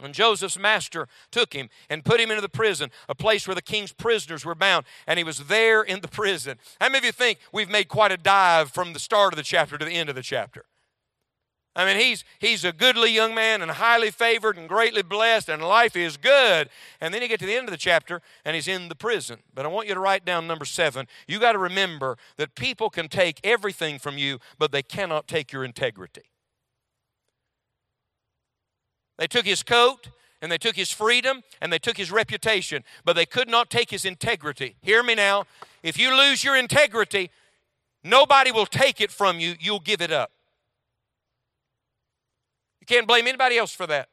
And 0.02 0.14
Joseph's 0.14 0.58
master 0.58 1.06
took 1.30 1.52
him 1.52 1.68
and 1.88 2.04
put 2.04 2.18
him 2.18 2.30
into 2.30 2.40
the 2.40 2.48
prison, 2.48 2.90
a 3.08 3.14
place 3.14 3.46
where 3.46 3.54
the 3.54 3.62
king's 3.62 3.92
prisoners 3.92 4.44
were 4.44 4.54
bound, 4.54 4.86
and 5.06 5.18
he 5.18 5.24
was 5.24 5.44
there 5.44 5.82
in 5.82 6.00
the 6.00 6.08
prison. 6.22 6.58
How 6.80 6.88
many 6.88 6.98
of 6.98 7.04
you 7.04 7.12
think 7.12 7.38
we've 7.52 7.70
made 7.70 7.88
quite 7.88 8.10
a 8.10 8.16
dive 8.16 8.70
from 8.70 8.92
the 8.92 8.98
start 8.98 9.34
of 9.34 9.36
the 9.36 9.44
chapter 9.44 9.78
to 9.78 9.84
the 9.84 9.92
end 9.92 10.08
of 10.08 10.16
the 10.16 10.22
chapter? 10.22 10.64
I 11.74 11.86
mean, 11.86 11.96
he's, 11.96 12.22
he's 12.38 12.64
a 12.64 12.72
goodly 12.72 13.10
young 13.10 13.34
man 13.34 13.62
and 13.62 13.70
highly 13.70 14.10
favored 14.10 14.58
and 14.58 14.68
greatly 14.68 15.02
blessed, 15.02 15.48
and 15.48 15.62
life 15.62 15.96
is 15.96 16.18
good. 16.18 16.68
And 17.00 17.14
then 17.14 17.22
you 17.22 17.28
get 17.28 17.40
to 17.40 17.46
the 17.46 17.54
end 17.54 17.66
of 17.66 17.70
the 17.70 17.78
chapter, 17.78 18.20
and 18.44 18.54
he's 18.54 18.68
in 18.68 18.88
the 18.88 18.94
prison. 18.94 19.38
But 19.54 19.64
I 19.64 19.68
want 19.68 19.88
you 19.88 19.94
to 19.94 20.00
write 20.00 20.26
down 20.26 20.46
number 20.46 20.66
seven. 20.66 21.06
You 21.26 21.40
got 21.40 21.52
to 21.52 21.58
remember 21.58 22.18
that 22.36 22.54
people 22.54 22.90
can 22.90 23.08
take 23.08 23.40
everything 23.42 23.98
from 23.98 24.18
you, 24.18 24.38
but 24.58 24.70
they 24.70 24.82
cannot 24.82 25.26
take 25.26 25.50
your 25.50 25.64
integrity. 25.64 26.24
They 29.16 29.26
took 29.26 29.46
his 29.46 29.62
coat, 29.62 30.08
and 30.42 30.52
they 30.52 30.58
took 30.58 30.76
his 30.76 30.90
freedom, 30.90 31.42
and 31.62 31.72
they 31.72 31.78
took 31.78 31.96
his 31.96 32.10
reputation, 32.10 32.84
but 33.02 33.14
they 33.14 33.26
could 33.26 33.48
not 33.48 33.70
take 33.70 33.90
his 33.90 34.04
integrity. 34.04 34.76
Hear 34.82 35.02
me 35.02 35.14
now. 35.14 35.44
If 35.82 35.98
you 35.98 36.14
lose 36.14 36.44
your 36.44 36.56
integrity, 36.56 37.30
nobody 38.04 38.50
will 38.50 38.66
take 38.66 39.00
it 39.00 39.10
from 39.10 39.40
you, 39.40 39.54
you'll 39.58 39.80
give 39.80 40.02
it 40.02 40.12
up. 40.12 40.32
You 42.82 42.86
can't 42.86 43.06
blame 43.06 43.28
anybody 43.28 43.56
else 43.58 43.72
for 43.72 43.86
that. 43.86 44.08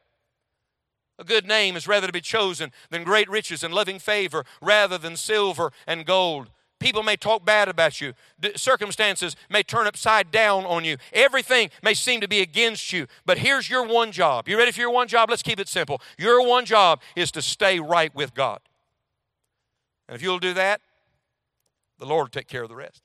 A 1.17 1.23
good 1.23 1.47
name 1.47 1.75
is 1.75 1.87
rather 1.87 2.05
to 2.05 2.13
be 2.13 2.21
chosen 2.21 2.71
than 2.91 3.03
great 3.03 3.27
riches 3.27 3.63
and 3.63 3.73
loving 3.73 3.97
favor 3.97 4.45
rather 4.61 4.99
than 4.99 5.17
silver 5.17 5.71
and 5.87 6.05
gold. 6.05 6.51
People 6.79 7.01
may 7.01 7.15
talk 7.15 7.43
bad 7.43 7.67
about 7.67 7.99
you. 7.99 8.13
Circumstances 8.55 9.35
may 9.49 9.63
turn 9.63 9.87
upside 9.87 10.29
down 10.29 10.65
on 10.65 10.85
you. 10.85 10.97
Everything 11.13 11.71
may 11.81 11.95
seem 11.95 12.21
to 12.21 12.27
be 12.27 12.41
against 12.41 12.93
you. 12.93 13.07
But 13.25 13.39
here's 13.39 13.71
your 13.71 13.87
one 13.87 14.11
job. 14.11 14.47
You 14.47 14.55
ready 14.55 14.71
for 14.71 14.81
your 14.81 14.91
one 14.91 15.07
job? 15.07 15.31
Let's 15.31 15.41
keep 15.41 15.59
it 15.59 15.67
simple. 15.67 15.99
Your 16.19 16.47
one 16.47 16.65
job 16.65 17.01
is 17.15 17.31
to 17.31 17.41
stay 17.41 17.79
right 17.79 18.13
with 18.13 18.35
God. 18.35 18.59
And 20.07 20.15
if 20.15 20.21
you'll 20.21 20.37
do 20.37 20.53
that, 20.53 20.79
the 21.97 22.05
Lord 22.05 22.25
will 22.25 22.29
take 22.29 22.47
care 22.47 22.61
of 22.61 22.69
the 22.69 22.75
rest. 22.75 23.01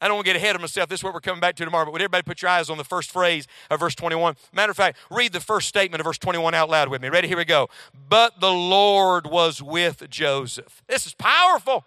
I 0.00 0.08
don't 0.08 0.16
want 0.16 0.26
to 0.26 0.32
get 0.32 0.36
ahead 0.36 0.54
of 0.54 0.60
myself. 0.60 0.88
This 0.88 1.00
is 1.00 1.04
what 1.04 1.14
we're 1.14 1.20
coming 1.20 1.40
back 1.40 1.56
to 1.56 1.64
tomorrow. 1.64 1.86
But 1.86 1.92
would 1.92 2.02
everybody 2.02 2.22
put 2.22 2.42
your 2.42 2.50
eyes 2.50 2.68
on 2.68 2.76
the 2.76 2.84
first 2.84 3.10
phrase 3.10 3.46
of 3.70 3.80
verse 3.80 3.94
21? 3.94 4.36
Matter 4.52 4.70
of 4.70 4.76
fact, 4.76 4.98
read 5.10 5.32
the 5.32 5.40
first 5.40 5.68
statement 5.68 6.00
of 6.00 6.04
verse 6.04 6.18
21 6.18 6.54
out 6.54 6.68
loud 6.68 6.88
with 6.90 7.00
me. 7.00 7.08
Ready? 7.08 7.28
Here 7.28 7.36
we 7.36 7.46
go. 7.46 7.68
But 8.08 8.40
the 8.40 8.52
Lord 8.52 9.26
was 9.26 9.62
with 9.62 10.08
Joseph. 10.10 10.82
This 10.86 11.06
is 11.06 11.14
powerful. 11.14 11.84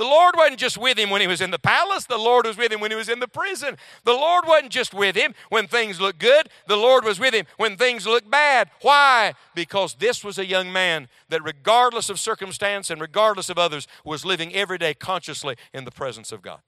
The 0.00 0.06
Lord 0.06 0.34
wasn't 0.34 0.58
just 0.58 0.78
with 0.78 0.98
him 0.98 1.10
when 1.10 1.20
he 1.20 1.26
was 1.26 1.42
in 1.42 1.50
the 1.50 1.58
palace, 1.58 2.06
the 2.06 2.16
Lord 2.16 2.46
was 2.46 2.56
with 2.56 2.72
him 2.72 2.80
when 2.80 2.90
he 2.90 2.96
was 2.96 3.10
in 3.10 3.20
the 3.20 3.28
prison. 3.28 3.76
The 4.04 4.14
Lord 4.14 4.46
wasn't 4.46 4.72
just 4.72 4.94
with 4.94 5.14
him 5.14 5.34
when 5.50 5.66
things 5.66 6.00
looked 6.00 6.18
good, 6.18 6.48
the 6.66 6.78
Lord 6.78 7.04
was 7.04 7.20
with 7.20 7.34
him 7.34 7.44
when 7.58 7.76
things 7.76 8.06
looked 8.06 8.30
bad. 8.30 8.70
Why? 8.80 9.34
Because 9.54 9.96
this 9.96 10.24
was 10.24 10.38
a 10.38 10.46
young 10.46 10.72
man 10.72 11.08
that, 11.28 11.44
regardless 11.44 12.08
of 12.08 12.18
circumstance 12.18 12.88
and 12.88 12.98
regardless 12.98 13.50
of 13.50 13.58
others, 13.58 13.86
was 14.02 14.24
living 14.24 14.54
every 14.54 14.78
day 14.78 14.94
consciously 14.94 15.56
in 15.74 15.84
the 15.84 15.90
presence 15.90 16.32
of 16.32 16.40
God. 16.40 16.60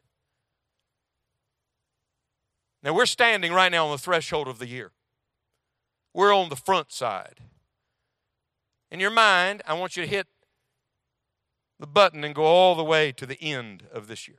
Now, 2.83 2.93
we're 2.95 3.07
standing 3.07 3.53
right 3.53 3.71
now 3.71 3.87
on 3.87 3.93
the 3.93 3.99
threshold 3.99 4.49
of 4.49 4.59
the 4.59 4.67
year. 4.67 4.91
We're 6.13 6.35
on 6.35 6.49
the 6.49 6.57
front 6.57 6.93
side. 6.93 7.41
In 8.91 9.01
your 9.01 9.11
mind, 9.11 9.63
I 9.67 9.75
want 9.75 9.97
you 9.97 10.03
to 10.03 10.09
hit 10.09 10.27
the 11.79 11.87
button 11.87 12.25
and 12.25 12.35
go 12.35 12.45
all 12.45 12.75
the 12.75 12.85
way 12.85 13.13
to 13.13 13.25
the 13.25 13.41
end 13.41 13.85
of 13.93 14.09
this 14.09 14.29
year. 14.29 14.39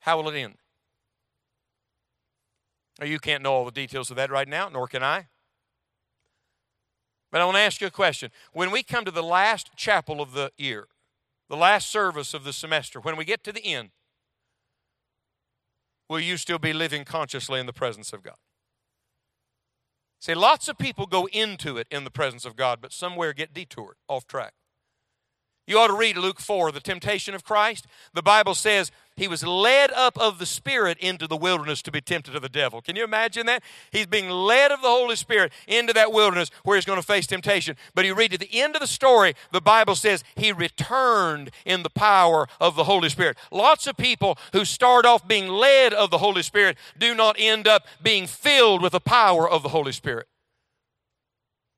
How 0.00 0.16
will 0.16 0.30
it 0.30 0.36
end? 0.36 0.54
Now, 2.98 3.06
you 3.06 3.18
can't 3.18 3.42
know 3.42 3.52
all 3.52 3.64
the 3.64 3.70
details 3.70 4.10
of 4.10 4.16
that 4.16 4.30
right 4.30 4.48
now, 4.48 4.68
nor 4.68 4.86
can 4.86 5.02
I. 5.02 5.28
But 7.30 7.40
I 7.40 7.44
want 7.44 7.56
to 7.56 7.62
ask 7.62 7.80
you 7.80 7.86
a 7.86 7.90
question. 7.90 8.30
When 8.52 8.70
we 8.70 8.82
come 8.82 9.04
to 9.04 9.10
the 9.10 9.22
last 9.22 9.70
chapel 9.76 10.20
of 10.20 10.32
the 10.32 10.52
year, 10.56 10.88
the 11.48 11.56
last 11.56 11.90
service 11.90 12.34
of 12.34 12.44
the 12.44 12.52
semester, 12.52 13.00
when 13.00 13.16
we 13.16 13.24
get 13.24 13.44
to 13.44 13.52
the 13.52 13.64
end, 13.64 13.90
will 16.10 16.20
you 16.20 16.36
still 16.36 16.58
be 16.58 16.72
living 16.72 17.04
consciously 17.04 17.60
in 17.60 17.66
the 17.66 17.72
presence 17.72 18.12
of 18.12 18.22
God? 18.24 18.34
See, 20.18 20.34
lots 20.34 20.68
of 20.68 20.76
people 20.76 21.06
go 21.06 21.26
into 21.32 21.78
it 21.78 21.86
in 21.90 22.04
the 22.04 22.10
presence 22.10 22.44
of 22.44 22.56
God, 22.56 22.80
but 22.82 22.92
somewhere 22.92 23.32
get 23.32 23.54
detoured, 23.54 23.96
off 24.08 24.26
track. 24.26 24.52
You 25.70 25.78
ought 25.78 25.86
to 25.86 25.94
read 25.94 26.16
Luke 26.16 26.40
4, 26.40 26.72
the 26.72 26.80
temptation 26.80 27.32
of 27.32 27.44
Christ. 27.44 27.86
The 28.12 28.24
Bible 28.24 28.56
says 28.56 28.90
he 29.14 29.28
was 29.28 29.44
led 29.44 29.92
up 29.92 30.18
of 30.18 30.40
the 30.40 30.44
Spirit 30.46 30.98
into 30.98 31.28
the 31.28 31.36
wilderness 31.36 31.80
to 31.82 31.92
be 31.92 32.00
tempted 32.00 32.34
of 32.34 32.42
the 32.42 32.48
devil. 32.48 32.82
Can 32.82 32.96
you 32.96 33.04
imagine 33.04 33.46
that? 33.46 33.62
He's 33.92 34.06
being 34.06 34.28
led 34.28 34.72
of 34.72 34.82
the 34.82 34.88
Holy 34.88 35.14
Spirit 35.14 35.52
into 35.68 35.92
that 35.92 36.10
wilderness 36.10 36.50
where 36.64 36.76
he's 36.76 36.84
going 36.84 37.00
to 37.00 37.06
face 37.06 37.28
temptation. 37.28 37.76
But 37.94 38.04
you 38.04 38.16
read 38.16 38.34
at 38.34 38.40
the 38.40 38.60
end 38.60 38.74
of 38.74 38.80
the 38.80 38.88
story, 38.88 39.34
the 39.52 39.60
Bible 39.60 39.94
says 39.94 40.24
he 40.34 40.50
returned 40.50 41.52
in 41.64 41.84
the 41.84 41.90
power 41.90 42.48
of 42.60 42.74
the 42.74 42.82
Holy 42.82 43.08
Spirit. 43.08 43.36
Lots 43.52 43.86
of 43.86 43.96
people 43.96 44.38
who 44.52 44.64
start 44.64 45.06
off 45.06 45.28
being 45.28 45.46
led 45.46 45.94
of 45.94 46.10
the 46.10 46.18
Holy 46.18 46.42
Spirit 46.42 46.78
do 46.98 47.14
not 47.14 47.36
end 47.38 47.68
up 47.68 47.86
being 48.02 48.26
filled 48.26 48.82
with 48.82 48.90
the 48.90 48.98
power 48.98 49.48
of 49.48 49.62
the 49.62 49.68
Holy 49.68 49.92
Spirit. 49.92 50.26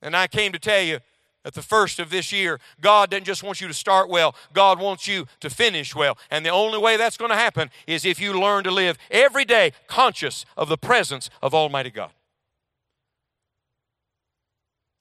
And 0.01 0.17
I 0.17 0.29
came 0.29 0.53
to 0.53 0.59
tell 0.59 0.81
you, 0.81 1.01
at 1.45 1.55
the 1.55 1.63
first 1.63 1.99
of 1.99 2.11
this 2.11 2.33
year, 2.33 2.61
God 2.81 3.11
doesn't 3.11 3.25
just 3.25 3.43
want 3.43 3.61
you 3.61 3.69
to 3.69 3.75
start 3.75 4.09
well, 4.09 4.35
God 4.53 4.81
wants 4.81 5.09
you 5.09 5.27
to 5.41 5.51
finish 5.51 5.95
well. 5.95 6.17
And 6.31 6.47
the 6.47 6.51
only 6.51 6.79
way 6.79 6.97
that's 6.97 7.17
going 7.17 7.31
to 7.31 7.37
happen 7.37 7.71
is 7.87 8.05
if 8.05 8.21
you 8.21 8.39
learn 8.39 8.65
to 8.65 8.71
live 8.71 8.97
every 9.11 9.45
day 9.45 9.73
conscious 9.89 10.45
of 10.57 10.69
the 10.69 10.79
presence 10.79 11.31
of 11.43 11.55
Almighty 11.55 11.91
God. 11.91 12.13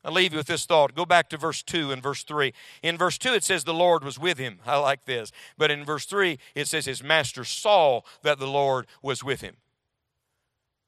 I'll 0.03 0.13
leave 0.13 0.33
you 0.33 0.37
with 0.37 0.47
this 0.47 0.65
thought. 0.65 0.95
Go 0.95 1.05
back 1.05 1.29
to 1.29 1.37
verse 1.37 1.61
2 1.61 1.91
and 1.91 2.01
verse 2.01 2.23
3. 2.23 2.53
In 2.81 2.97
verse 2.97 3.19
2, 3.19 3.33
it 3.33 3.43
says 3.43 3.63
the 3.63 3.73
Lord 3.73 4.03
was 4.03 4.17
with 4.17 4.39
him. 4.39 4.59
I 4.65 4.77
like 4.77 5.05
this. 5.05 5.31
But 5.59 5.69
in 5.69 5.85
verse 5.85 6.05
3, 6.05 6.39
it 6.55 6.67
says 6.67 6.85
his 6.85 7.03
master 7.03 7.43
saw 7.43 8.01
that 8.23 8.39
the 8.39 8.47
Lord 8.47 8.87
was 9.03 9.23
with 9.23 9.41
him. 9.41 9.57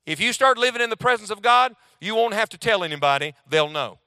If 0.08 0.20
you 0.20 0.34
start 0.34 0.58
living 0.58 0.82
in 0.82 0.90
the 0.90 0.98
presence 0.98 1.30
of 1.30 1.44
God, 1.44 1.76
you 2.02 2.16
won't 2.16 2.34
have 2.34 2.50
to 2.50 2.58
tell 2.58 2.84
anybody, 2.84 3.36
they'll 3.48 3.70
know. 3.70 4.00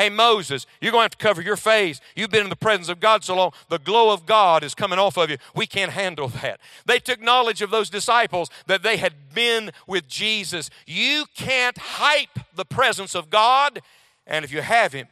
Hey, 0.00 0.08
Moses, 0.08 0.66
you're 0.80 0.92
going 0.92 1.00
to 1.00 1.04
have 1.04 1.18
to 1.18 1.18
cover 1.18 1.42
your 1.42 1.58
face. 1.58 2.00
You've 2.16 2.30
been 2.30 2.44
in 2.44 2.48
the 2.48 2.56
presence 2.56 2.88
of 2.88 3.00
God 3.00 3.22
so 3.22 3.36
long, 3.36 3.52
the 3.68 3.78
glow 3.78 4.14
of 4.14 4.24
God 4.24 4.64
is 4.64 4.74
coming 4.74 4.98
off 4.98 5.18
of 5.18 5.28
you. 5.28 5.36
We 5.54 5.66
can't 5.66 5.92
handle 5.92 6.28
that. 6.40 6.58
They 6.86 6.98
took 7.00 7.20
knowledge 7.20 7.60
of 7.60 7.70
those 7.70 7.90
disciples 7.90 8.48
that 8.66 8.82
they 8.82 8.96
had 8.96 9.34
been 9.34 9.72
with 9.86 10.08
Jesus. 10.08 10.70
You 10.86 11.26
can't 11.34 11.76
hype 11.76 12.38
the 12.54 12.64
presence 12.64 13.14
of 13.14 13.28
God, 13.28 13.82
and 14.26 14.42
if 14.42 14.50
you 14.50 14.62
have 14.62 14.94
Him, 14.94 15.06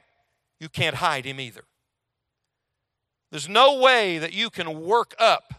you 0.59 0.70
can't 0.70 0.97
hide 0.97 1.26
Him 1.26 1.39
either. 1.39 1.64
There's 3.30 3.47
no 3.47 3.78
way 3.78 4.16
that 4.16 4.32
you 4.32 4.49
can 4.49 4.86
work 4.86 5.14
up 5.18 5.53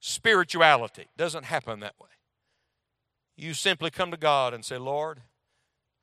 spirituality. 0.00 1.02
It 1.02 1.16
doesn't 1.16 1.46
happen 1.46 1.80
that 1.80 1.94
way. 1.98 2.10
You 3.38 3.54
simply 3.54 3.90
come 3.90 4.10
to 4.10 4.18
God 4.18 4.52
and 4.52 4.66
say, 4.66 4.76
Lord, 4.76 5.22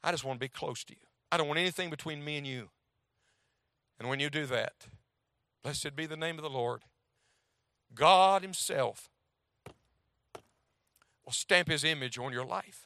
I 0.03 0.09
just 0.09 0.23
want 0.23 0.39
to 0.39 0.43
be 0.43 0.49
close 0.49 0.83
to 0.85 0.93
you. 0.93 1.12
I 1.33 1.37
don't 1.37 1.47
want 1.47 1.59
anything 1.59 1.89
between 1.89 2.23
me 2.23 2.37
and 2.37 2.45
you. 2.45 2.69
And 3.99 4.07
when 4.07 4.19
you 4.19 4.29
do 4.29 4.45
that, 4.45 4.85
blessed 5.63 5.95
be 5.95 6.05
the 6.05 6.15
name 6.15 6.37
of 6.37 6.43
the 6.43 6.49
Lord. 6.49 6.83
God 7.95 8.43
Himself 8.43 9.09
will 11.25 11.33
stamp 11.33 11.69
His 11.69 11.83
image 11.83 12.19
on 12.19 12.33
your 12.33 12.45
life. 12.45 12.85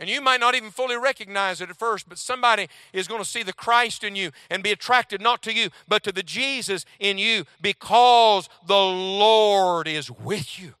And 0.00 0.10
you 0.10 0.20
might 0.20 0.40
not 0.40 0.56
even 0.56 0.72
fully 0.72 0.96
recognize 0.96 1.60
it 1.60 1.70
at 1.70 1.76
first, 1.76 2.08
but 2.08 2.18
somebody 2.18 2.66
is 2.92 3.06
going 3.06 3.22
to 3.22 3.28
see 3.28 3.44
the 3.44 3.52
Christ 3.52 4.02
in 4.02 4.16
you 4.16 4.32
and 4.50 4.64
be 4.64 4.72
attracted 4.72 5.20
not 5.20 5.42
to 5.42 5.54
you, 5.54 5.68
but 5.86 6.02
to 6.02 6.10
the 6.10 6.24
Jesus 6.24 6.84
in 6.98 7.18
you 7.18 7.44
because 7.60 8.48
the 8.66 8.74
Lord 8.74 9.86
is 9.86 10.10
with 10.10 10.58
you. 10.58 10.74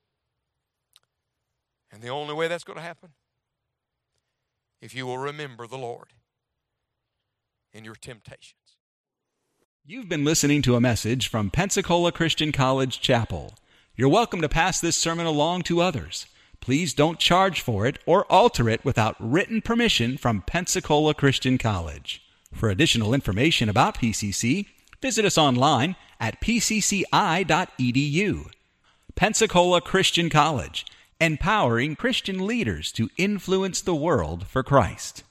And 1.92 2.02
the 2.02 2.08
only 2.08 2.34
way 2.34 2.48
that's 2.48 2.64
going 2.64 2.78
to 2.78 2.82
happen 2.82 3.10
if 4.82 4.94
you 4.94 5.06
will 5.06 5.16
remember 5.16 5.66
the 5.66 5.78
Lord 5.78 6.08
in 7.72 7.84
your 7.84 7.94
temptations. 7.94 8.76
You've 9.86 10.08
been 10.08 10.24
listening 10.24 10.60
to 10.62 10.74
a 10.74 10.80
message 10.80 11.28
from 11.28 11.50
Pensacola 11.50 12.10
Christian 12.12 12.50
College 12.52 13.00
Chapel. 13.00 13.54
You're 13.96 14.08
welcome 14.08 14.40
to 14.42 14.48
pass 14.48 14.80
this 14.80 14.96
sermon 14.96 15.24
along 15.24 15.62
to 15.62 15.80
others. 15.80 16.26
Please 16.60 16.94
don't 16.94 17.18
charge 17.18 17.60
for 17.60 17.86
it 17.86 17.98
or 18.06 18.30
alter 18.30 18.68
it 18.68 18.84
without 18.84 19.16
written 19.18 19.62
permission 19.62 20.16
from 20.16 20.42
Pensacola 20.42 21.14
Christian 21.14 21.58
College. 21.58 22.20
For 22.52 22.68
additional 22.68 23.14
information 23.14 23.68
about 23.68 23.98
PCC, 23.98 24.66
visit 25.00 25.24
us 25.24 25.38
online 25.38 25.96
at 26.20 26.40
pcci.edu. 26.40 27.06
Pensacola 29.14 29.80
Christian 29.80 30.30
College 30.30 30.86
empowering 31.22 31.94
Christian 31.94 32.44
leaders 32.48 32.90
to 32.90 33.08
influence 33.16 33.80
the 33.80 33.94
world 33.94 34.44
for 34.48 34.64
Christ. 34.64 35.22